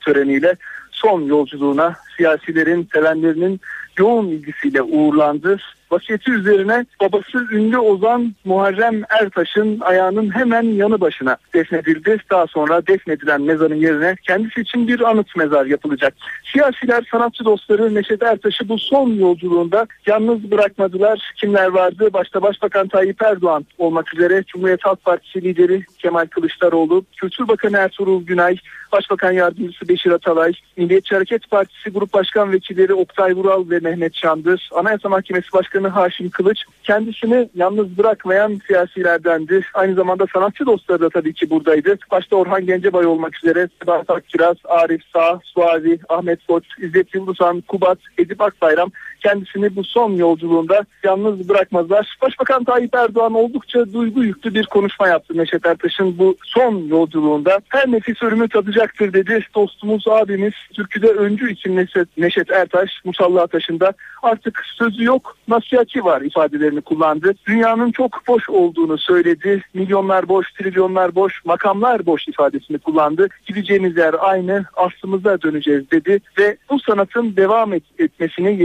töreniyle 0.01 0.57
son 0.91 1.23
yolculuğuna 1.23 1.95
siyasilerin, 2.17 2.89
sevenlerinin 2.93 3.61
yoğun 3.99 4.27
ilgisiyle 4.27 4.83
uğurlandı. 4.83 5.59
Vasiyeti 5.93 6.31
üzerine 6.31 6.87
babası 7.01 7.47
ünlü 7.53 7.79
Ozan 7.79 8.35
Muharrem 8.45 9.03
Ertaş'ın 9.09 9.81
ayağının 9.81 10.35
hemen 10.35 10.63
yanı 10.63 11.01
başına 11.01 11.37
defnedildi. 11.55 12.19
Daha 12.31 12.47
sonra 12.47 12.87
defnedilen 12.87 13.43
mezarın 13.43 13.75
yerine 13.75 14.17
kendisi 14.23 14.61
için 14.61 14.89
bir 14.89 15.01
anıt 15.01 15.37
mezar 15.37 15.67
yapılacak. 15.67 16.15
Siyasiler, 16.53 17.09
sanatçı 17.11 17.45
dostları 17.45 17.95
Neşet 17.95 18.23
Ertaş'ı 18.23 18.69
bu 18.69 18.79
son 18.79 19.11
yolculuğunda 19.11 19.87
yalnız 20.07 20.51
bırakmadılar. 20.51 21.33
Kimler 21.37 21.67
vardı? 21.67 22.13
Başta 22.13 22.43
Başbakan 22.43 22.89
Tayyip 22.89 23.23
Erdoğan 23.23 23.67
olmak 23.79 24.15
üzere 24.15 24.45
Cumhuriyet 24.47 24.85
Halk 24.85 25.05
Partisi 25.05 25.43
lideri 25.43 25.85
Kemal 25.99 26.27
Kılıçdaroğlu, 26.27 27.05
Kültür 27.17 27.49
Bakanı 27.49 27.77
Ertuğrul 27.77 28.27
Günay, 28.27 28.57
Başbakan 28.93 29.33
Yardımcısı 29.33 29.89
Beşir 29.89 30.11
Atalay, 30.11 30.53
Milliyetçi 30.77 31.15
Hareket 31.15 31.51
Partisi 31.51 31.91
Grup 31.91 32.15
Başkan 32.15 32.53
Vekilleri 32.53 32.95
Oktay 32.95 33.35
Vural 33.37 33.71
ve 33.71 33.79
Mehmet 33.79 34.15
Şandır, 34.15 34.71
Anayasa 34.75 35.09
Mahkemesi 35.09 35.53
Başkanı 35.53 35.82
Haşim 35.89 36.31
Kılıç 36.31 36.65
kendisini 36.83 37.49
yalnız 37.55 37.99
bırakmayan 37.99 38.61
siyasilerdendi. 38.67 39.65
Aynı 39.75 39.95
zamanda 39.95 40.27
sanatçı 40.33 40.67
dostları 40.67 41.01
da 41.01 41.11
tabii 41.11 41.35
ki 41.35 41.51
buradaydı. 41.51 41.99
Başta 42.11 42.37
Orhan 42.37 42.67
Gencebay 42.67 43.07
olmak 43.07 43.37
üzere 43.45 43.69
Sedat 43.81 44.11
Akkiraz, 44.11 44.57
Arif 44.65 45.03
Sağ, 45.13 45.41
Suazi, 45.45 45.99
Ahmet 46.09 46.47
Koç, 46.47 46.65
İzzet 46.79 47.15
Yıldızhan, 47.15 47.61
Kubat, 47.61 47.99
Edip 48.19 48.41
Akbayram 48.41 48.91
kendisini 49.23 49.77
bu 49.77 49.85
son 49.85 50.13
yolculuğunda 50.13 50.85
yalnız 51.05 51.49
bırakmazlar. 51.49 52.17
Başbakan 52.23 52.65
Tayyip 52.65 52.95
Erdoğan 52.95 53.35
oldukça 53.35 53.93
duygu 53.93 54.25
yüklü 54.25 54.55
bir 54.55 54.67
konuşma 54.67 55.09
yaptı 55.09 55.37
Neşet 55.37 55.67
Ertaş'ın 55.67 56.19
bu 56.19 56.37
son 56.45 56.87
yolculuğunda. 56.89 57.59
Her 57.69 57.93
nefis 57.93 58.23
ölümü 58.23 58.49
tadacaktır 58.49 59.13
dedi. 59.13 59.47
Dostumuz, 59.55 60.09
abimiz, 60.09 60.53
türküde 60.75 61.09
öncü 61.09 61.53
için 61.53 61.77
Neşet, 61.77 62.09
Neşet 62.19 62.51
Ertaş 62.51 62.91
Musalla 63.05 63.47
Taşı'nda 63.47 63.93
artık 64.23 64.63
sözü 64.79 65.05
yok, 65.05 65.37
nasihatçi 65.49 66.05
var 66.05 66.21
ifadelerini 66.21 66.81
kullandı. 66.81 67.35
Dünyanın 67.47 67.93
çok 67.93 68.29
boş 68.29 68.51
olduğunu 68.51 68.99
söyledi. 68.99 69.63
Milyonlar 69.75 70.29
boş, 70.29 70.53
trilyonlar 70.53 71.15
boş, 71.15 71.45
makamlar 71.45 72.07
boş 72.07 72.29
ifadesini 72.29 72.79
kullandı. 72.79 73.29
Gideceğimiz 73.47 73.97
yer 73.97 74.15
aynı, 74.19 74.65
aslımıza 74.77 75.43
döneceğiz 75.43 75.91
dedi 75.91 76.21
ve 76.39 76.57
bu 76.71 76.81
sanatın 76.81 77.37
devam 77.37 77.73
et, 77.73 77.83
etmesini 77.99 78.57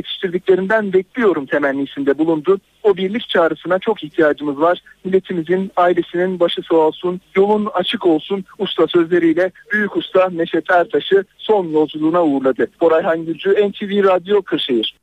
yetiştirdiklerinden 0.47 0.93
bekliyorum 0.93 1.45
temennisinde 1.45 2.17
bulundu. 2.17 2.59
O 2.83 2.97
birlik 2.97 3.29
çağrısına 3.29 3.79
çok 3.79 4.03
ihtiyacımız 4.03 4.59
var. 4.59 4.81
Milletimizin, 5.03 5.71
ailesinin 5.75 6.39
başı 6.39 6.61
sağ 6.69 6.75
olsun, 6.75 7.21
yolun 7.35 7.69
açık 7.73 8.05
olsun 8.05 8.45
usta 8.59 8.87
sözleriyle 8.87 9.51
büyük 9.71 9.97
usta 9.97 10.29
Neşet 10.29 10.71
Ertaş'ı 10.71 11.25
son 11.37 11.67
yolculuğuna 11.67 12.23
uğurladı. 12.23 12.67
Borayhan 12.81 13.25
Gülcü, 13.25 13.49
NTV 13.49 14.03
Radyo 14.03 14.41
Kırşehir. 14.41 14.95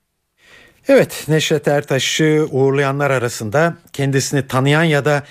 Evet 0.88 1.24
Neşet 1.28 1.68
Ertaş'ı 1.68 2.46
uğurlayanlar 2.50 3.10
arasında 3.10 3.74
kendisini 3.92 4.46
tanıyan 4.46 4.84
ya 4.84 5.04
da 5.04 5.22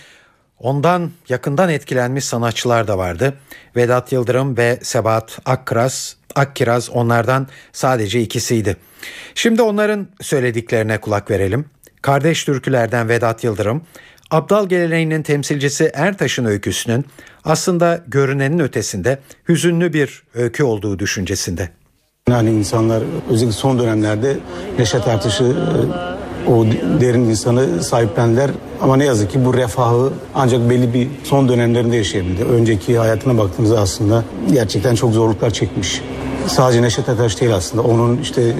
ondan 0.60 1.12
yakından 1.30 1.70
etkilenmiş 1.70 2.26
sanatçılar 2.26 2.88
da 2.88 2.98
vardı. 2.98 3.34
Vedat 3.76 4.12
Yıldırım 4.12 4.58
ve 4.58 4.80
Sebat 4.82 5.40
Akkiraz, 5.46 6.18
Akkiraz 6.36 6.90
onlardan 6.90 7.48
sadece 7.74 8.22
ikisiydi. 8.22 8.78
Şimdi 9.36 9.62
onların 9.62 10.08
söylediklerine 10.22 10.98
kulak 10.98 11.32
verelim. 11.32 11.66
Kardeş 12.02 12.44
türkülerden 12.44 13.10
Vedat 13.10 13.44
Yıldırım, 13.44 13.84
Abdal 14.32 14.70
geleneğinin 14.70 15.24
temsilcisi 15.24 15.92
Ertaş'ın 15.94 16.46
öyküsünün 16.46 17.06
aslında 17.46 18.04
görünenin 18.08 18.60
ötesinde 18.60 19.20
hüzünlü 19.50 19.94
bir 19.94 20.24
öykü 20.34 20.64
olduğu 20.64 21.00
düşüncesinde. 21.00 21.70
Yani 22.30 22.50
insanlar 22.50 23.04
özellikle 23.30 23.58
son 23.58 23.80
dönemlerde 23.80 24.38
Neşet 24.80 25.08
Ertaş'ı 25.08 25.44
e, 25.44 26.50
o 26.50 26.66
derin 27.02 27.24
insanı 27.24 27.84
sahiplendiler. 27.84 28.52
Ama 28.82 28.98
ne 28.98 29.06
yazık 29.06 29.32
ki 29.32 29.46
bu 29.46 29.54
refahı 29.54 30.14
ancak 30.36 30.70
belli 30.70 30.94
bir 30.94 31.08
son 31.24 31.50
dönemlerinde 31.50 31.96
yaşayabildi. 31.96 32.44
Önceki 32.44 32.98
hayatına 32.98 33.38
baktığımızda 33.38 33.80
aslında 33.80 34.24
gerçekten 34.54 34.96
çok 34.96 35.14
zorluklar 35.14 35.50
çekmiş. 35.50 36.02
Sadece 36.48 36.82
Neşet 36.82 37.10
Ertaş 37.10 37.42
değil 37.42 37.56
aslında. 37.56 37.84
Onun 37.84 38.18
işte 38.18 38.42
e, 38.42 38.54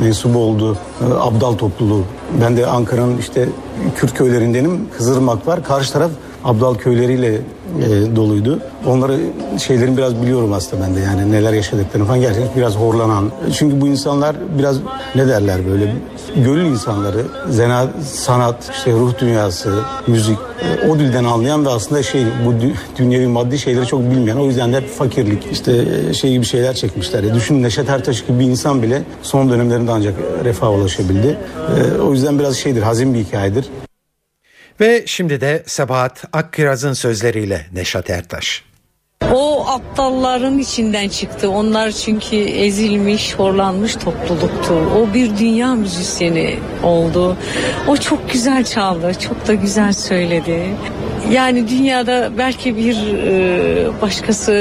mensubu 0.00 0.38
olduğu 0.38 0.74
e, 0.74 0.76
Abdal 1.20 1.52
topluluğu. 1.52 2.04
Ben 2.40 2.56
de 2.56 2.66
Ankara'nın 2.66 3.18
işte 3.18 3.48
Kürt 3.96 4.14
köylerindenim. 4.14 4.88
Kızırmak 4.96 5.46
var. 5.46 5.64
Karşı 5.64 5.92
taraf 5.92 6.10
Abdal 6.44 6.74
köyleriyle 6.74 7.40
e, 7.82 8.16
doluydu. 8.16 8.60
Onları 8.86 9.18
şeylerin 9.58 9.96
biraz 9.96 10.22
biliyorum 10.22 10.52
aslında 10.52 10.82
ben 10.82 10.96
de 10.96 11.00
yani 11.00 11.32
neler 11.32 11.52
yaşadıklarını 11.52 12.06
falan 12.06 12.20
gerçekten 12.20 12.56
biraz 12.56 12.76
horlanan. 12.76 13.30
Çünkü 13.52 13.80
bu 13.80 13.88
insanlar 13.88 14.36
biraz 14.58 14.76
ne 15.14 15.28
derler 15.28 15.60
böyle 15.70 15.94
gönül 16.36 16.64
insanları, 16.64 17.22
zena, 17.50 17.86
sanat, 18.12 18.70
işte 18.72 18.92
ruh 18.92 19.18
dünyası, 19.20 19.74
müzik 20.06 20.38
e, 20.38 20.88
o 20.88 20.98
dilden 20.98 21.24
anlayan 21.24 21.66
ve 21.66 21.70
aslında 21.70 22.02
şey 22.02 22.24
bu 22.46 22.54
dünyevi 22.98 23.26
maddi 23.26 23.58
şeyleri 23.58 23.86
çok 23.86 24.00
bilmeyen. 24.00 24.36
O 24.36 24.46
yüzden 24.46 24.72
de 24.72 24.80
fakirlik 24.80 25.46
işte 25.52 25.84
e, 26.10 26.14
şey 26.14 26.32
gibi 26.32 26.44
şeyler 26.44 26.74
çekmişler. 26.74 27.22
Ya 27.22 27.34
düşün 27.34 27.62
Neşet 27.62 27.90
Ertaş 27.90 28.26
gibi 28.26 28.38
bir 28.40 28.44
insan 28.44 28.82
bile 28.82 29.02
son 29.22 29.50
dönemlerinde 29.50 29.90
ancak 29.90 30.14
refah 30.44 30.70
ulaşabildi. 30.70 31.38
E, 31.76 32.00
o 32.00 32.12
yüzden 32.12 32.38
biraz 32.38 32.56
şeydir, 32.56 32.82
hazin 32.82 33.14
bir 33.14 33.18
hikayedir. 33.18 33.64
Ve 34.80 35.02
şimdi 35.06 35.40
de 35.40 35.62
Sebahat 35.66 36.24
Akkiraz'ın 36.32 36.92
sözleriyle 36.92 37.66
Neşat 37.72 38.10
Ertaş. 38.10 38.64
O 39.32 39.66
aptalların 39.68 40.58
içinden 40.58 41.08
çıktı. 41.08 41.50
Onlar 41.50 41.90
çünkü 41.90 42.36
ezilmiş, 42.36 43.34
horlanmış 43.34 43.94
topluluktu. 43.96 44.74
O 44.74 45.14
bir 45.14 45.38
dünya 45.38 45.74
müzisyeni 45.74 46.58
oldu. 46.82 47.36
O 47.88 47.96
çok 47.96 48.30
güzel 48.30 48.64
çaldı, 48.64 49.12
çok 49.20 49.48
da 49.48 49.54
güzel 49.54 49.92
söyledi. 49.92 50.62
Yani 51.32 51.68
dünyada 51.68 52.30
belki 52.38 52.76
bir 52.76 52.96
e, 52.96 54.02
başkası 54.02 54.52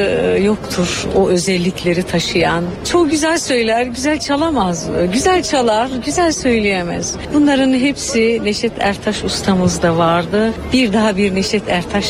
yoktur 0.43 1.07
o 1.15 1.29
özellikleri 1.29 2.03
taşıyan. 2.03 2.63
Çok 2.91 3.11
güzel 3.11 3.37
söyler, 3.37 3.83
güzel 3.83 4.19
çalamaz. 4.19 4.89
Güzel 5.13 5.43
çalar, 5.43 5.89
güzel 6.05 6.31
söyleyemez. 6.31 7.15
Bunların 7.33 7.73
hepsi 7.73 8.41
Neşet 8.43 8.71
Ertaş 8.79 9.23
ustamızda 9.23 9.97
vardı. 9.97 10.53
Bir 10.73 10.93
daha 10.93 11.17
bir 11.17 11.35
Neşet 11.35 11.69
Ertaş 11.69 12.09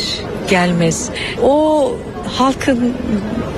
gelmez. 0.49 1.09
O 1.43 1.91
halkın 2.27 2.93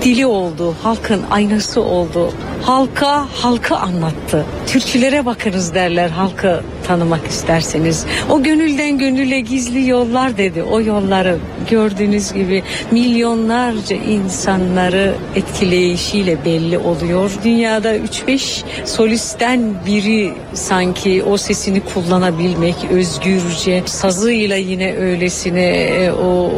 dili 0.02 0.26
oldu, 0.26 0.76
halkın 0.84 1.22
aynası 1.32 1.82
oldu. 1.82 2.34
Halka 2.62 3.26
halkı 3.34 3.76
anlattı. 3.76 4.46
Türkülere 4.68 5.26
bakınız 5.26 5.74
derler 5.74 6.10
halkı 6.10 6.62
tanımak 6.88 7.28
isterseniz. 7.28 8.06
O 8.30 8.44
gönülden 8.44 8.98
gönüle 8.98 9.40
gizli 9.40 9.90
yollar 9.90 10.38
dedi. 10.38 10.64
O 10.64 10.82
yolları 10.82 11.38
gördüğünüz 11.70 12.34
gibi 12.34 12.64
milyonlarca 12.92 13.96
insanları 13.96 15.16
etkileyişiyle 15.36 16.46
belli 16.46 16.78
oluyor. 16.78 17.32
Dünyada 17.44 17.96
3-5 17.96 18.64
solisten 18.86 19.74
biri 19.86 20.34
sanki 20.54 21.24
o 21.24 21.38
sesini 21.38 21.80
kullanabilmek 21.80 22.76
özgürce 22.92 23.84
sazıyla 23.86 24.56
yine 24.56 24.96
öylesine 24.96 25.70
e, 25.70 26.12
o 26.12 26.52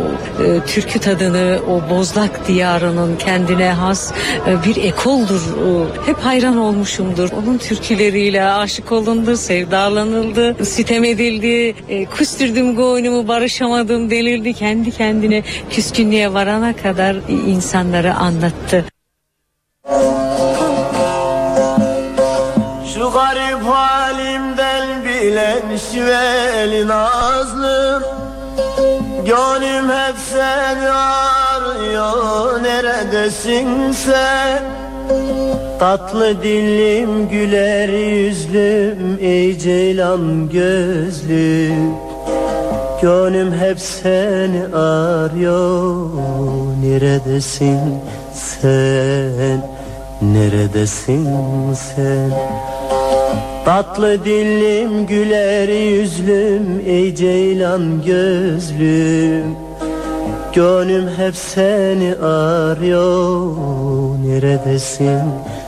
e, 0.43 0.65
türkü 0.67 0.99
tadını 0.99 1.59
o 1.69 1.89
bozlak 1.89 2.47
diyarının 2.47 3.15
kendine 3.17 3.69
has 3.69 4.11
e, 4.47 4.63
bir 4.65 4.83
ekoldur. 4.83 5.41
Hep 6.05 6.17
hayran 6.17 6.57
olmuşumdur. 6.57 7.29
Onun 7.31 7.57
türküleriyle 7.57 8.43
aşık 8.43 8.91
olundu, 8.91 9.37
sevdalanıldı, 9.37 10.65
sitem 10.65 11.03
edildi. 11.03 11.75
E, 11.89 12.05
küstürdüm 12.05 12.75
goynumu, 12.75 13.27
barışamadım 13.27 14.09
delirdi. 14.09 14.53
Kendi 14.53 14.91
kendine 14.97 15.43
küskünlüğe 15.69 16.33
varana 16.33 16.75
kadar 16.75 17.15
insanları 17.47 18.13
anlattı. 18.13 18.85
Şu 22.93 23.11
garip 23.11 23.63
halimden 23.65 25.05
bilen 25.05 25.77
şiveli 25.91 26.87
nazlım 26.87 28.03
Gönlüm 29.27 29.89
hep 29.89 30.15
seni 30.29 30.89
arıyor 30.89 32.63
neredesin 32.63 33.91
sen? 33.91 34.63
Tatlı 35.79 36.43
dilim 36.43 37.29
güler 37.29 37.89
yüzlüm 37.89 39.17
ey 39.21 39.57
ceylan 39.59 40.49
gözlüm 40.49 41.95
Gönlüm 43.01 43.53
hep 43.53 43.79
seni 43.79 44.75
arıyor. 44.75 46.09
Neredesin 46.83 47.79
sen? 48.33 49.61
Neredesin 50.21 51.27
sen? 51.73 52.31
Tatlı 53.65 54.25
dilim 54.25 55.05
güler 55.05 55.67
yüzlüm 55.67 56.81
ey 56.85 57.15
ceylan 57.15 58.01
gözlüm. 58.05 59.55
Gönlüm 60.53 61.09
hep 61.17 61.35
seni 61.35 62.15
arıyor. 62.15 63.55
Neredesin 64.25 65.21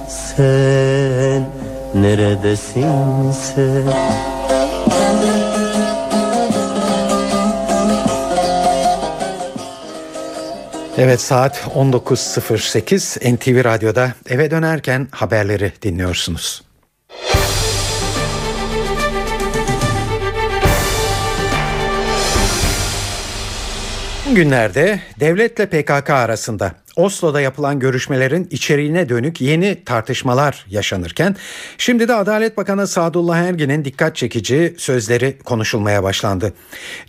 sen? 0.08 1.46
Neredesin 1.96 3.32
sen 3.32 3.84
Evet 11.02 11.22
saat 11.22 11.58
19.08 11.58 13.36
NTV 13.36 13.64
Radyo'da 13.64 14.14
eve 14.30 14.52
dönerken 14.52 15.08
haberleri 15.12 15.72
dinliyorsunuz. 15.82 16.69
Günlerde 24.36 25.00
devletle 25.20 25.66
PKK 25.66 26.10
arasında 26.10 26.72
Oslo'da 26.96 27.42
yapılan 27.42 27.80
görüşmelerin 27.80 28.48
içeriğine 28.52 29.10
dönük 29.10 29.42
yeni 29.42 29.84
tartışmalar 29.86 30.66
yaşanırken 30.70 31.36
şimdi 31.78 32.08
de 32.08 32.14
Adalet 32.14 32.58
Bakanı 32.58 32.88
Sadullah 32.88 33.38
Ergin'in 33.38 33.86
dikkat 33.86 34.16
çekici 34.16 34.76
sözleri 34.78 35.38
konuşulmaya 35.46 36.04
başlandı. 36.04 36.54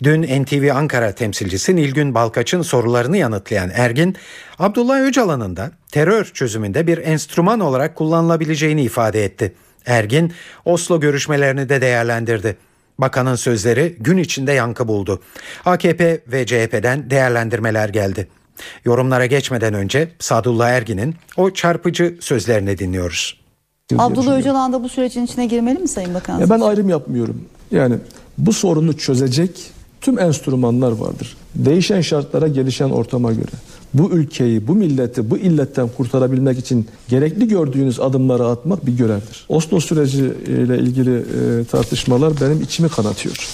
Dün 0.03 0.43
NTV 0.43 0.71
Ankara 0.73 1.11
temsilcisi 1.11 1.75
Nilgün 1.75 2.15
Balkaç'ın 2.15 2.61
sorularını 2.61 3.17
yanıtlayan 3.17 3.71
Ergin, 3.73 4.15
Abdullah 4.59 5.01
Öcalan'ın 5.01 5.55
da 5.55 5.71
terör 5.91 6.25
çözümünde 6.25 6.87
bir 6.87 6.97
enstrüman 6.97 7.59
olarak 7.59 7.95
kullanılabileceğini 7.95 8.83
ifade 8.83 9.25
etti. 9.25 9.53
Ergin, 9.85 10.33
Oslo 10.65 10.99
görüşmelerini 10.99 11.69
de 11.69 11.81
değerlendirdi. 11.81 12.57
Bakanın 13.01 13.35
sözleri 13.35 13.95
gün 13.99 14.17
içinde 14.17 14.51
yankı 14.51 14.87
buldu. 14.87 15.21
AKP 15.65 16.21
ve 16.27 16.45
CHP'den 16.45 17.09
değerlendirmeler 17.09 17.89
geldi. 17.89 18.27
Yorumlara 18.85 19.25
geçmeden 19.25 19.73
önce 19.73 20.11
Sadullah 20.19 20.69
Ergin'in 20.69 21.15
o 21.37 21.51
çarpıcı 21.51 22.17
sözlerini 22.19 22.77
dinliyoruz. 22.77 23.41
Abdullah 23.97 24.37
Öcalan 24.37 24.73
da 24.73 24.83
bu 24.83 24.89
sürecin 24.89 25.25
içine 25.25 25.45
girmeli 25.45 25.79
mi 25.79 25.87
Sayın 25.87 26.13
Bakan? 26.13 26.39
Ya 26.39 26.49
ben 26.49 26.59
ayrım 26.59 26.89
yapmıyorum. 26.89 27.45
Yani 27.71 27.95
bu 28.37 28.53
sorunu 28.53 28.97
çözecek 28.97 29.71
tüm 30.01 30.19
enstrümanlar 30.19 30.91
vardır. 30.91 31.37
Değişen 31.55 32.01
şartlara, 32.01 32.47
gelişen 32.47 32.89
ortama 32.89 33.31
göre 33.31 33.51
bu 33.93 34.11
ülkeyi, 34.11 34.67
bu 34.67 34.75
milleti 34.75 35.29
bu 35.29 35.37
illetten 35.37 35.89
kurtarabilmek 35.97 36.59
için 36.59 36.87
gerekli 37.09 37.47
gördüğünüz 37.47 37.99
adımları 37.99 38.45
atmak 38.45 38.85
bir 38.85 38.97
görevdir. 38.97 39.45
Oslo 39.49 39.79
süreci 39.79 40.33
ile 40.47 40.77
ilgili 40.77 41.17
e, 41.17 41.63
tartışmalar 41.63 42.33
benim 42.41 42.61
içimi 42.61 42.89
kanatıyor. 42.89 43.49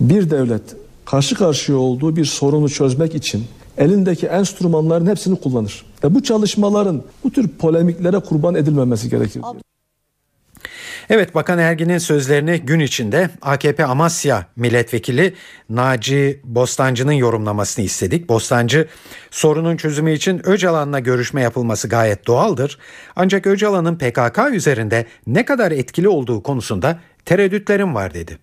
Bir 0.00 0.30
devlet 0.30 0.62
karşı 1.04 1.34
karşıya 1.34 1.78
olduğu 1.78 2.16
bir 2.16 2.24
sorunu 2.24 2.68
çözmek 2.68 3.14
için 3.14 3.44
elindeki 3.78 4.26
enstrümanların 4.26 5.06
hepsini 5.06 5.36
kullanır. 5.36 5.84
E 6.04 6.14
bu 6.14 6.22
çalışmaların 6.22 7.02
bu 7.24 7.30
tür 7.30 7.48
polemiklere 7.48 8.18
kurban 8.18 8.54
edilmemesi 8.54 9.10
gerekir. 9.10 9.34
Diyor. 9.34 9.54
Evet 11.10 11.34
Bakan 11.34 11.58
Ergin'in 11.58 11.98
sözlerini 11.98 12.60
gün 12.60 12.80
içinde 12.80 13.30
AKP 13.42 13.84
Amasya 13.84 14.46
Milletvekili 14.56 15.34
Naci 15.70 16.40
Bostancı'nın 16.44 17.12
yorumlamasını 17.12 17.84
istedik. 17.84 18.28
Bostancı 18.28 18.88
sorunun 19.30 19.76
çözümü 19.76 20.12
için 20.12 20.46
Öcalan'la 20.46 20.98
görüşme 20.98 21.40
yapılması 21.40 21.88
gayet 21.88 22.26
doğaldır. 22.26 22.78
Ancak 23.16 23.46
Öcalan'ın 23.46 23.98
PKK 23.98 24.38
üzerinde 24.52 25.04
ne 25.26 25.44
kadar 25.44 25.72
etkili 25.72 26.08
olduğu 26.08 26.42
konusunda 26.42 26.98
tereddütlerim 27.24 27.94
var 27.94 28.14
dedi. 28.14 28.38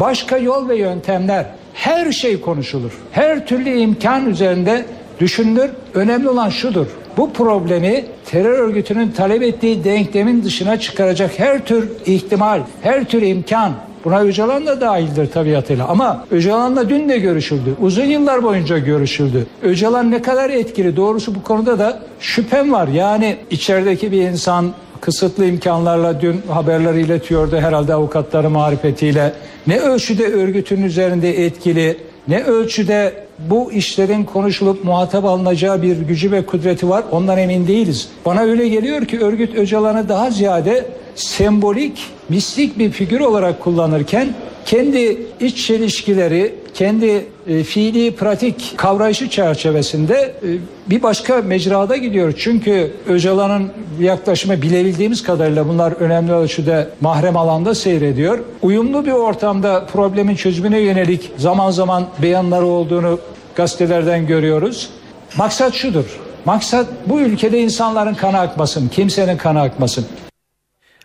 Başka 0.00 0.38
yol 0.38 0.68
ve 0.68 0.76
yöntemler 0.76 1.46
her 1.74 2.12
şey 2.12 2.40
konuşulur. 2.40 2.92
Her 3.10 3.46
türlü 3.46 3.70
imkan 3.70 4.30
üzerinde 4.30 4.86
düşünülür. 5.22 5.70
Önemli 5.94 6.28
olan 6.28 6.48
şudur. 6.48 6.86
Bu 7.16 7.32
problemi 7.32 8.04
terör 8.24 8.58
örgütünün 8.58 9.10
talep 9.10 9.42
ettiği 9.42 9.84
denklemin 9.84 10.44
dışına 10.44 10.80
çıkaracak 10.80 11.38
her 11.38 11.64
tür 11.64 11.88
ihtimal, 12.06 12.60
her 12.82 13.04
tür 13.04 13.22
imkan 13.22 13.72
Buna 14.04 14.20
Öcalan 14.20 14.66
da 14.66 14.80
dahildir 14.80 15.26
tabiatıyla 15.26 15.88
ama 15.88 16.26
Öcalan'la 16.30 16.88
dün 16.88 17.08
de 17.08 17.18
görüşüldü. 17.18 17.74
Uzun 17.80 18.04
yıllar 18.04 18.42
boyunca 18.42 18.78
görüşüldü. 18.78 19.46
Öcalan 19.62 20.10
ne 20.10 20.22
kadar 20.22 20.50
etkili 20.50 20.96
doğrusu 20.96 21.34
bu 21.34 21.42
konuda 21.42 21.78
da 21.78 22.00
şüphem 22.20 22.72
var. 22.72 22.88
Yani 22.88 23.36
içerideki 23.50 24.12
bir 24.12 24.22
insan 24.22 24.72
kısıtlı 25.00 25.46
imkanlarla 25.46 26.20
dün 26.20 26.40
haberleri 26.48 27.00
iletiyordu 27.00 27.56
herhalde 27.56 27.94
avukatları 27.94 28.50
marifetiyle. 28.50 29.32
Ne 29.66 29.78
ölçüde 29.78 30.26
örgütün 30.26 30.82
üzerinde 30.82 31.44
etkili, 31.44 31.96
ne 32.28 32.44
ölçüde 32.44 33.21
bu 33.38 33.72
işlerin 33.72 34.24
konuşulup 34.24 34.84
muhatap 34.84 35.24
alınacağı 35.24 35.82
bir 35.82 35.96
gücü 35.96 36.32
ve 36.32 36.46
kudreti 36.46 36.88
var 36.88 37.04
ondan 37.10 37.38
emin 37.38 37.66
değiliz. 37.66 38.08
Bana 38.24 38.40
öyle 38.40 38.68
geliyor 38.68 39.04
ki 39.04 39.20
örgüt 39.20 39.54
Öcalan'ı 39.54 40.08
daha 40.08 40.30
ziyade 40.30 40.86
sembolik, 41.14 42.06
mistik 42.28 42.78
bir 42.78 42.90
figür 42.90 43.20
olarak 43.20 43.60
kullanırken 43.60 44.34
kendi 44.66 45.26
iç 45.40 45.66
çelişkileri, 45.66 46.54
kendi 46.74 47.26
e, 47.46 47.62
fiili 47.62 48.16
pratik 48.16 48.74
kavrayışı 48.76 49.30
çerçevesinde 49.30 50.14
e, 50.14 50.48
bir 50.90 51.02
başka 51.02 51.42
mecrada 51.42 51.96
gidiyor. 51.96 52.34
Çünkü 52.38 52.92
Öcalan'ın 53.08 53.72
yaklaşımı 54.00 54.62
bilebildiğimiz 54.62 55.22
kadarıyla 55.22 55.68
bunlar 55.68 55.92
önemli 55.92 56.32
ölçüde 56.32 56.88
mahrem 57.00 57.36
alanda 57.36 57.74
seyrediyor. 57.74 58.38
Uyumlu 58.62 59.06
bir 59.06 59.12
ortamda 59.12 59.86
problemin 59.86 60.34
çözümüne 60.34 60.78
yönelik 60.78 61.30
zaman 61.36 61.70
zaman 61.70 62.06
beyanları 62.22 62.66
olduğunu 62.66 63.18
gazetelerden 63.56 64.26
görüyoruz. 64.26 64.90
Maksat 65.36 65.74
şudur. 65.74 66.04
Maksat 66.44 66.86
bu 67.06 67.20
ülkede 67.20 67.60
insanların 67.60 68.14
kanı 68.14 68.38
akmasın, 68.38 68.88
kimsenin 68.88 69.36
kanı 69.36 69.60
akmasın. 69.60 70.06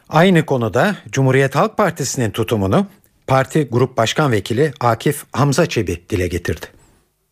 Aynı 0.09 0.45
konuda 0.45 0.95
Cumhuriyet 1.11 1.55
Halk 1.55 1.77
Partisi'nin 1.77 2.31
tutumunu 2.31 2.85
parti 3.27 3.67
grup 3.71 3.97
başkan 3.97 4.31
vekili 4.31 4.73
Akif 4.79 5.23
Hamza 5.31 5.65
Çebi 5.65 6.01
dile 6.09 6.27
getirdi. 6.27 6.65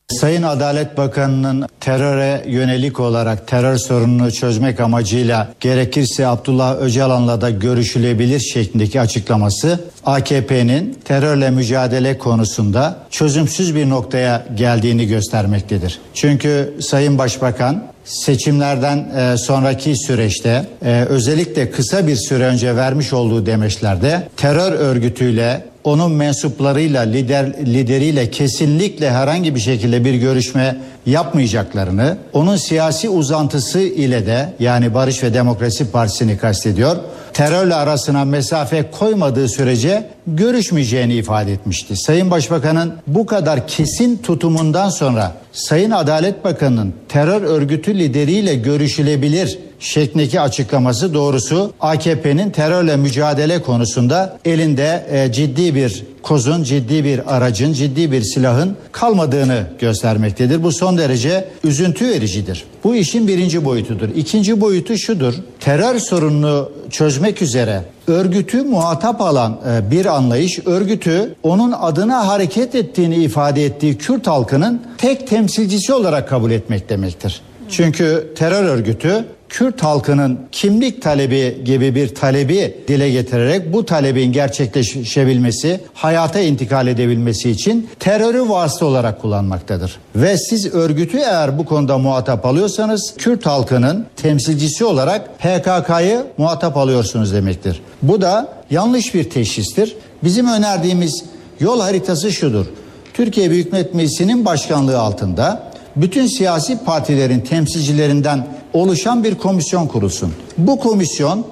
Sayın 0.08 0.43
Adalet 0.43 0.98
Bakanı'nın 0.98 1.68
teröre 1.80 2.43
yönelik 2.48 3.00
olarak 3.00 3.48
terör 3.48 3.78
sorununu 3.78 4.32
çözmek 4.32 4.80
amacıyla 4.80 5.54
gerekirse 5.60 6.28
Abdullah 6.28 6.78
Öcalan'la 6.78 7.41
da 7.41 7.50
görüşülebilir 7.50 8.39
şeklindeki 8.39 9.02
açıklaması 9.02 9.80
AKP'nin 10.06 11.00
terörle 11.06 11.50
mücadele 11.50 12.18
konusunda 12.18 12.98
çözümsüz 13.10 13.76
bir 13.76 13.89
noktaya 13.89 14.46
geldiğini 14.56 15.08
göstermektedir. 15.08 16.00
Çünkü 16.14 16.74
Sayın 16.82 17.18
Başbakan 17.18 17.95
seçimlerden 18.06 18.97
e, 18.97 19.38
sonraki 19.38 19.95
süreçte 19.95 20.66
e, 20.86 21.06
özellikle 21.10 21.72
kısa 21.72 22.08
bir 22.08 22.16
süre 22.16 22.43
önce 22.43 22.76
vermiş 22.76 23.14
olduğu 23.14 23.45
demeçlerde 23.45 24.28
terör 24.38 24.72
örgütüyle 24.72 25.64
onun 25.84 26.12
mensuplarıyla 26.12 27.01
lider 27.01 27.45
lideriyle 27.66 28.30
kesinlikle 28.30 29.12
herhangi 29.12 29.56
bir 29.56 29.60
şekilde 29.60 30.06
bir 30.06 30.14
görüşme 30.14 30.78
yapmayacaklarını, 31.06 32.18
onun 32.34 32.56
siyasi 32.56 33.10
uzantısı 33.10 33.80
ile 33.80 34.26
de 34.26 34.53
yani 34.60 34.93
Barış 34.93 35.24
ve 35.24 35.34
Demokrasi 35.34 35.91
Partisi'ni 35.91 36.38
kastediyor, 36.38 36.95
terörle 37.34 37.76
arasına 37.76 38.26
mesafe 38.26 38.91
koymadığı 38.91 39.49
sürece 39.49 40.10
görüşmeyeceğini 40.28 41.14
ifade 41.14 41.53
etmişti. 41.53 41.95
Sayın 41.95 42.32
Başbakan'ın 42.32 42.93
bu 43.08 43.26
kadar 43.26 43.68
kesin 43.68 44.18
tutumundan 44.18 44.89
sonra 44.89 45.32
Sayın 45.51 45.91
Adalet 45.91 46.43
Bakanı'nın 46.43 46.93
terör 47.10 47.41
örgütü 47.41 47.99
lideriyle 47.99 48.56
görüşülebilir 48.56 49.60
şeklindeki 49.80 50.41
açıklaması 50.41 51.13
doğrusu 51.13 51.73
AKP'nin 51.80 52.49
terörle 52.49 52.95
mücadele 52.95 53.61
konusunda 53.61 54.39
elinde 54.45 55.05
e, 55.11 55.32
ciddi 55.32 55.76
bir 55.76 56.03
kozun, 56.23 56.63
ciddi 56.63 57.03
bir 57.03 57.36
aracın, 57.36 57.73
ciddi 57.73 58.11
bir 58.11 58.21
silahın 58.21 58.78
kalmadığını 58.91 59.63
göstermektedir. 59.80 60.63
Bu 60.63 60.71
son 60.71 60.97
derece 60.97 61.47
üzüntü 61.63 62.09
vericidir. 62.09 62.63
Bu 62.84 62.95
işin 62.95 63.28
birinci 63.28 63.65
boyutudur. 63.65 64.09
İkinci 64.15 64.61
boyutu 64.61 64.97
şudur. 64.97 65.34
Terör 65.59 65.99
sorununu 65.99 66.71
çözmek 66.89 67.41
üzere 67.41 67.82
örgütü 68.07 68.63
muhatap 68.63 69.21
alan 69.21 69.59
e, 69.69 69.91
bir 69.91 70.05
anlayış, 70.05 70.59
örgütü 70.65 71.36
onun 71.43 71.71
adına 71.71 72.28
hareket 72.28 72.76
ettiğini 72.76 73.15
ifade 73.15 73.65
ettiği 73.65 73.97
Kürt 73.97 74.28
halkının 74.28 74.82
tek 74.97 75.28
temsilcisi 75.28 75.93
olarak 75.93 76.30
kabul 76.30 76.51
etmek 76.51 76.89
demektir. 76.89 77.41
Çünkü 77.69 78.34
terör 78.36 78.63
örgütü 78.63 79.26
Kürt 79.56 79.84
halkının 79.84 80.39
kimlik 80.51 81.01
talebi 81.01 81.62
gibi 81.66 81.95
bir 81.95 82.16
talebi 82.16 82.78
dile 82.88 83.10
getirerek 83.10 83.74
bu 83.74 83.86
talebin 83.86 84.32
gerçekleşebilmesi, 84.32 85.80
hayata 85.93 86.39
intikal 86.39 86.88
edebilmesi 86.88 87.49
için 87.49 87.89
terörü 87.99 88.49
vasıta 88.49 88.86
olarak 88.86 89.22
kullanmaktadır. 89.22 89.99
Ve 90.16 90.38
siz 90.38 90.74
örgütü 90.74 91.18
eğer 91.18 91.58
bu 91.58 91.66
konuda 91.66 91.97
muhatap 91.97 92.45
alıyorsanız 92.45 93.14
Kürt 93.18 93.45
halkının 93.45 94.06
temsilcisi 94.16 94.86
olarak 94.86 95.39
PKK'yı 95.39 96.24
muhatap 96.38 96.78
alıyorsunuz 96.78 97.34
demektir. 97.34 97.82
Bu 98.01 98.22
da 98.22 98.47
yanlış 98.70 99.14
bir 99.14 99.30
teşhistir. 99.30 99.95
Bizim 100.24 100.47
önerdiğimiz 100.47 101.24
yol 101.60 101.82
haritası 101.82 102.32
şudur. 102.32 102.66
Türkiye 103.14 103.51
Büyük 103.51 103.72
Millet 103.72 103.93
Meclisi'nin 103.93 104.45
başkanlığı 104.45 104.99
altında 104.99 105.64
bütün 105.95 106.28
siyasi 106.28 106.84
partilerin 106.84 107.39
temsilcilerinden 107.39 108.47
oluşan 108.76 109.23
bir 109.23 109.36
komisyon 109.36 109.88
kurulsun. 109.88 110.34
Bu 110.57 110.80
komisyon 110.80 111.45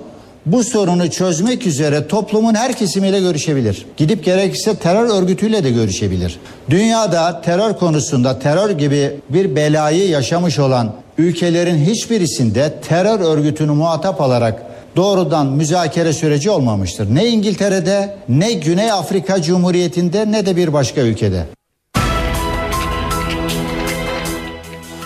bu 0.45 0.63
sorunu 0.63 1.09
çözmek 1.09 1.67
üzere 1.67 2.07
toplumun 2.07 2.55
her 2.55 2.73
kesimiyle 2.73 3.19
görüşebilir. 3.19 3.85
Gidip 3.97 4.25
gerekirse 4.25 4.75
terör 4.75 5.21
örgütüyle 5.21 5.63
de 5.63 5.71
görüşebilir. 5.71 6.39
Dünyada 6.69 7.41
terör 7.41 7.73
konusunda 7.73 8.39
terör 8.39 8.69
gibi 8.69 9.19
bir 9.29 9.55
belayı 9.55 10.09
yaşamış 10.09 10.59
olan 10.59 10.93
ülkelerin 11.17 11.85
hiçbirisinde 11.85 12.73
terör 12.87 13.19
örgütünü 13.19 13.71
muhatap 13.71 14.21
alarak 14.21 14.63
doğrudan 14.95 15.47
müzakere 15.47 16.13
süreci 16.13 16.49
olmamıştır. 16.49 17.15
Ne 17.15 17.27
İngiltere'de, 17.27 18.15
ne 18.29 18.53
Güney 18.53 18.91
Afrika 18.91 19.41
Cumhuriyeti'nde 19.41 20.31
ne 20.31 20.45
de 20.45 20.55
bir 20.55 20.73
başka 20.73 21.01
ülkede. 21.01 21.45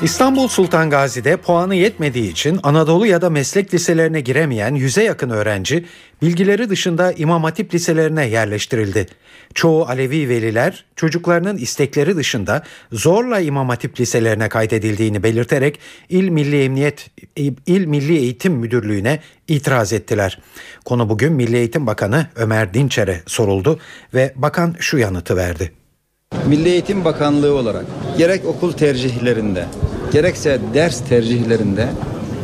İstanbul 0.02 0.48
Sultan 0.48 0.89
Gazi'de 0.89 1.38
puanı 1.38 1.76
yetmediği 1.76 2.32
için 2.32 2.60
Anadolu 2.64 3.06
ya 3.06 3.22
da 3.22 3.30
meslek 3.30 3.74
liselerine 3.74 4.22
giremeyen 4.22 4.76
yüze 4.76 5.04
yakın 5.04 5.30
öğrenci 5.30 5.86
bilgileri 6.22 6.70
dışında 6.70 7.12
İmam 7.12 7.43
Hatip 7.43 7.74
liselerine 7.74 8.28
yerleştirildi. 8.28 9.08
Çoğu 9.54 9.86
Alevi 9.86 10.30
veliler 10.30 10.86
çocuklarının 10.95 11.58
istekleri 11.58 12.16
dışında 12.16 12.64
zorla 12.91 13.39
İmam 13.39 13.70
Hatip 13.70 14.00
liselerine 14.00 14.50
kaydedildiğini 14.50 15.24
belirterek 15.24 15.80
İl 16.10 16.30
Milli 16.30 16.64
Emniyet 16.64 17.10
İl 17.66 17.86
Milli 17.86 18.18
Eğitim 18.18 18.54
Müdürlüğü'ne 18.54 19.20
itiraz 19.48 19.93
ettiler. 19.93 20.39
Konu 20.86 21.10
bugün 21.10 21.34
Milli 21.34 21.58
Eğitim 21.58 21.88
Bakanı 21.88 22.28
Ömer 22.36 22.74
Dinçer'e 22.74 23.22
soruldu 23.28 23.80
ve 24.14 24.34
bakan 24.36 24.76
şu 24.80 24.98
yanıtı 24.98 25.36
verdi. 25.36 25.72
Milli 26.45 26.70
Eğitim 26.70 27.06
Bakanlığı 27.06 27.54
olarak 27.54 27.86
gerek 28.18 28.45
okul 28.45 28.72
tercihlerinde 28.72 29.66
gerekse 30.12 30.60
ders 30.74 31.01
tercihlerinde 31.10 31.88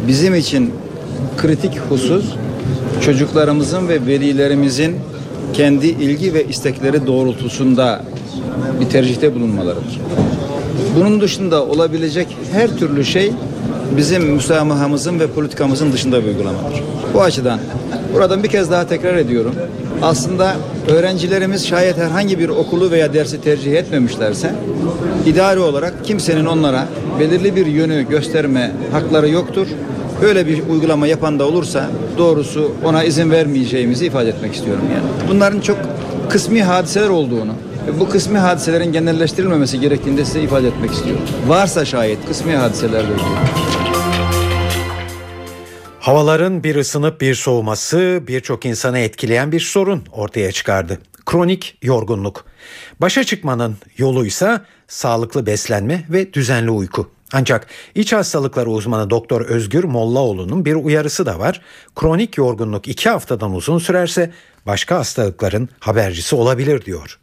bizim 0.08 0.36
için 0.36 0.74
kritik 1.38 1.80
husus 1.90 2.26
çocuklarımızın 3.02 3.90
ve 3.90 4.06
velilerimizin 4.06 4.96
kendi 5.54 5.88
ilgi 5.88 6.34
ve 6.34 6.46
istekleri 6.46 7.08
doğrultusunda 7.08 8.02
bir 8.80 8.86
tercihte 8.86 9.36
bulunmalarıdır. 9.36 10.00
Bunun 10.96 11.22
dışında 11.22 11.66
olabilecek 11.66 12.38
her 12.52 12.78
türlü 12.78 13.06
şey 13.06 13.32
bizim 13.98 14.24
müsamahamızın 14.24 15.20
ve 15.20 15.28
politikamızın 15.28 15.92
dışında 15.92 16.24
bir 16.24 16.28
uygulamadır. 16.28 16.84
Bu 17.14 17.22
açıdan 17.22 17.60
buradan 18.14 18.44
bir 18.44 18.50
kez 18.50 18.72
daha 18.72 18.88
tekrar 18.88 19.16
ediyorum. 19.16 19.56
Aslında 20.04 20.56
öğrencilerimiz 20.88 21.68
şayet 21.68 21.98
herhangi 21.98 22.40
bir 22.40 22.50
okulu 22.50 22.92
veya 22.92 23.14
dersi 23.14 23.42
tercih 23.42 23.74
etmemişlerse 23.74 24.56
idari 25.26 25.60
olarak 25.60 26.06
kimsenin 26.06 26.46
onlara 26.46 26.86
belirli 27.20 27.56
bir 27.56 27.66
yönü 27.66 28.10
gösterme 28.10 28.72
hakları 28.92 29.30
yoktur. 29.30 29.68
Böyle 30.22 30.48
bir 30.48 30.68
uygulama 30.70 31.08
yapan 31.08 31.40
da 31.40 31.48
olursa 31.48 31.88
doğrusu 32.18 32.72
ona 32.84 33.04
izin 33.04 33.32
vermeyeceğimizi 33.32 34.06
ifade 34.06 34.30
etmek 34.30 34.54
istiyorum 34.54 34.84
yani. 34.94 35.30
Bunların 35.30 35.60
çok 35.60 35.78
kısmi 36.30 36.64
hadiseler 36.64 37.10
olduğunu 37.10 37.54
bu 38.00 38.10
kısmi 38.10 38.38
hadiselerin 38.38 38.92
genelleştirilmemesi 38.92 39.80
gerektiğini 39.80 40.18
de 40.18 40.26
size 40.26 40.42
ifade 40.42 40.68
etmek 40.68 40.92
istiyorum. 40.92 41.24
Varsa 41.48 41.86
şayet 41.86 42.28
kısmi 42.28 42.56
hadiselerle 42.56 43.14
ilgili. 43.14 43.83
Havaların 46.04 46.64
bir 46.64 46.76
ısınıp 46.76 47.22
bir 47.22 47.36
soğuması 47.36 48.24
birçok 48.28 48.66
insanı 48.66 49.00
etkileyen 49.00 49.52
bir 49.52 49.60
sorun 49.60 50.04
ortaya 50.12 50.52
çıkardı. 50.52 51.00
Kronik 51.26 51.78
yorgunluk. 51.82 52.46
Başa 53.02 53.24
çıkmanın 53.24 53.78
yoluysa 53.98 54.66
sağlıklı 54.88 55.46
beslenme 55.46 56.06
ve 56.10 56.34
düzenli 56.34 56.72
uyku. 56.72 57.10
Ancak 57.34 57.68
iç 57.96 58.14
hastalıkları 58.14 58.70
uzmanı 58.70 59.10
Doktor 59.10 59.42
Özgür 59.42 59.84
Mollaoğlu'nun 59.84 60.66
bir 60.66 60.76
uyarısı 60.76 61.26
da 61.26 61.40
var. 61.40 61.62
Kronik 61.96 62.38
yorgunluk 62.38 62.88
iki 62.88 63.10
haftadan 63.10 63.56
uzun 63.56 63.78
sürerse 63.78 64.32
başka 64.66 64.96
hastalıkların 64.96 65.70
habercisi 65.80 66.36
olabilir 66.36 66.86
diyor. 66.86 67.20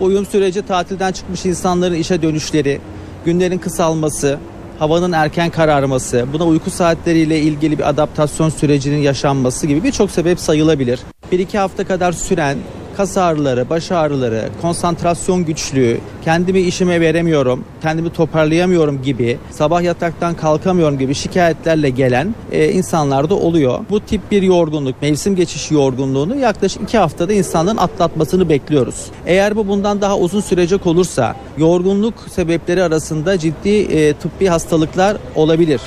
Uyum 0.00 0.26
süreci 0.26 0.66
tatilden 0.66 1.12
çıkmış 1.12 1.46
insanların 1.46 1.94
işe 1.94 2.22
dönüşleri, 2.22 2.80
günlerin 3.24 3.58
kısalması, 3.58 4.38
havanın 4.78 5.12
erken 5.12 5.50
kararması, 5.50 6.26
buna 6.32 6.46
uyku 6.46 6.70
saatleriyle 6.70 7.40
ilgili 7.40 7.78
bir 7.78 7.88
adaptasyon 7.88 8.48
sürecinin 8.48 9.02
yaşanması 9.02 9.66
gibi 9.66 9.84
birçok 9.84 10.10
sebep 10.10 10.40
sayılabilir. 10.40 11.00
1-2 11.32 11.58
hafta 11.58 11.86
kadar 11.86 12.12
süren 12.12 12.58
kas 12.96 13.18
ağrıları, 13.18 13.70
baş 13.70 13.92
ağrıları, 13.92 14.48
konsantrasyon 14.62 15.44
güçlüğü, 15.44 15.98
kendimi 16.24 16.60
işime 16.60 17.00
veremiyorum, 17.00 17.64
kendimi 17.82 18.12
toparlayamıyorum 18.12 19.02
gibi, 19.02 19.38
sabah 19.50 19.82
yataktan 19.82 20.34
kalkamıyorum 20.34 20.98
gibi 20.98 21.14
şikayetlerle 21.14 21.90
gelen 21.90 22.34
e, 22.52 22.72
insanlarda 22.72 23.34
oluyor. 23.34 23.78
Bu 23.90 24.00
tip 24.00 24.30
bir 24.30 24.42
yorgunluk, 24.42 25.02
mevsim 25.02 25.36
geçişi 25.36 25.74
yorgunluğunu 25.74 26.36
yaklaşık 26.36 26.82
iki 26.82 26.98
haftada 26.98 27.32
insanların 27.32 27.76
atlatmasını 27.76 28.48
bekliyoruz. 28.48 29.06
Eğer 29.26 29.56
bu 29.56 29.68
bundan 29.68 30.00
daha 30.00 30.18
uzun 30.18 30.40
sürecek 30.40 30.86
olursa 30.86 31.36
yorgunluk 31.58 32.14
sebepleri 32.30 32.82
arasında 32.82 33.38
ciddi 33.38 33.68
e, 33.68 34.14
tıbbi 34.14 34.46
hastalıklar 34.46 35.16
olabilir. 35.34 35.80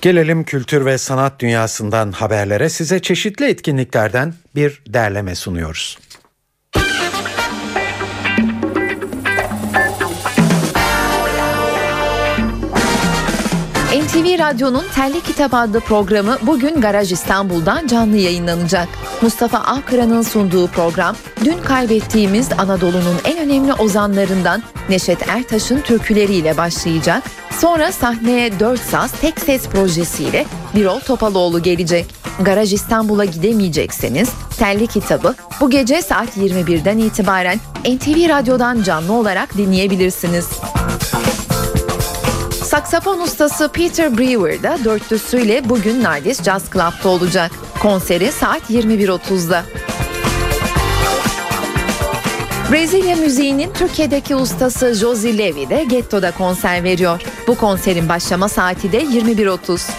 Gelelim 0.00 0.44
kültür 0.44 0.84
ve 0.84 0.98
sanat 0.98 1.40
dünyasından 1.40 2.12
haberlere 2.12 2.68
size 2.68 3.02
çeşitli 3.02 3.48
etkinliklerden 3.48 4.34
bir 4.54 4.82
derleme 4.86 5.34
sunuyoruz. 5.34 5.98
NTV 14.30 14.38
Radyo'nun 14.38 14.84
Telli 14.94 15.20
Kitap 15.20 15.54
adlı 15.54 15.80
programı 15.80 16.38
bugün 16.42 16.80
Garaj 16.80 17.12
İstanbul'dan 17.12 17.86
canlı 17.86 18.16
yayınlanacak. 18.16 18.88
Mustafa 19.22 19.58
Akıran'ın 19.58 20.22
sunduğu 20.22 20.66
program, 20.66 21.16
dün 21.44 21.58
kaybettiğimiz 21.58 22.48
Anadolu'nun 22.58 23.16
en 23.24 23.38
önemli 23.38 23.74
ozanlarından 23.74 24.62
Neşet 24.88 25.28
Ertaş'ın 25.28 25.80
türküleriyle 25.80 26.56
başlayacak. 26.56 27.22
Sonra 27.60 27.92
sahneye 27.92 28.60
4 28.60 28.80
saz 28.80 29.12
tek 29.12 29.40
ses 29.40 29.68
projesiyle 29.68 30.46
Birol 30.74 31.00
Topaloğlu 31.00 31.62
gelecek. 31.62 32.06
Garaj 32.40 32.72
İstanbul'a 32.72 33.24
gidemeyecekseniz 33.24 34.30
Telli 34.58 34.86
Kitabı 34.86 35.34
bu 35.60 35.70
gece 35.70 36.02
saat 36.02 36.36
21'den 36.36 36.98
itibaren 36.98 37.58
NTV 37.84 38.28
Radyo'dan 38.28 38.82
canlı 38.82 39.12
olarak 39.12 39.56
dinleyebilirsiniz. 39.56 40.48
Saksafon 42.70 43.20
ustası 43.20 43.68
Peter 43.68 44.18
Brewer 44.18 44.62
da 44.62 44.84
dörtlüsüyle 44.84 45.68
bugün 45.68 46.02
Nardis 46.02 46.42
Jazz 46.42 46.70
Club'da 46.72 47.08
olacak. 47.08 47.52
Konseri 47.82 48.32
saat 48.32 48.70
21.30'da. 48.70 49.64
Brezilya 52.72 53.16
müziğinin 53.16 53.72
Türkiye'deki 53.72 54.36
ustası 54.36 54.94
Josie 54.94 55.38
Levy 55.38 55.68
de 55.68 55.84
Getto'da 55.84 56.30
konser 56.30 56.84
veriyor. 56.84 57.20
Bu 57.46 57.54
konserin 57.54 58.08
başlama 58.08 58.48
saati 58.48 58.92
de 58.92 59.02
21.30. 59.02 59.90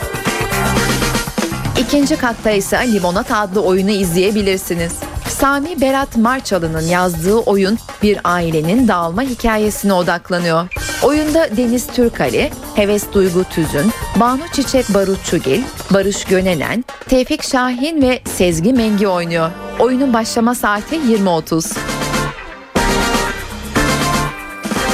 İkinci 1.80 2.16
katta 2.16 2.52
ise 2.52 2.92
Limonat 2.94 3.32
adlı 3.32 3.62
oyunu 3.62 3.92
izleyebilirsiniz. 3.92 5.11
Sami 5.42 5.82
Berat 5.82 6.18
Marçalı'nın 6.18 6.88
yazdığı 6.88 7.36
oyun 7.36 7.78
bir 8.04 8.20
ailenin 8.24 8.88
dağılma 8.88 9.22
hikayesine 9.22 9.94
odaklanıyor. 9.94 10.68
Oyunda 11.04 11.58
Deniz 11.58 11.88
Türkali, 11.88 12.52
Heves 12.76 13.14
Duygu 13.14 13.44
Tüzün, 13.44 13.92
Banu 14.20 14.42
Çiçek 14.54 14.94
Barutçugil, 14.94 15.62
Barış 15.94 16.26
Gönenen, 16.26 16.86
Tevfik 17.10 17.44
Şahin 17.44 18.02
ve 18.02 18.22
Sezgi 18.26 18.74
Mengi 18.74 19.08
oynuyor. 19.08 19.52
Oyunun 19.80 20.14
başlama 20.14 20.56
saati 20.56 20.96
20.30. 20.96 21.78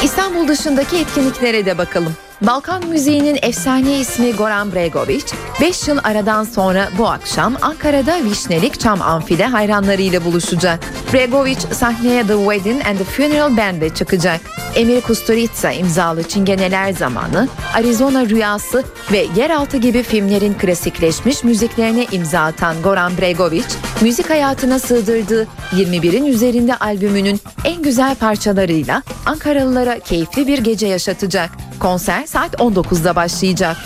İstanbul 0.03 0.47
dışındaki 0.47 0.97
etkinliklere 0.97 1.65
de 1.65 1.77
bakalım. 1.77 2.13
Balkan 2.41 2.87
müziğinin 2.87 3.39
efsane 3.41 3.99
ismi 3.99 4.33
Goran 4.33 4.73
Bregovic, 4.75 5.23
5 5.61 5.87
yıl 5.87 5.97
aradan 6.03 6.43
sonra 6.43 6.89
bu 6.97 7.07
akşam 7.07 7.55
Ankara'da 7.61 8.23
Vişnelik 8.23 8.79
Çam 8.79 9.01
Amfi'de 9.01 9.45
hayranlarıyla 9.45 10.25
buluşacak. 10.25 10.79
Bregovic 11.13 11.59
sahneye 11.59 12.27
The 12.27 12.33
Wedding 12.33 12.87
and 12.87 12.97
the 12.97 13.03
Funeral 13.03 13.57
Band'e 13.57 13.89
çıkacak. 13.89 14.41
Emir 14.75 15.01
Kusturica 15.01 15.71
imzalı 15.71 16.23
Çingeneler 16.23 16.93
Zamanı, 16.93 17.47
Arizona 17.73 18.25
Rüyası 18.25 18.83
ve 19.11 19.25
Yeraltı 19.35 19.77
gibi 19.77 20.03
filmlerin 20.03 20.53
klasikleşmiş 20.53 21.43
müziklerine 21.43 22.05
imza 22.11 22.39
atan 22.39 22.81
Goran 22.83 23.17
Bregovic, 23.17 23.65
müzik 24.01 24.29
hayatına 24.29 24.79
sığdırdığı 24.79 25.47
21'in 25.71 26.25
üzerinde 26.25 26.75
albümünün 26.75 27.39
en 27.65 27.81
güzel 27.81 28.15
parçalarıyla 28.15 29.03
Ankaralılara 29.25 29.99
keyifli 29.99 30.47
bir 30.47 30.57
gece 30.57 30.87
yaşatacak. 30.87 31.66
Konser 31.79 32.25
saat 32.25 32.53
19'da 32.53 33.15
başlayacak. 33.15 33.77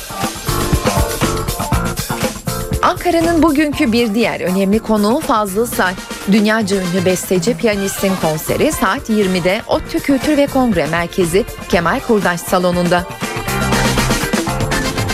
Ankara'nın 2.81 3.43
bugünkü 3.43 3.91
bir 3.91 4.15
diğer 4.15 4.41
önemli 4.41 4.79
konuğu 4.79 5.19
Fazıl 5.19 5.65
Say. 5.65 5.93
Dünyaca 6.31 6.77
ünlü 6.77 7.05
besteci 7.05 7.57
piyanistin 7.57 8.11
konseri 8.21 8.71
saat 8.71 9.09
20'de 9.09 9.61
ODTÜ 9.67 9.99
Kültür 9.99 10.37
ve 10.37 10.47
Kongre 10.47 10.87
Merkezi 10.87 11.45
Kemal 11.69 11.99
Kurdaş 11.99 12.41
Salonu'nda. 12.41 13.03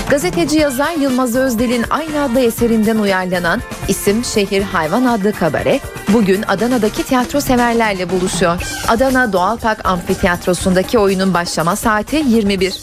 Gazeteci 0.09 0.57
yazar 0.59 0.91
Yılmaz 0.91 1.35
Özdil'in 1.35 1.85
aynı 1.89 2.23
adlı 2.23 2.39
eserinden 2.39 2.97
uyarlanan 2.97 3.61
İsim 3.87 4.23
Şehir 4.23 4.61
Hayvan 4.61 5.05
adlı 5.05 5.33
kabare 5.33 5.79
bugün 6.13 6.43
Adana'daki 6.47 7.03
tiyatro 7.03 7.41
severlerle 7.41 8.09
buluşuyor. 8.09 8.61
Adana 8.87 9.33
Doğal 9.33 9.57
Park 9.57 9.85
Amfiteyatrosu'ndaki 9.85 10.99
oyunun 10.99 11.33
başlama 11.33 11.75
saati 11.75 12.23
21. 12.27 12.81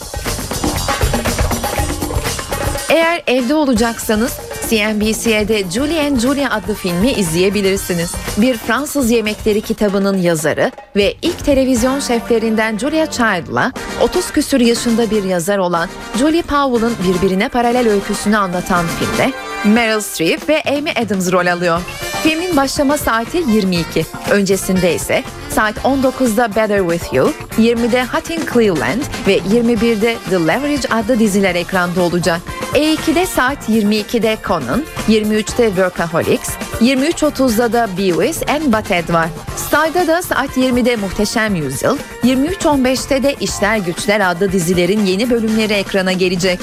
Eğer 2.89 3.23
evde 3.27 3.55
olacaksanız 3.55 4.33
CNBC'de 4.69 5.63
Julie 5.71 6.19
Julia 6.19 6.51
adlı 6.51 6.73
filmi 6.73 7.11
izleyebilirsiniz. 7.11 8.15
Bir 8.37 8.57
Fransız 8.57 9.11
yemekleri 9.11 9.61
kitabının 9.61 10.17
yazarı 10.17 10.71
ve 10.95 11.13
ilk 11.21 11.45
televizyon 11.45 11.99
şeflerinden 11.99 12.77
Julia 12.77 13.05
Child'la 13.05 13.71
30 14.01 14.31
küsür 14.31 14.59
yaşında 14.59 15.11
bir 15.11 15.23
yazar 15.23 15.57
olan 15.57 15.89
Julie 16.19 16.41
Powell'ın 16.41 16.93
birbirine 17.07 17.49
paralel 17.49 17.89
öyküsünü 17.89 18.37
anlatan 18.37 18.85
filmde 18.87 19.31
Meryl 19.65 20.01
Streep 20.01 20.49
ve 20.49 20.63
Amy 20.67 20.91
Adams 20.91 21.31
rol 21.31 21.47
alıyor. 21.47 21.81
Filmin 22.25 22.57
başlama 22.57 22.97
saati 22.97 23.37
22. 23.37 24.05
Öncesinde 24.31 24.95
ise 24.95 25.23
saat 25.49 25.77
19'da 25.77 26.55
Better 26.55 26.89
With 26.89 27.13
You, 27.13 27.33
20'de 27.57 28.05
Hot 28.05 28.29
in 28.29 28.41
Cleveland 28.53 29.01
ve 29.27 29.37
21'de 29.37 30.15
The 30.29 30.35
Leverage 30.35 30.87
adlı 30.91 31.19
diziler 31.19 31.55
ekranda 31.55 32.01
olacak. 32.01 32.41
E2'de 32.73 33.25
saat 33.25 33.69
22'de 33.69 34.37
Conan, 34.47 34.83
23'te 35.09 35.67
Workaholics, 35.67 36.49
23.30'da 36.81 37.73
da 37.73 37.89
Beavis 37.97 38.41
and 38.47 38.73
Butthead 38.73 39.13
var. 39.13 39.29
Star'da 39.55 40.07
da 40.07 40.21
saat 40.21 40.57
20'de 40.57 40.95
Muhteşem 40.95 41.55
Yüzyıl, 41.55 41.97
23.15'te 42.23 43.23
de 43.23 43.35
İşler 43.39 43.77
Güçler 43.77 44.31
adlı 44.31 44.51
dizilerin 44.51 45.05
yeni 45.05 45.29
bölümleri 45.29 45.73
ekrana 45.73 46.11
gelecek. 46.11 46.59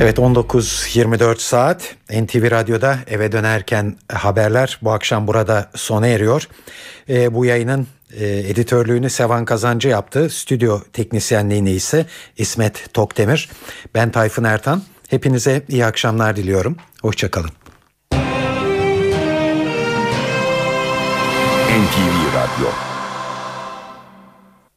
Evet 0.00 0.18
19.24 0.18 1.38
saat 1.38 1.94
NTV 2.10 2.50
Radyo'da 2.50 2.98
eve 3.06 3.32
dönerken 3.32 3.96
haberler 4.12 4.78
bu 4.82 4.92
akşam 4.92 5.26
burada 5.26 5.70
sona 5.74 6.06
eriyor. 6.06 6.48
E, 7.08 7.34
bu 7.34 7.44
yayının 7.44 7.86
e, 8.16 8.26
editörlüğünü 8.26 9.10
Sevan 9.10 9.44
Kazancı 9.44 9.88
yaptı. 9.88 10.30
Stüdyo 10.30 10.80
teknisyenliğini 10.92 11.70
ise 11.70 12.06
İsmet 12.36 12.94
Tokdemir. 12.94 13.50
Ben 13.94 14.10
Tayfun 14.10 14.44
Ertan. 14.44 14.82
Hepinize 15.08 15.62
iyi 15.68 15.86
akşamlar 15.86 16.36
diliyorum. 16.36 16.76
Hoşçakalın. 17.02 17.50
NTV 21.70 22.34
Radyo 22.34 22.93